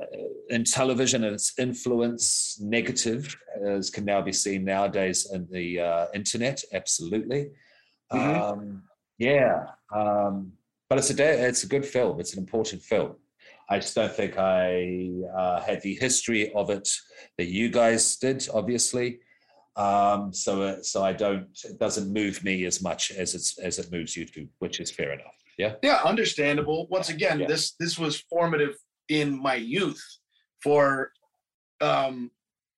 [0.49, 6.05] in television and its influence negative as can now be seen nowadays in the uh,
[6.15, 7.51] internet absolutely
[8.11, 8.41] mm-hmm.
[8.41, 8.81] um,
[9.19, 10.51] yeah um,
[10.89, 12.19] but it's a it's a good film.
[12.19, 13.15] It's an important film.
[13.69, 16.87] I just don't think I uh, had the history of it
[17.37, 19.19] that you guys did, obviously.
[19.75, 21.47] Um, so uh, so I don't.
[21.63, 24.89] It doesn't move me as much as it's as it moves you to, which is
[24.89, 25.35] fair enough.
[25.57, 25.75] Yeah.
[25.83, 26.87] Yeah, understandable.
[26.89, 27.47] Once again, yeah.
[27.47, 28.75] this this was formative
[29.09, 30.03] in my youth.
[30.63, 31.11] For
[31.81, 32.31] um,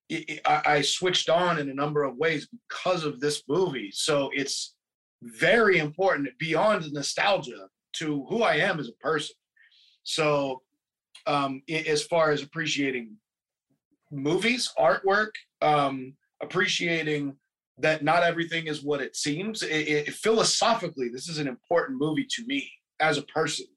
[0.10, 3.92] it, I, I switched on in a number of ways because of this movie.
[3.92, 4.76] So it's
[5.22, 9.36] very important beyond nostalgia to who I am as a person.
[10.04, 10.62] So,
[11.26, 13.18] um, as far as appreciating
[14.12, 17.36] movies, artwork, um, appreciating
[17.80, 19.64] that not everything is what it seems.
[19.64, 22.70] It, it, philosophically, this is an important movie to me
[23.00, 23.68] as a person.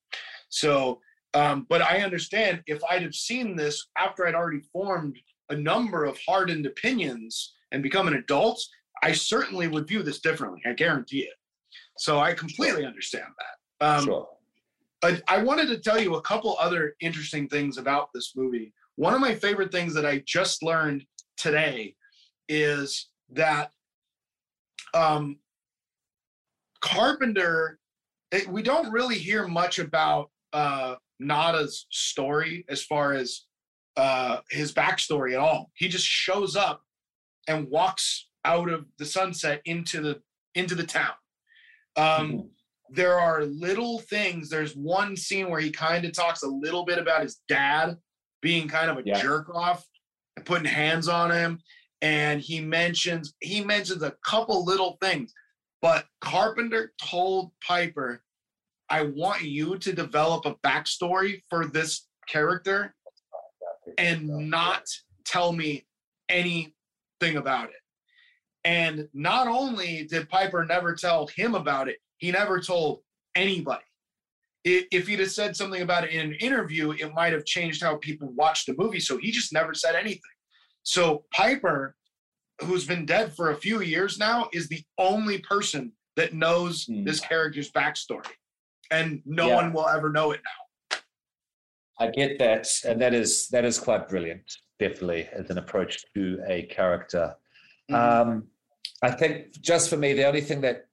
[0.48, 1.00] So,
[1.34, 5.16] um, but I understand if I'd have seen this after I'd already formed
[5.50, 8.62] a number of hardened opinions and become an adult,
[9.02, 10.60] I certainly would view this differently.
[10.66, 11.34] I guarantee it.
[11.98, 13.86] So I completely understand that.
[13.86, 14.28] Um, sure.
[15.02, 18.72] I, I wanted to tell you a couple other interesting things about this movie.
[18.96, 21.04] One of my favorite things that I just learned
[21.36, 21.94] today
[22.50, 23.70] is that
[24.92, 25.38] um,
[26.80, 27.78] Carpenter,
[28.32, 33.42] it, we don't really hear much about uh, Nada's story as far as
[33.96, 35.70] uh, his backstory at all.
[35.74, 36.82] He just shows up
[37.46, 40.20] and walks out of the sunset into the
[40.54, 41.12] into the town.
[41.96, 42.46] Um, mm-hmm
[42.92, 44.50] there are little things.
[44.50, 47.96] There's one scene where he kind of talks a little bit about his dad
[48.42, 49.20] being kind of a yeah.
[49.20, 49.86] jerk off
[50.36, 51.60] and putting hands on him.
[52.02, 55.34] And he mentions he mentions a couple little things,
[55.82, 58.24] but Carpenter told Piper,
[58.88, 62.94] "I want you to develop a backstory for this character,
[63.98, 64.86] and not
[65.24, 65.86] tell me
[66.28, 67.82] anything about it."
[68.64, 73.02] And not only did Piper never tell him about it, he never told
[73.34, 73.84] anybody.
[74.64, 77.96] If he'd have said something about it in an interview, it might have changed how
[77.96, 79.00] people watched the movie.
[79.00, 80.20] So he just never said anything.
[80.82, 81.94] So Piper,
[82.62, 87.04] who's been dead for a few years now, is the only person that knows mm.
[87.04, 88.26] this character's backstory.
[88.90, 89.56] And no yeah.
[89.56, 90.98] one will ever know it now.
[91.98, 92.66] I get that.
[92.86, 97.34] And that is that is quite brilliant, definitely, as an approach to a character.
[97.90, 98.30] Mm-hmm.
[98.30, 98.48] Um,
[99.02, 100.86] I think just for me, the only thing that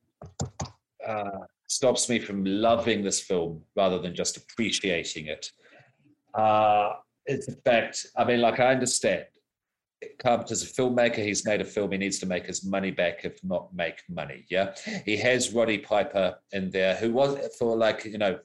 [1.06, 5.52] uh, stops me from loving this film rather than just appreciating it.
[6.34, 6.94] Uh,
[7.26, 9.26] it's the fact, I mean, like I understand
[10.20, 11.24] Carpenter's a filmmaker.
[11.24, 11.92] He's made a film.
[11.92, 14.46] He needs to make his money back, if not make money.
[14.50, 14.76] Yeah.
[15.06, 18.38] He has Roddy Piper in there, who was for like, you know,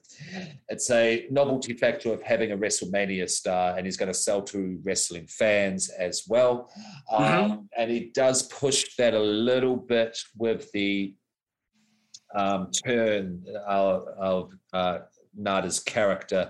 [0.69, 4.79] it's a novelty factor of having a WrestleMania star, and he's going to sell to
[4.83, 6.71] wrestling fans as well.
[7.11, 7.51] Mm-hmm.
[7.51, 11.13] Um, and he does push that a little bit with the
[12.33, 14.99] um, turn of, of uh,
[15.35, 16.49] Nada's character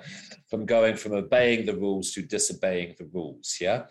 [0.49, 3.57] from going from obeying the rules to disobeying the rules.
[3.59, 3.83] Yeah.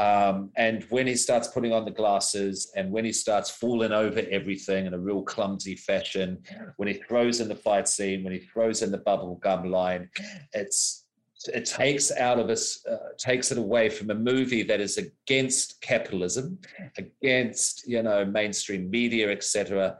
[0.00, 4.22] Um, and when he starts putting on the glasses and when he starts falling over
[4.30, 6.38] everything in a real clumsy fashion,
[6.78, 10.08] when he throws in the fight scene, when he throws in the bubble gum line,
[10.54, 11.04] it's
[11.52, 15.80] it takes out of us uh, takes it away from a movie that is against
[15.80, 16.58] capitalism
[16.98, 19.96] against you know mainstream media etc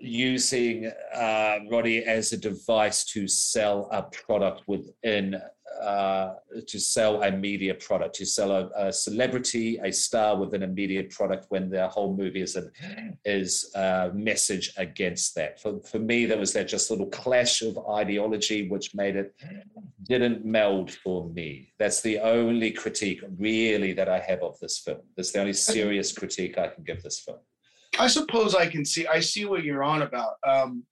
[0.00, 5.40] using uh, Roddy as a device to sell a product within,
[5.82, 6.34] uh,
[6.66, 11.04] to sell a media product, to sell a, a, celebrity, a star within a media
[11.10, 12.70] product when the whole movie is a,
[13.24, 15.60] is a message against that.
[15.60, 19.34] For, for me, there was that just little clash of ideology which made it,
[20.04, 21.72] didn't meld for me.
[21.78, 25.00] That's the only critique really that I have of this film.
[25.16, 27.38] That's the only serious critique I can give this film.
[27.98, 29.06] I suppose I can see.
[29.06, 30.34] I see what you're on about.
[30.46, 30.84] Um,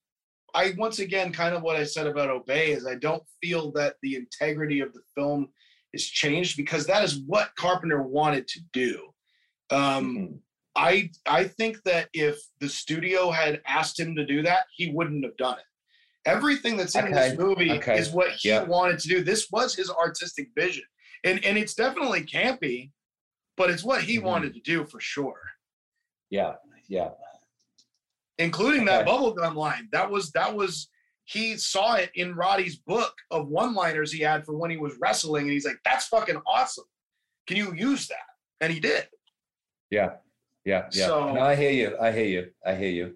[0.55, 3.97] I once again kind of what I said about Obey is I don't feel that
[4.03, 5.49] the integrity of the film
[5.93, 9.09] is changed because that is what Carpenter wanted to do.
[9.71, 10.41] Um, Mhm.
[10.77, 15.25] I I think that if the studio had asked him to do that, he wouldn't
[15.25, 15.65] have done it.
[16.27, 18.63] Everything that's in this movie okay, is what he yeah.
[18.63, 19.23] wanted to do.
[19.23, 20.85] This was his artistic vision,
[21.23, 22.91] and and it's definitely campy,
[23.57, 24.23] but it's what he Mhm.
[24.23, 25.41] wanted to do for sure.
[26.31, 26.57] Yeah,
[26.89, 27.11] yeah.
[28.39, 29.11] Including that Okay.
[29.11, 29.89] bubblegum line.
[29.93, 30.89] That was that was
[31.25, 35.45] he saw it in Roddy's book of one-liners he had for when he was wrestling,
[35.45, 36.85] and he's like, "That's fucking awesome.
[37.47, 38.19] Can you use that?"
[38.61, 39.09] And he did.
[39.91, 40.17] Yeah,
[40.65, 41.07] yeah, yeah.
[41.07, 41.97] So- no, I hear you.
[41.99, 42.51] I hear you.
[42.67, 43.15] I hear you.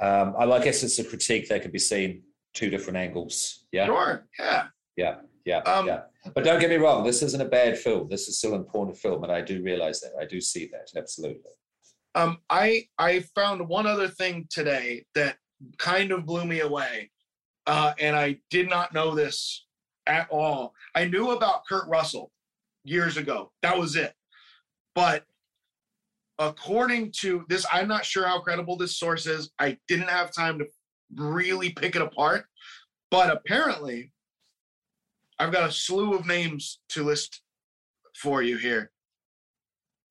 [0.00, 2.22] Um, I like guess it's a critique that could be seen
[2.54, 3.66] two different angles.
[3.72, 4.26] Yeah, Sure.
[4.38, 4.66] Yeah.
[4.96, 6.02] yeah, yeah, Um, yeah.
[6.34, 7.04] But don't get me wrong.
[7.04, 8.08] This isn't a bad film.
[8.08, 10.12] This is still an important film, and I do realize that.
[10.20, 11.52] I do see that absolutely.
[12.14, 15.36] Um, I I found one other thing today that
[15.78, 17.10] kind of blew me away,
[17.66, 19.66] uh, and I did not know this
[20.06, 20.74] at all.
[20.94, 22.32] I knew about Kurt Russell
[22.84, 23.52] years ago.
[23.62, 24.14] That was it.
[24.94, 25.24] But
[26.38, 29.50] according to this, I'm not sure how credible this source is.
[29.58, 30.66] I didn't have time to
[31.14, 32.46] really pick it apart.
[33.10, 34.12] But apparently,
[35.38, 37.42] I've got a slew of names to list
[38.14, 38.90] for you here.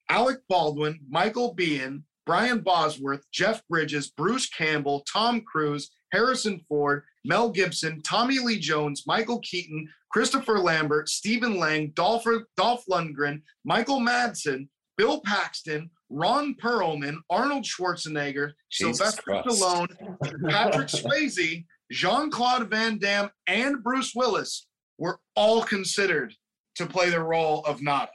[0.09, 7.49] Alec Baldwin, Michael Biehn, Brian Bosworth, Jeff Bridges, Bruce Campbell, Tom Cruise, Harrison Ford, Mel
[7.49, 12.25] Gibson, Tommy Lee Jones, Michael Keaton, Christopher Lambert, Stephen Lang, Dolph,
[12.57, 14.67] Dolph Lundgren, Michael Madsen,
[14.97, 19.47] Bill Paxton, Ron Perlman, Arnold Schwarzenegger, Jesus Sylvester Christ.
[19.47, 24.67] Stallone, Patrick Swayze, Jean Claude Van Damme, and Bruce Willis
[24.97, 26.33] were all considered
[26.75, 28.11] to play the role of Nada.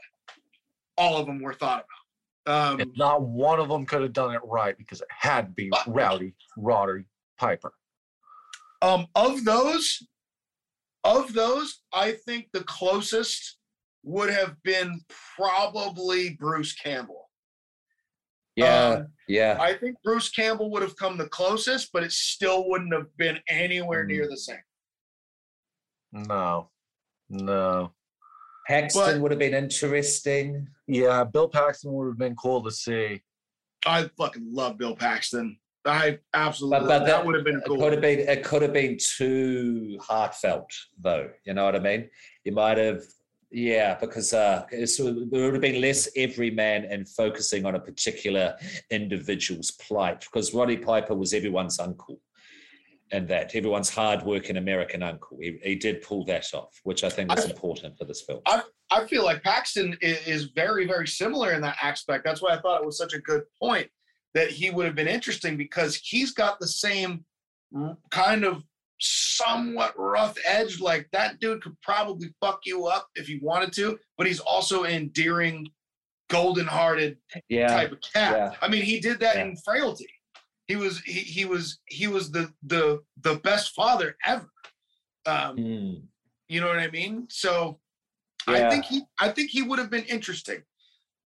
[0.97, 1.85] All of them were thought
[2.47, 2.73] about.
[2.73, 5.53] Um, And not one of them could have done it right because it had to
[5.53, 7.05] be Rowdy Roddy
[7.39, 7.73] Piper.
[8.83, 10.07] um, of those,
[11.05, 13.57] of those, I think the closest
[14.03, 15.01] would have been
[15.37, 17.31] probably Bruce Campbell.
[18.57, 19.57] Yeah, Um, yeah.
[19.59, 23.41] I think Bruce Campbell would have come the closest, but it still wouldn't have been
[23.49, 24.59] anywhere near the same.
[26.13, 26.71] No,
[27.31, 27.93] no.
[28.69, 30.69] Paxton but- would have been interesting.
[30.87, 33.23] Yeah, Bill Paxton would have been cool to see.
[33.87, 35.59] I fucking love Bill Paxton.
[35.87, 38.19] I absolutely But, but that, would have been It could have been.
[38.21, 41.29] It could have been too heartfelt, though.
[41.45, 42.09] You know what I mean?
[42.45, 43.03] You might have.
[43.51, 48.57] Yeah, because uh, it's, there would have been less everyman and focusing on a particular
[48.91, 50.23] individual's plight.
[50.23, 52.21] Because Roddy Piper was everyone's uncle,
[53.13, 55.39] and that everyone's hardworking American uncle.
[55.41, 58.41] He, he did pull that off, which I think is I- important for this film.
[58.47, 58.63] I
[59.07, 62.25] feel like Paxton is, is very, very similar in that aspect.
[62.25, 63.89] That's why I thought it was such a good point
[64.35, 67.25] that he would have been interesting because he's got the same
[68.11, 68.63] kind of
[69.01, 70.81] somewhat rough edge.
[70.81, 74.85] Like that dude could probably fuck you up if he wanted to, but he's also
[74.85, 75.67] an endearing,
[76.31, 77.19] golden hearted
[77.49, 78.37] yeah, type of cat.
[78.37, 78.51] yeah.
[78.63, 79.45] I mean, he did that Yeah.
[79.45, 80.09] in Frailty.
[80.67, 84.49] He was he, he was he was the the the best father ever.
[85.27, 86.03] Um, Mm.
[86.49, 87.27] you know what I mean?
[87.31, 87.79] So
[88.47, 90.63] I think he I think he would have been interesting.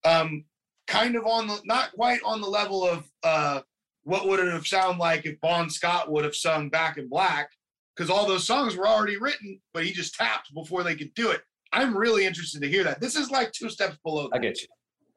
[0.05, 0.45] Um
[0.87, 3.61] kind of on the not quite on the level of uh
[4.03, 7.49] what would it have sounded like if Bon Scott would have sung Back in Black
[7.95, 11.31] because all those songs were already written, but he just tapped before they could do
[11.31, 11.41] it.
[11.73, 13.01] I'm really interested to hear that.
[13.01, 14.29] This is like two steps below.
[14.33, 14.67] I get you.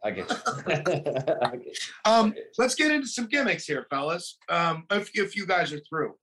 [0.04, 0.36] I get you.
[0.66, 1.72] I get you.
[2.04, 4.36] Um, let's get into some gimmicks here, fellas.
[4.48, 6.14] Um, if if you guys are through.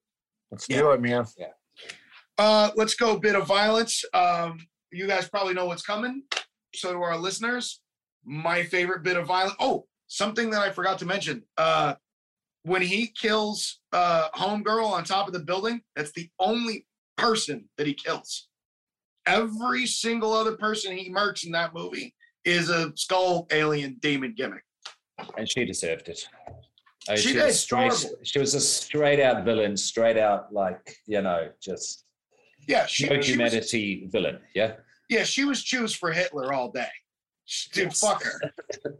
[0.51, 0.79] Let's Yeah.
[0.81, 1.25] do it, man.
[2.37, 4.03] Uh, let's go bit of violence.
[4.13, 4.59] Um,
[4.91, 6.23] you guys probably know what's coming.
[6.75, 7.81] So do our listeners.
[8.25, 9.55] My favorite bit of violence.
[9.59, 11.43] Oh, something that I forgot to mention.
[11.57, 11.95] Uh,
[12.63, 16.85] when he kills uh, Homegirl on top of the building, that's the only
[17.17, 18.47] person that he kills.
[19.25, 24.63] Every single other person he murks in that movie is a skull alien demon gimmick.
[25.37, 26.25] and she deserved it.
[27.09, 28.05] Oh, She was did, straight.
[28.23, 32.05] She was a straight out villain, straight out like you know, just
[32.69, 34.39] Yeah, she, no she was, humanity villain.
[34.53, 34.73] Yeah,
[35.09, 36.87] yeah, she was choose for Hitler all day.
[37.73, 37.99] Dude, Yes.
[37.99, 38.39] fuck her.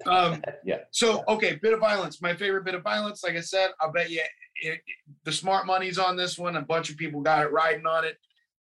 [0.08, 0.80] Um, yeah.
[0.90, 2.20] So, okay, bit of violence.
[2.20, 4.22] My favorite bit of violence, like I said, I'll bet you
[4.64, 4.80] it,
[5.24, 6.56] the smart money's on this one.
[6.56, 8.18] A bunch of people got it riding on it.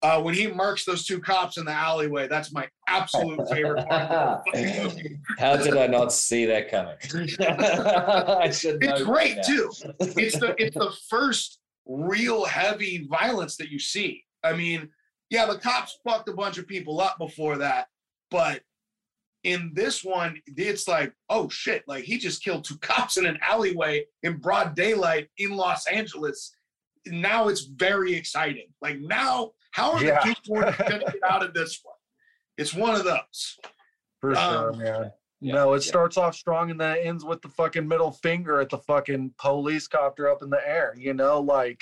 [0.03, 4.01] Uh, when he marks those two cops in the alleyway, that's my absolute favorite part.
[4.03, 5.19] of the fucking movie.
[5.39, 6.95] How did I not see that coming?
[7.39, 9.45] I should know It's great that.
[9.45, 9.71] too.
[9.99, 14.23] It's the it's the first real heavy violence that you see.
[14.43, 14.89] I mean,
[15.29, 17.87] yeah, the cops fucked a bunch of people up before that,
[18.29, 18.61] but
[19.43, 23.39] in this one, it's like, oh shit, like he just killed two cops in an
[23.41, 26.53] alleyway in broad daylight in Los Angeles.
[27.07, 28.67] now it's very exciting.
[28.81, 30.19] Like now, how are Yeah.
[30.23, 31.95] the two forties going to get out of this one?
[32.57, 33.57] It's one of those.
[34.19, 35.11] For Um, sure, man.
[35.39, 35.89] yeah, no, it yeah.
[35.89, 39.33] starts off strong and then it ends with the fucking middle finger at the fucking
[39.39, 40.93] police copter up in the air.
[40.95, 41.81] You know, like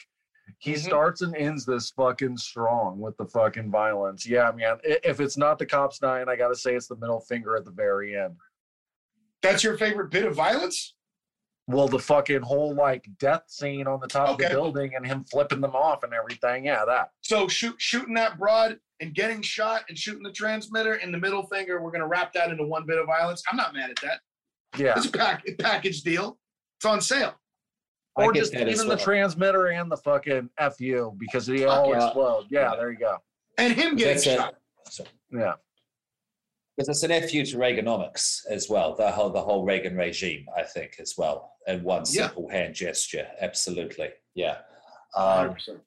[0.59, 0.79] he Mhm.
[0.85, 4.25] starts and ends this fucking strong with the fucking violence.
[4.27, 4.77] Yeah, man.
[4.83, 7.71] If it's not the cops dying, I gotta say it's the middle finger at the
[7.71, 8.35] very end.
[9.41, 10.95] That's your favorite bit of violence?
[11.67, 15.23] Well, the fucking whole like death scene on the top of the building and him
[15.23, 16.65] flipping them off and everything.
[16.65, 17.11] Yeah, that.
[17.21, 21.45] So shoot, shooting that broad and getting shot and shooting the transmitter and the middle
[21.45, 21.79] finger.
[21.81, 23.43] We're going to wrap that into one bit of violence.
[23.49, 24.19] I'm not mad at that.
[24.77, 24.93] Yeah.
[24.97, 26.39] It's a pack, a package deal.
[26.79, 27.38] It's on sale.
[28.19, 31.59] I Or get just that as even the transmitter and the fucking FU because they
[31.59, 32.05] Fuck all yeah.
[32.05, 32.45] explode.
[32.49, 32.75] Yeah, Yeah.
[32.75, 33.17] there you go.
[33.57, 34.55] And him getting That's a- shot.
[35.31, 35.53] Yeah.
[36.77, 40.63] Because it's an FU to Reaganomics as well, the whole the whole Reagan regime, I
[40.63, 42.27] think, as well, in one Yeah.
[42.27, 43.27] simple hand gesture.
[43.41, 44.59] Absolutely, yeah.
[45.15, 45.69] 100%.
[45.75, 45.81] Um,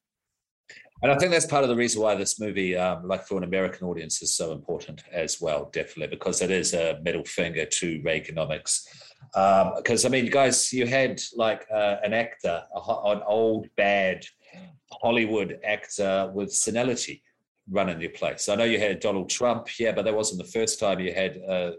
[1.02, 3.42] and I think that's part of the reason why this movie, um, like for an
[3.44, 5.70] American audience, is so important as well.
[5.72, 8.86] Definitely, because it is a middle finger to Reaganomics.
[9.32, 14.24] Because I mean, guys, you had like uh, an actor, a, ho- an old bad
[15.00, 17.22] Hollywood actor with senility
[17.70, 18.48] running your place.
[18.48, 21.36] I know you had Donald Trump, yeah, but that wasn't the first time you had
[21.36, 21.74] a,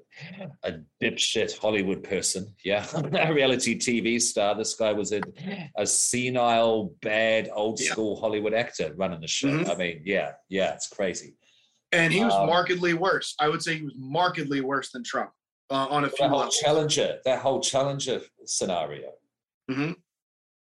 [0.64, 0.72] a
[1.02, 4.56] dipshit Hollywood person, yeah, a reality TV star.
[4.56, 5.22] This guy was a,
[5.78, 7.92] a senile, bad, old Yeah.
[7.92, 9.50] school Hollywood actor running the show.
[9.50, 9.70] Mhm.
[9.70, 11.36] I mean, yeah, yeah, it's crazy.
[11.92, 13.36] And he was Um, markedly worse.
[13.38, 15.32] I would say he was markedly worse than Trump
[15.74, 19.12] uh, on a few That challenger, that whole challenger scenario.
[19.70, 19.96] Mhm.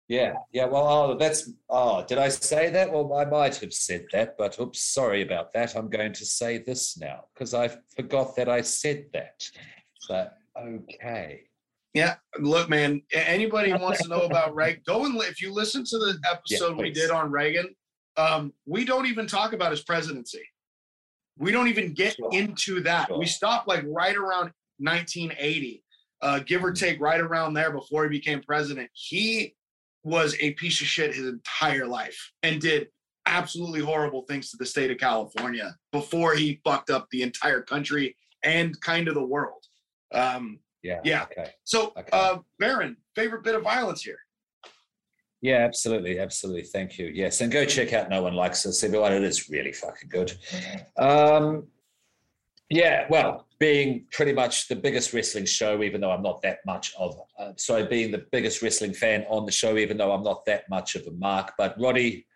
[0.08, 0.66] Yeah, yeah.
[0.66, 1.50] Well, oh, that's.
[1.68, 2.92] Oh, did I say that?
[2.92, 5.76] Well, I might have said that, but oops, sorry about that.
[5.76, 9.44] I'm going to say this now because I forgot that I said that.
[10.08, 11.42] But okay.
[11.94, 13.02] Yeah, look, man.
[13.12, 16.90] Anybody wants to know about Reagan, go and if you listen to the episode we
[16.90, 17.74] did on Reagan,
[18.16, 20.42] um, we don't even talk about his presidency.
[21.38, 22.30] We don't even get Sure.
[22.32, 23.16] into that.
[23.16, 25.84] We stop like right around 1980,
[26.22, 26.78] uh, give or Mhm.
[26.78, 28.90] take, right around there before he became president.
[28.92, 29.54] He
[30.02, 32.88] was a piece of shit his entire life and did
[33.26, 38.16] absolutely horrible things to the state of California before he fucked up the entire country
[38.42, 39.64] and kind of the world.
[40.12, 41.00] Um, Yeah.
[41.04, 41.24] Yeah.
[41.24, 41.52] Okay.
[41.64, 42.08] so, Okay.
[42.12, 44.18] uh, Baron, favorite bit of violence here?
[45.42, 46.62] Yeah, absolutely, absolutely.
[46.64, 47.06] Thank you.
[47.06, 49.12] Yes, and go check out No One Likes Us, everyone.
[49.12, 50.32] It is really fucking good.
[50.96, 51.68] Um,
[52.70, 56.94] yeah, well, being pretty much the biggest wrestling show, even though I'm not that much
[56.98, 60.46] of, uh, sorry, being the biggest wrestling fan on the show, even though I'm not
[60.46, 61.52] that much of a mark.
[61.58, 62.26] But Roddy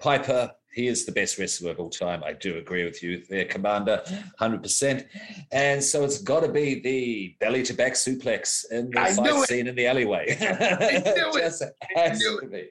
[0.00, 2.24] Piper, he is the best wrestler of all time.
[2.24, 4.02] I do agree with you there, Commander,
[4.40, 5.04] 100%.
[5.52, 9.46] And so it's got to be the belly to back suplex in the I fight
[9.46, 10.38] scene in the alleyway.
[10.40, 11.42] I knew it.
[11.42, 11.64] Just
[11.94, 12.68] has knew to be.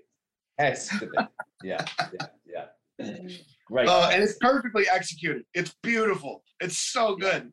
[0.57, 1.17] Has to be.
[1.63, 1.85] Yeah,
[2.47, 2.65] yeah,
[2.99, 3.27] yeah.
[3.67, 3.87] Great.
[3.87, 5.43] Uh, and it's perfectly executed.
[5.53, 6.43] It's beautiful.
[6.59, 7.51] It's so good.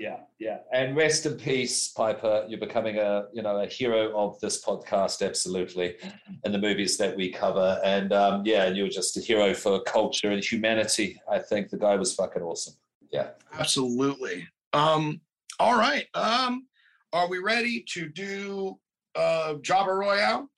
[0.00, 0.58] Yeah, yeah.
[0.72, 2.44] And rest in peace, Piper.
[2.48, 5.96] You're becoming a you know a hero of this podcast, absolutely,
[6.44, 7.80] and the movies that we cover.
[7.84, 11.20] And um, yeah, you're just a hero for culture and humanity.
[11.30, 12.74] I think the guy was fucking awesome.
[13.10, 13.30] Yeah.
[13.52, 14.46] Absolutely.
[14.72, 15.20] Um,
[15.58, 16.06] all right.
[16.14, 16.66] Um,
[17.12, 18.78] are we ready to do
[19.16, 20.48] uh Jobber Royale?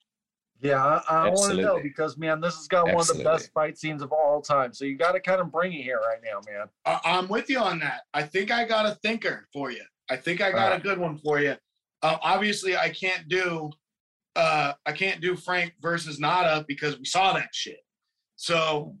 [0.63, 3.51] Yeah, I, I want to know because man, this has got one of the best
[3.53, 4.73] fight scenes of all time.
[4.73, 6.67] So you got to kind of bring it here right now, man.
[6.85, 8.03] I- I'm with you on that.
[8.13, 9.83] I think I got a thinker for you.
[10.09, 11.55] I think I got a good one for you.
[12.01, 13.71] Uh, obviously, I can't do
[14.35, 17.79] uh I can't do Frank versus Nada because we saw that shit.
[18.35, 18.95] So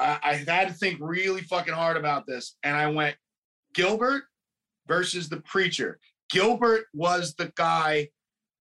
[0.00, 3.16] I, I had to think really fucking hard about this, and I went
[3.74, 4.24] Gilbert
[4.86, 5.98] versus the preacher.
[6.30, 8.08] Gilbert was the guy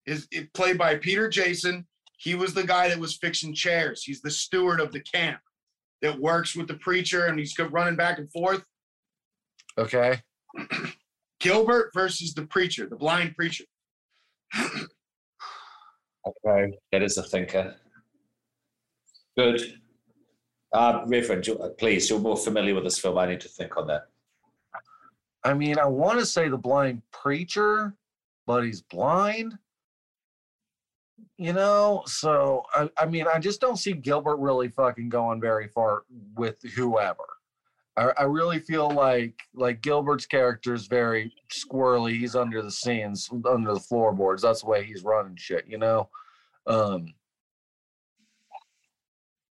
[0.06, 1.86] is it played by Peter Jason.
[2.24, 4.02] He was the guy that was fixing chairs.
[4.02, 5.40] He's the steward of the camp
[6.00, 8.64] that works with the preacher, and he's running back and forth.
[9.76, 10.22] Okay.
[11.40, 13.64] Gilbert versus the preacher, the blind preacher.
[16.26, 16.72] Okay.
[16.90, 17.76] That is a thinker.
[19.36, 19.74] Good.
[20.72, 23.18] Uh, Reverend, uh, please, you're more familiar with this film.
[23.18, 24.04] I need to think on that.
[25.44, 27.94] I mean, I want to say the blind preacher,
[28.46, 29.58] but he's blind.
[31.44, 35.68] You know, so I, I mean, I just don't see Gilbert really fucking going very
[35.68, 36.04] far
[36.36, 37.26] with whoever.
[37.98, 42.18] I, I really feel like like Gilbert's character is very squirrely.
[42.18, 44.40] He's under the scenes, under the floorboards.
[44.40, 46.08] That's the way he's running shit, you know.
[46.66, 47.12] Um,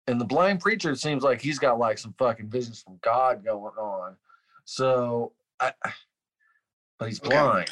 [0.06, 3.44] and the blind preacher it seems like he's got like some fucking visions from God
[3.44, 4.16] going on.
[4.64, 5.74] So I,
[6.98, 7.28] but he's Okay.
[7.28, 7.70] blind.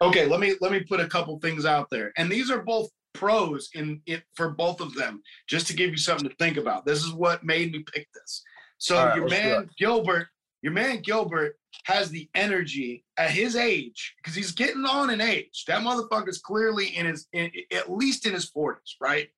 [0.00, 2.12] Okay, let me let me put a couple things out there.
[2.16, 5.96] And these are both pros in it for both of them, just to give you
[5.96, 6.86] something to think about.
[6.86, 8.42] This is what made me pick this.
[8.78, 10.28] So right, your man Gilbert,
[10.62, 15.64] your man Gilbert has the energy at his age because he's getting on in age.
[15.66, 19.28] That motherfucker's clearly in his in, at least in his 40s, right?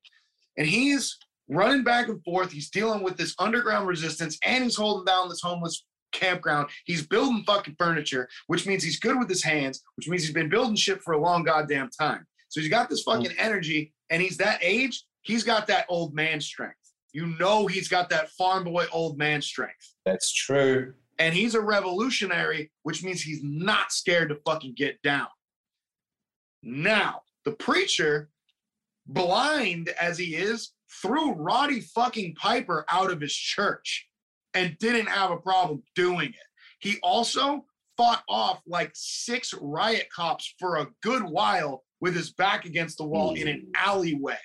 [0.59, 1.17] And he's
[1.49, 2.53] running back and forth.
[2.53, 6.69] He's dealing with this underground resistance and he's holding down this homeless campground.
[6.85, 10.49] He's building fucking furniture, which means he's good with his hands, which means he's been
[10.49, 12.27] building shit for a long goddamn time.
[12.51, 13.39] So he's got this fucking mm.
[13.39, 16.77] energy and he's that age, he's got that old man strength.
[17.13, 19.95] You know he's got that farm boy old man strength.
[20.05, 20.95] That's true.
[21.19, 25.29] And he's a revolutionary, which means he's not scared to fucking get down.
[26.63, 28.31] Now, the preacher,
[29.07, 30.73] blind as he is,
[31.03, 34.09] threw Roddy fucking Piper out of his church
[34.55, 36.35] and didn't have a problem doing it.
[36.81, 37.65] He also
[37.97, 43.05] fought off like six riot cops for a good while with his back against the
[43.05, 44.39] wall in an alleyway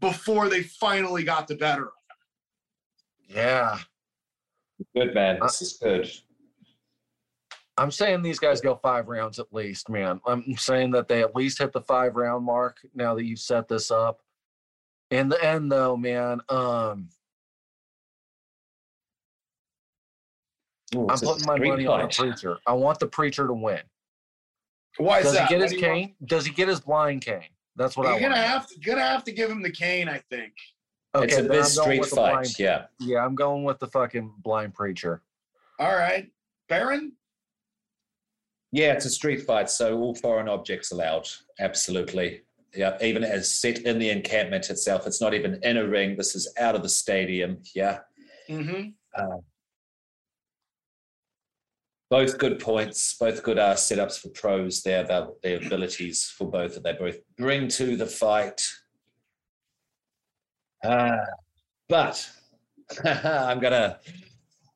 [0.00, 1.92] before they finally got the better of
[3.28, 3.36] him.
[3.36, 3.78] Yeah.
[4.94, 5.38] Good man.
[5.42, 6.10] This is good.
[7.76, 10.20] I'm saying these guys go five rounds at least, man.
[10.26, 13.68] I'm saying that they at least hit the five round mark now that you've set
[13.68, 14.20] this up.
[15.10, 17.08] In the end, though, man, um,
[20.94, 22.58] Ooh, I'm putting my three money on the preacher.
[22.66, 23.80] I want the preacher to win.
[24.98, 25.02] It.
[25.02, 25.94] Why is Does he get his do you want?
[25.98, 26.14] cane?
[26.24, 27.42] Does he get his blind cane?
[27.76, 28.34] That's what I You're want.
[28.34, 30.52] gonna have to gonna have to give him the cane, I think.
[31.14, 32.32] Okay, it's a then bit I'm street fight.
[32.32, 32.86] blind- Yeah.
[33.00, 35.22] Yeah, I'm going with the fucking blind preacher.
[35.78, 36.30] All right,
[36.68, 37.12] Baron.
[38.72, 41.26] Yeah, it's a street fight, so all foreign objects allowed.
[41.58, 42.42] Absolutely.
[42.72, 45.04] Yeah, even as set in the encampment itself.
[45.08, 46.16] It's not even in a ring.
[46.16, 47.60] This is out of the stadium.
[47.74, 48.00] Yeah.
[48.48, 48.90] Mm-hmm.
[52.10, 56.74] Both good points, both good uh, setups for pros there, their, their abilities for both
[56.74, 58.66] that they both bring to the fight.
[60.82, 61.18] Uh,
[61.88, 62.28] but
[63.04, 63.98] I'm gonna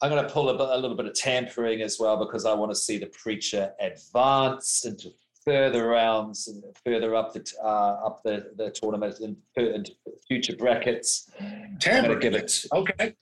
[0.01, 2.71] I'm gonna pull a, bit- a little bit of tampering as well because I want
[2.71, 5.11] to see the preacher advance into
[5.45, 7.67] further rounds and further up the uh,
[8.07, 9.93] up the, the tournament and into
[10.29, 11.31] future brackets.
[11.41, 13.15] I'm gonna give it Okay.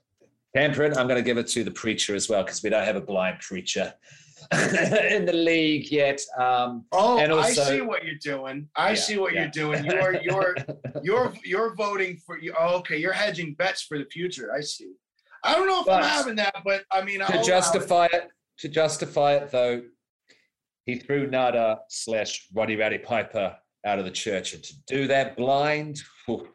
[0.54, 2.96] Tampering, I'm going to give it to the preacher as well because we don't have
[2.96, 3.94] a blind preacher
[4.52, 6.20] in the league yet.
[6.38, 8.68] Um, Oh, And I see what you're doing.
[8.76, 9.42] I Yeah, see what yeah.
[9.42, 9.84] you're doing.
[9.84, 10.56] You're you're
[11.02, 12.52] you're you're voting for you.
[12.58, 14.52] Oh, okay, you're hedging bets for the future.
[14.54, 14.92] I see.
[15.44, 17.44] I don't know if I'm having that, but I mean, I'll to it.
[17.44, 19.82] justify it, to justify it though,
[20.84, 23.56] he threw Nada slash Roddy Rowdy Piper
[23.86, 26.48] out of the church, and to do that blind, whew,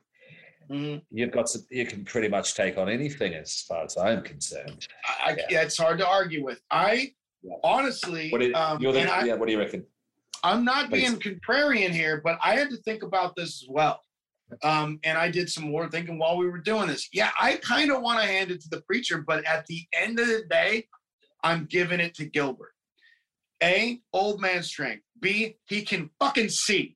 [0.69, 1.01] Mhm.
[1.11, 4.87] you've got to, you can pretty much take on anything as far as I'm concerned.
[5.07, 5.45] I, I, Yeah.
[5.49, 6.61] yeah, it's hard to argue with.
[6.69, 7.55] I Yeah.
[7.63, 9.85] honestly, What do you, um, the, I, yeah, what do you reckon?
[10.43, 11.09] I'm not Please.
[11.09, 14.01] being contrarian here, but I had to think about this as well.
[14.63, 17.09] Um, and I did some more thinking while we were doing this.
[17.11, 20.19] Yeah, I kind of want to hand it to the preacher, but at the end
[20.19, 20.87] of the day,
[21.43, 22.73] I'm giving it to Gilbert.
[23.63, 25.03] A, old man strength.
[25.19, 26.95] B, he can fucking see.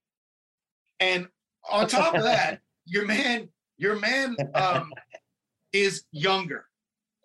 [0.99, 1.27] And
[1.69, 3.49] on top of that, your man,
[3.81, 4.93] your man um,
[5.73, 6.65] is younger,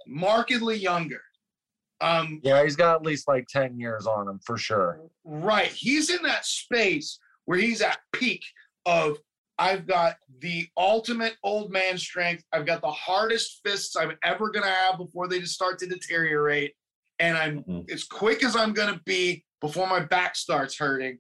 [0.07, 1.21] markedly younger.
[2.01, 5.01] Um, Yeah, he's got at least like 10 years on him for sure.
[5.25, 5.69] Right.
[5.71, 8.43] He's in that space where he's at peak
[8.87, 9.19] of
[9.59, 12.45] I've got the ultimate old man strength.
[12.53, 16.75] I've got the hardest fists I'm ever gonna have before they just start to deteriorate.
[17.19, 17.91] And I'm Mhm.
[17.91, 21.19] as quick as I'm gonna be before my back starts hurting.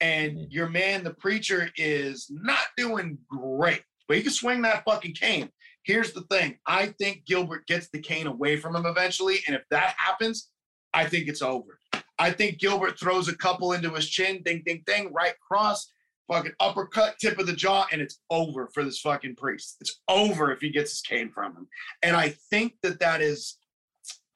[0.00, 0.46] And Mhm.
[0.50, 5.50] your man, the preacher, is not doing great, but he can swing that fucking cane.
[5.84, 9.38] Here's the thing I think Gilbert gets the cane away from him eventually.
[9.46, 10.50] And if that happens,
[10.92, 11.78] I think it's over.
[12.18, 15.90] I think Gilbert throws a couple into his chin, ding, ding, ding, right cross,
[16.28, 19.76] fucking uppercut, tip of the jaw, and it's over for this fucking priest.
[19.80, 21.68] It's over if he gets his cane from him.
[22.02, 23.58] And I think that that is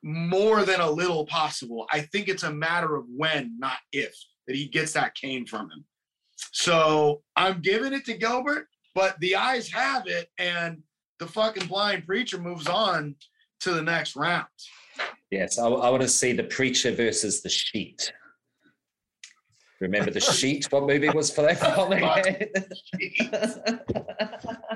[0.02, 1.86] more than a little possible.
[1.92, 4.14] I think it's a matter of when, not if,
[4.46, 5.84] that he gets that cane from him.
[6.52, 8.66] So I'm giving it to Gilbert,
[8.98, 10.82] but the eyes have it, and
[11.20, 13.14] the fucking blind preacher moves on
[13.60, 14.46] to the next round.
[15.30, 18.12] Yes, I, I want to see the preacher versus the sheet.
[19.80, 20.66] Remember the sheet?
[20.70, 22.48] What movie was for that from again?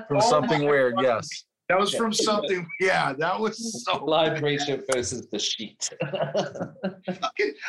[0.09, 1.44] Oh something weird, oh fucking- yes.
[1.69, 2.65] That was from something.
[2.81, 3.99] Yeah, that was so.
[4.01, 5.89] Blind preacher versus the sheet.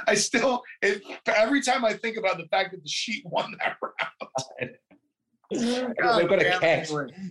[0.08, 3.78] I still, it, every time I think about the fact that the sheet won that
[3.82, 4.72] round.
[6.18, 6.88] We've got a cat.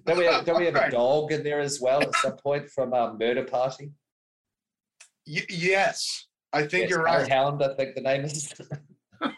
[0.07, 2.69] Don't we have, don't we have a dog in there as well at some point
[2.70, 3.93] from um, Murder Party?
[5.27, 7.27] Y- yes, I think Yes, you're right.
[7.28, 8.53] Hellhound, I think the name is.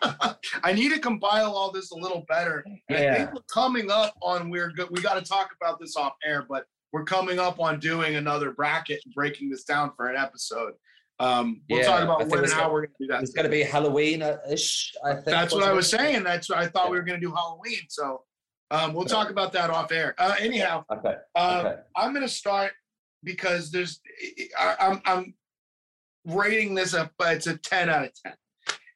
[0.63, 2.65] I need to compile all this a little better.
[2.89, 4.89] And I think we're coming up on we're good.
[4.91, 8.53] we got to talk about this off air, but we're coming up on doing another
[8.53, 10.73] bracket and breaking this down for an episode.
[11.21, 13.23] Um, we'll Yeah, talk about when and how we're going to do that.
[13.23, 15.25] It's going to be Halloween-ish, I think.
[15.27, 16.25] That's what I was saying.
[16.25, 17.81] That's what I thought we were going to do Halloween.
[17.89, 18.23] So
[18.71, 20.15] um, we'll talk about that off air.
[20.19, 21.15] Uh, anyhow, Okay.
[21.35, 21.81] uh, Okay.
[21.97, 22.73] I'm going to start
[23.23, 24.01] because there's
[24.59, 25.35] I, I'm I'm
[26.27, 28.35] rating this up, but it's a 10 out of 10.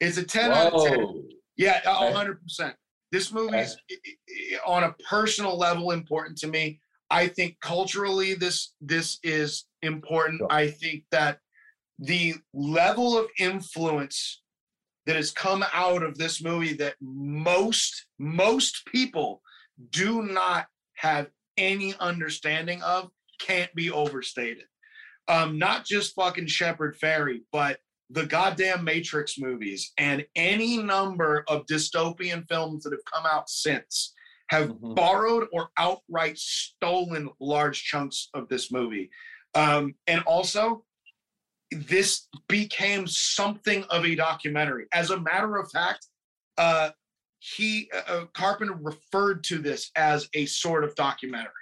[0.01, 1.29] It's a 10 out of 10.
[1.57, 2.13] Yeah, a Okay.
[2.13, 2.75] hundred percent.
[3.11, 6.81] This movie's i- i- on a personal level important to me.
[7.11, 10.39] I think culturally this this is important.
[10.41, 10.49] Sure.
[10.53, 11.41] I think that
[11.99, 14.43] the level of influence
[15.07, 19.43] that has come out of this movie that most most people
[19.91, 23.11] do not have any understanding of
[23.41, 24.65] can't be overstated.
[25.29, 27.79] Um, not just fucking Shepard Fairey, but
[28.11, 34.15] the goddamn Matrix movies and any number of dystopian films that have come out since
[34.49, 34.95] have Mhm.
[34.95, 39.11] borrowed or outright stolen large chunks of this movie.
[39.55, 40.87] Um, and also,
[41.71, 44.87] this became something of a documentary.
[44.93, 46.07] As a matter of fact,
[46.57, 46.93] uh,
[47.39, 51.53] he uh, Carpenter referred to this as a sort of documentary.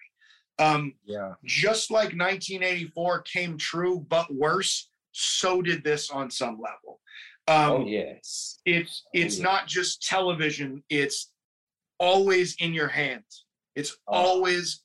[0.59, 1.35] Um, Yeah.
[1.45, 7.01] just like 1984 came true but worse so did this on some level
[7.47, 8.59] um, oh, yes.
[8.65, 9.45] it's it's yeah.
[9.45, 11.31] not just television it's
[12.01, 13.45] always in your hands
[13.75, 14.15] it's Oh.
[14.15, 14.83] always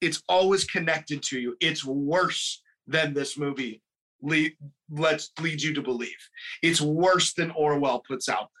[0.00, 3.82] it's always connected to you it's worse than this movie
[4.22, 4.54] lead
[4.90, 6.20] let's lead you to believe
[6.62, 8.59] it's worse than orwell puts out there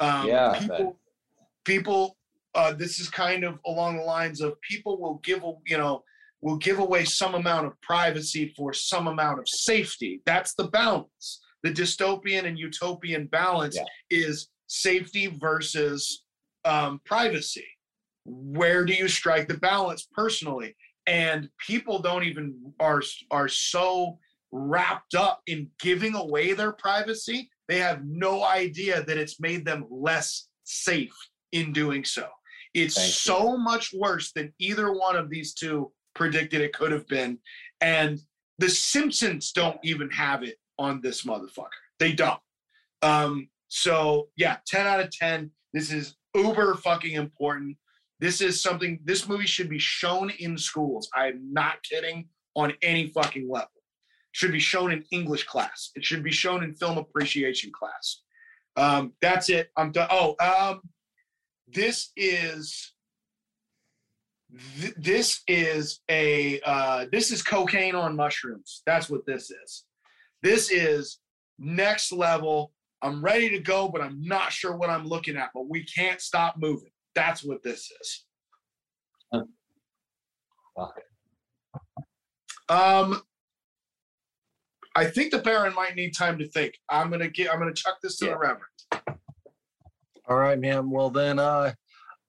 [0.00, 0.98] um, Yeah, people
[1.64, 2.16] people
[2.54, 6.02] uh, this is kind of along the lines of people will give you know
[6.40, 10.22] will give away some amount of privacy for some amount of safety.
[10.26, 11.40] That's the balance.
[11.62, 13.84] The dystopian and utopian balance Yeah.
[14.10, 16.24] is safety versus
[16.64, 17.66] um, privacy.
[18.24, 20.76] Where do you strike the balance personally?
[21.06, 24.18] And people don't even are are so
[24.52, 29.86] wrapped up in giving away their privacy they have no idea that it's made them
[29.90, 31.16] less safe
[31.52, 32.26] in doing so.
[32.74, 33.12] It's Thank you.
[33.12, 37.38] so much worse than either one of these two predicted it could have been
[37.80, 38.18] and
[38.58, 41.68] the simpsons don't even have it on this motherfucker.
[41.98, 42.40] They don't.
[43.02, 47.76] Um so yeah 10 out of 10 this is uber fucking important.
[48.20, 51.08] This is something this movie should be shown in schools.
[51.14, 53.68] I'm not kidding on any fucking level
[54.36, 55.92] should be shown in english class.
[55.94, 58.20] It should be shown in film appreciation class.
[58.76, 59.70] Um that's it.
[59.78, 60.08] I'm done.
[60.10, 60.82] Oh um
[61.66, 62.92] this is
[64.78, 68.82] th- this is a uh this is cocaine on mushrooms.
[68.84, 69.84] That's what this is.
[70.42, 71.18] This is
[71.58, 72.72] next level.
[73.00, 76.20] I'm ready to go but i'm not sure what i'm looking at but we can't
[76.20, 76.90] stop moving.
[77.14, 78.24] That's what this is.
[82.68, 83.22] Um
[84.96, 87.98] i think the baron might need time to think i'm gonna get i'm gonna chuck
[88.02, 88.32] this to Yeah.
[88.32, 88.62] the reverend
[90.28, 90.90] All right, man.
[90.90, 91.72] Well, then uh,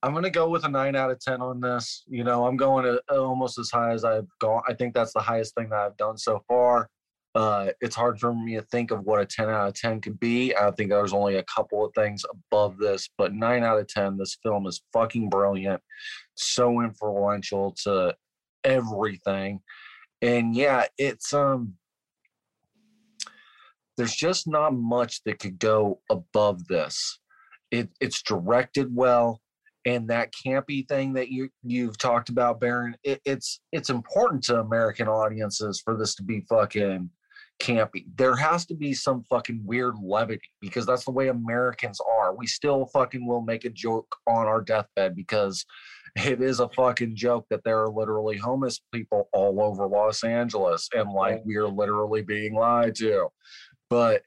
[0.04, 2.04] I'm going to go with a nine out of 10 on this.
[2.08, 4.62] You know, I'm going to almost as high as I've gone.
[4.70, 6.90] I think that's the highest thing that I've done so far.
[7.34, 10.20] Uh, it's hard for me to think of what a 10 out of 10 could
[10.20, 10.56] be.
[10.56, 14.16] I think there's only a couple of things above this, but nine out of 10,
[14.18, 15.82] this film is fucking brilliant.
[16.36, 18.16] So influential to
[18.64, 19.62] everything.
[20.22, 21.74] And yeah, it's, um,
[23.98, 27.20] there's just not much that could go above this.
[27.72, 29.42] It, it's directed well
[29.86, 34.60] and that campy thing that you you've talked about baron it, it's it's important to
[34.60, 37.10] american audiences for this to be fucking
[37.60, 38.06] campy.
[38.16, 42.36] There has to be some fucking weird levity because that's the way americans are.
[42.36, 45.66] We still fucking will make a joke on our deathbed because
[46.16, 50.90] it is a fucking joke that there are literally homeless people all over los angeles
[50.94, 53.28] and like we are literally being lied to
[53.90, 54.22] but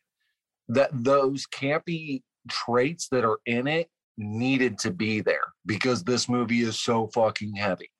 [0.69, 6.61] that those campy traits that are in it needed to be there because this movie
[6.61, 7.91] is so fucking heavy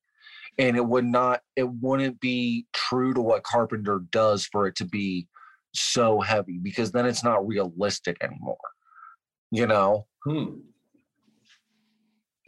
[0.59, 4.85] and it would not it wouldn't be true to what carpenter does for it to
[4.85, 5.27] be
[5.75, 8.57] so heavy because then it's not realistic anymore
[9.51, 10.57] you know Hmm.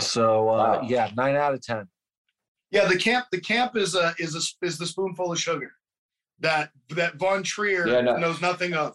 [0.01, 0.86] so uh Wow.
[0.89, 1.89] yeah nine out of ten
[2.70, 5.72] Yeah, the camp the camp is a is a is the spoonful of sugar
[6.43, 8.16] that that Von Trier Yeah, no.
[8.19, 8.94] knows nothing of.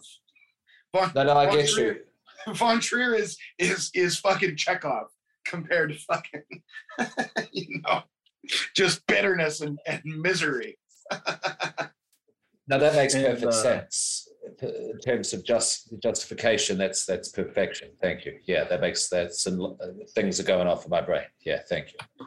[0.94, 1.74] Von, No, no, I Von get you.
[1.74, 5.08] Trier, Von Trier is is is fucking Chekhov
[5.44, 6.42] compared to fucking
[7.52, 8.02] you know
[8.76, 10.78] just bitterness and, and misery.
[12.68, 14.28] now that makes And, perfect uh, sense.
[14.62, 17.90] in terms of just justification, that's that's perfection.
[18.00, 18.38] Thank you.
[18.46, 21.24] Yeah, that makes that some uh, things are going off in my brain.
[21.44, 22.26] Yeah, thank you.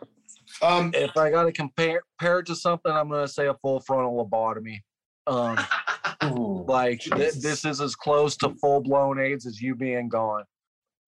[0.61, 3.53] Um, If I got to compare, compare it to something, I'm going to say a
[3.55, 4.79] full frontal lobotomy.
[5.27, 5.57] Um,
[6.67, 10.43] like th- this is as close to full blown AIDS as you being gone.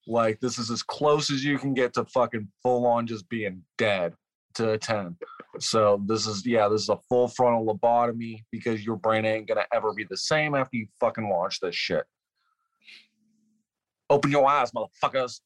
[0.07, 3.63] Like this is as close as you can get to fucking full on just being
[3.77, 4.13] dead
[4.55, 5.15] to a 10.
[5.59, 9.65] So this is yeah, this is a full frontal lobotomy because your brain ain't gonna
[9.73, 12.03] ever be the same after you fucking watch this shit.
[14.09, 15.39] Open your eyes, motherfuckers.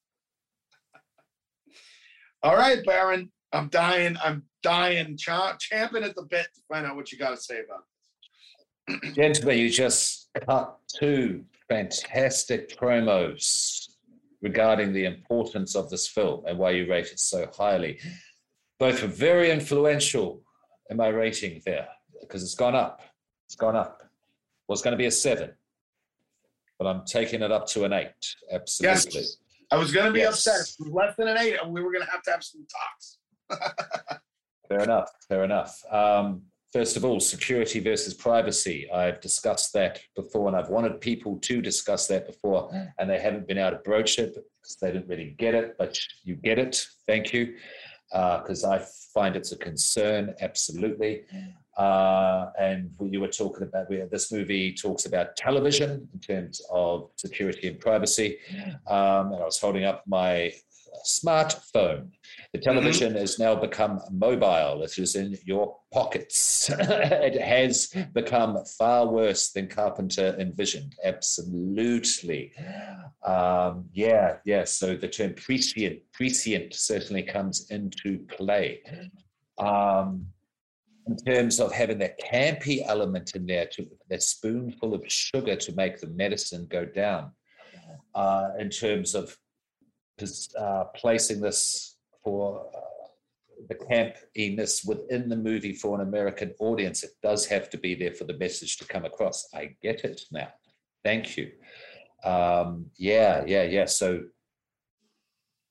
[2.43, 3.31] all right, Baron.
[3.53, 4.17] I'm dying.
[4.21, 7.59] I'm dying, cha- champing at the bit to find out what you got to say
[7.59, 7.83] about.
[9.13, 13.87] Gentlemen, you just cut two fantastic promos
[14.41, 17.99] regarding the importance of this film and why you rate it so highly.
[18.79, 20.41] Both were very influential
[20.89, 21.87] in my rating there
[22.21, 23.01] because it's gone up.
[23.47, 24.03] It's gone up.
[24.67, 25.51] Was going to be a seven,
[26.77, 28.35] but I'm taking it up to an eight.
[28.51, 29.21] Absolutely.
[29.21, 29.37] Yes.
[29.71, 30.45] I was going to be Yes.
[30.45, 30.75] upset.
[30.79, 32.65] It was less than an eight, and we were going to have to have some
[32.67, 33.17] talks.
[34.69, 35.09] Fair enough.
[35.29, 35.81] Fair enough.
[35.89, 36.43] Um,
[36.77, 38.87] first of all, security versus privacy.
[38.91, 43.47] I've discussed that before, and I've wanted people to discuss that before, and they haven't
[43.47, 45.75] been able to broach it because they didn't really get it.
[45.79, 46.85] But you get it.
[47.07, 47.55] Thank you,
[48.11, 50.35] because I find it's a concern.
[50.39, 51.23] Absolutely.
[51.79, 57.09] Uh, and you were talking about where this movie talks about television in terms of
[57.15, 58.37] security and privacy.
[58.85, 60.53] Um, and I was holding up my
[61.05, 62.11] smartphone.
[62.53, 64.83] The television has now become mobile.
[64.83, 66.69] It is in your pockets.
[66.79, 70.95] it has become far worse than Carpenter envisioned.
[71.03, 72.53] Absolutely.
[73.25, 74.63] Um, yeah, yeah.
[74.63, 78.81] So the term prescient, prescient certainly comes into play.
[79.57, 80.27] Um,
[81.07, 85.71] in terms of having that campy element in there, to that spoonful of sugar to
[85.73, 87.31] make the medicine go down.
[88.13, 89.37] Uh, in terms of
[90.59, 92.79] uh, placing this for uh,
[93.69, 98.13] the campiness within the movie for an American audience, it does have to be there
[98.13, 99.47] for the message to come across.
[99.53, 100.49] I get it now.
[101.03, 101.51] Thank you.
[102.23, 103.85] Um, yeah, yeah, yeah.
[103.85, 104.23] So,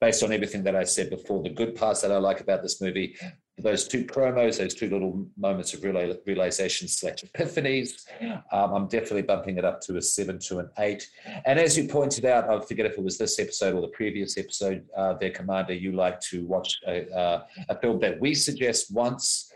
[0.01, 2.81] based on everything that I said before, the good parts that I like about this
[2.81, 3.17] movie,
[3.59, 8.05] those two promos, those two little moments of real, realization slash epiphanies,
[8.53, 11.09] um, I'm definitely bumping it up to a seven to an eight.
[11.47, 14.37] And as you pointed out, I forget if it was this episode or the previous
[14.37, 18.93] episode, uh, there, Commander, you like to watch a, uh, a film that we suggest
[18.93, 19.51] once,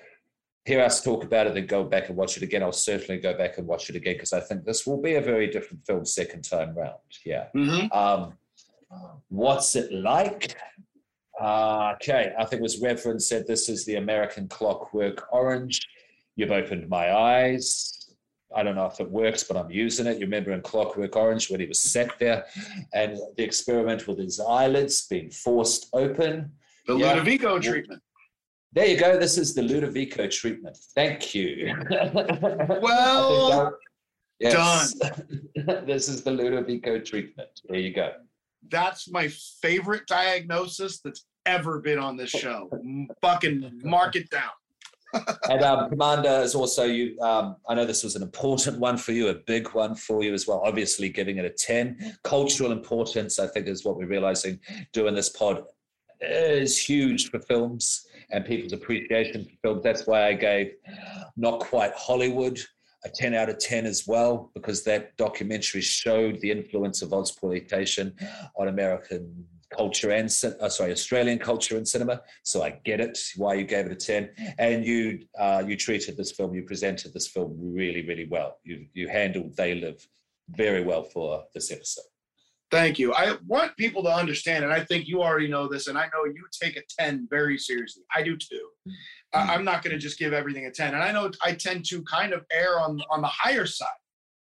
[0.64, 2.62] hear us talk about it, then go back and watch it again.
[2.62, 5.20] I'll certainly go back and watch it again because I think this will be a
[5.20, 6.96] very different film second time round.
[7.24, 7.46] Yeah.
[7.54, 7.92] Mm-hmm.
[7.96, 8.34] Um,
[9.28, 10.56] what's it like?
[11.40, 15.80] Uh, okay, I think it was Reverend said this is the American Clockwork Orange.
[16.36, 17.96] You've opened my eyes.
[18.54, 20.18] I don't know if it works, but I'm using it.
[20.18, 22.44] You remember in Clockwork Orange when he was sat there
[22.92, 26.52] and the experiment with his eyelids being forced open.
[26.86, 27.14] The Yeah.
[27.14, 28.02] Ludovico treatment.
[28.72, 29.18] There you go.
[29.18, 30.76] This is the Ludovico treatment.
[30.94, 31.74] Thank you.
[32.82, 33.76] Well
[34.40, 34.94] Yes.
[35.54, 37.50] this is the Ludovico treatment.
[37.68, 38.12] There you go.
[38.68, 39.28] That's my
[39.62, 42.70] favorite diagnosis that's ever been on this show.
[43.20, 44.50] Fucking mark it down.
[45.48, 47.18] And um, Commander is also you.
[47.20, 50.32] Um, I know this was an important one for you, a big one for you
[50.32, 50.62] as well.
[50.64, 52.16] Obviously, giving it a ten.
[52.22, 54.60] Cultural importance, I think, is what we're realizing
[54.92, 55.64] doing this pod
[56.20, 59.82] is huge for films and people's appreciation for films.
[59.82, 60.74] That's why I gave
[61.36, 62.60] Not Quite Hollywood
[63.04, 68.14] a 10 out of 10 as well, because that documentary showed the influence of exploitation
[68.56, 69.46] on American
[69.76, 70.26] culture and
[70.60, 72.20] uh, sorry Australian culture and cinema.
[72.42, 76.16] So I get it why you gave it a ten, and you uh, you treated
[76.16, 78.58] this film, you presented this film really really well.
[78.64, 80.06] You you handled They Live
[80.50, 82.04] very well for this episode.
[82.70, 83.12] Thank you.
[83.14, 86.24] I want people to understand, and I think you already know this, and I know
[86.24, 88.04] you take a 10 very seriously.
[88.14, 88.68] I do too.
[89.32, 90.94] I- I'm not going to just give everything a 10.
[90.94, 93.88] And I know I tend to kind of err on, on the higher side.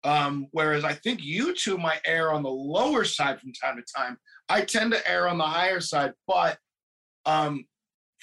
[0.04, 3.94] Um, whereas I think you two might err on the lower side from time to
[3.96, 4.18] time.
[4.52, 6.58] I tend to err on the higher side, but
[7.26, 7.66] um,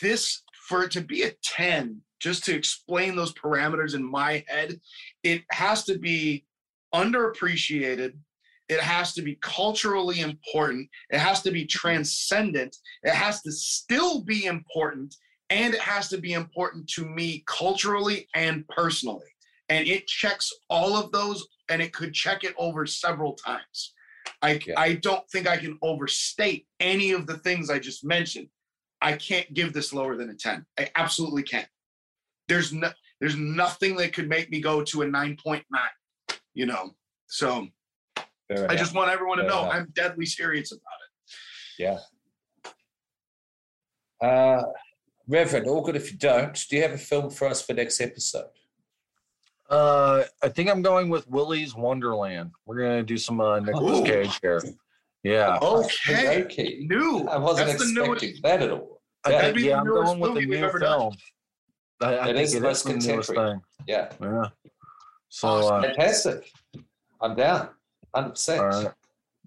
[0.02, 4.78] this, for it to be a 10, just to explain those parameters in my head,
[5.22, 6.44] it has to be
[6.94, 8.12] underappreciated.
[8.68, 10.90] It has to be culturally important.
[11.09, 12.76] It has to be transcendent.
[13.05, 15.16] It has to still be important
[15.48, 19.24] and it has to be important to me culturally and personally.
[19.70, 23.94] And it checks all of those and it could check it over several times
[24.43, 24.74] i Yeah.
[24.78, 28.48] i don't think i can overstate any of the things i just mentioned
[29.01, 31.69] i can't give this lower than a 10 i absolutely can't
[32.48, 32.90] there's no
[33.20, 35.62] there's nothing that could make me go to a 9.9
[36.55, 36.94] you know
[37.27, 37.69] So
[38.70, 39.74] I just want everyone to Fair know enough.
[39.74, 42.01] I'm deadly serious about it.
[44.23, 44.27] Yeah.
[44.27, 44.62] Uh,
[45.28, 46.55] Reverend, all good if you don't.
[46.70, 48.48] Do you have a film for us for next episode?
[49.68, 52.52] Uh, I think I'm going with Willy's Wonderland.
[52.66, 54.04] We're gonna do some uh, Nicolas Ooh.
[54.04, 54.62] Cage here.
[55.24, 56.44] Yeah, Okay.
[56.44, 56.78] Okay.
[56.88, 57.26] New.
[57.28, 58.42] I wasn't That's expecting newest.
[58.44, 59.02] that at all.
[59.24, 59.40] I Yeah.
[59.42, 61.14] think, be yeah, the I'm going with the new film.
[62.00, 63.50] I, I It think is it most the contemporary.
[63.50, 63.62] thing.
[63.88, 64.12] Yeah.
[64.22, 64.44] Yeah.
[65.28, 66.50] So, uh, Fantastic.
[67.20, 67.70] I'm down.
[68.14, 68.58] 100%.
[68.58, 68.92] all right,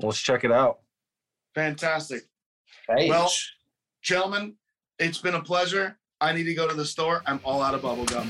[0.01, 0.79] let's check it out.
[1.55, 2.23] Fantastic.
[2.89, 3.09] Page.
[3.09, 3.31] Well-
[4.03, 4.55] Gentlemen,
[4.99, 5.97] it's been a pleasure.
[6.19, 7.21] I need to go to the store.
[7.27, 8.29] I'm all out of bubble gum.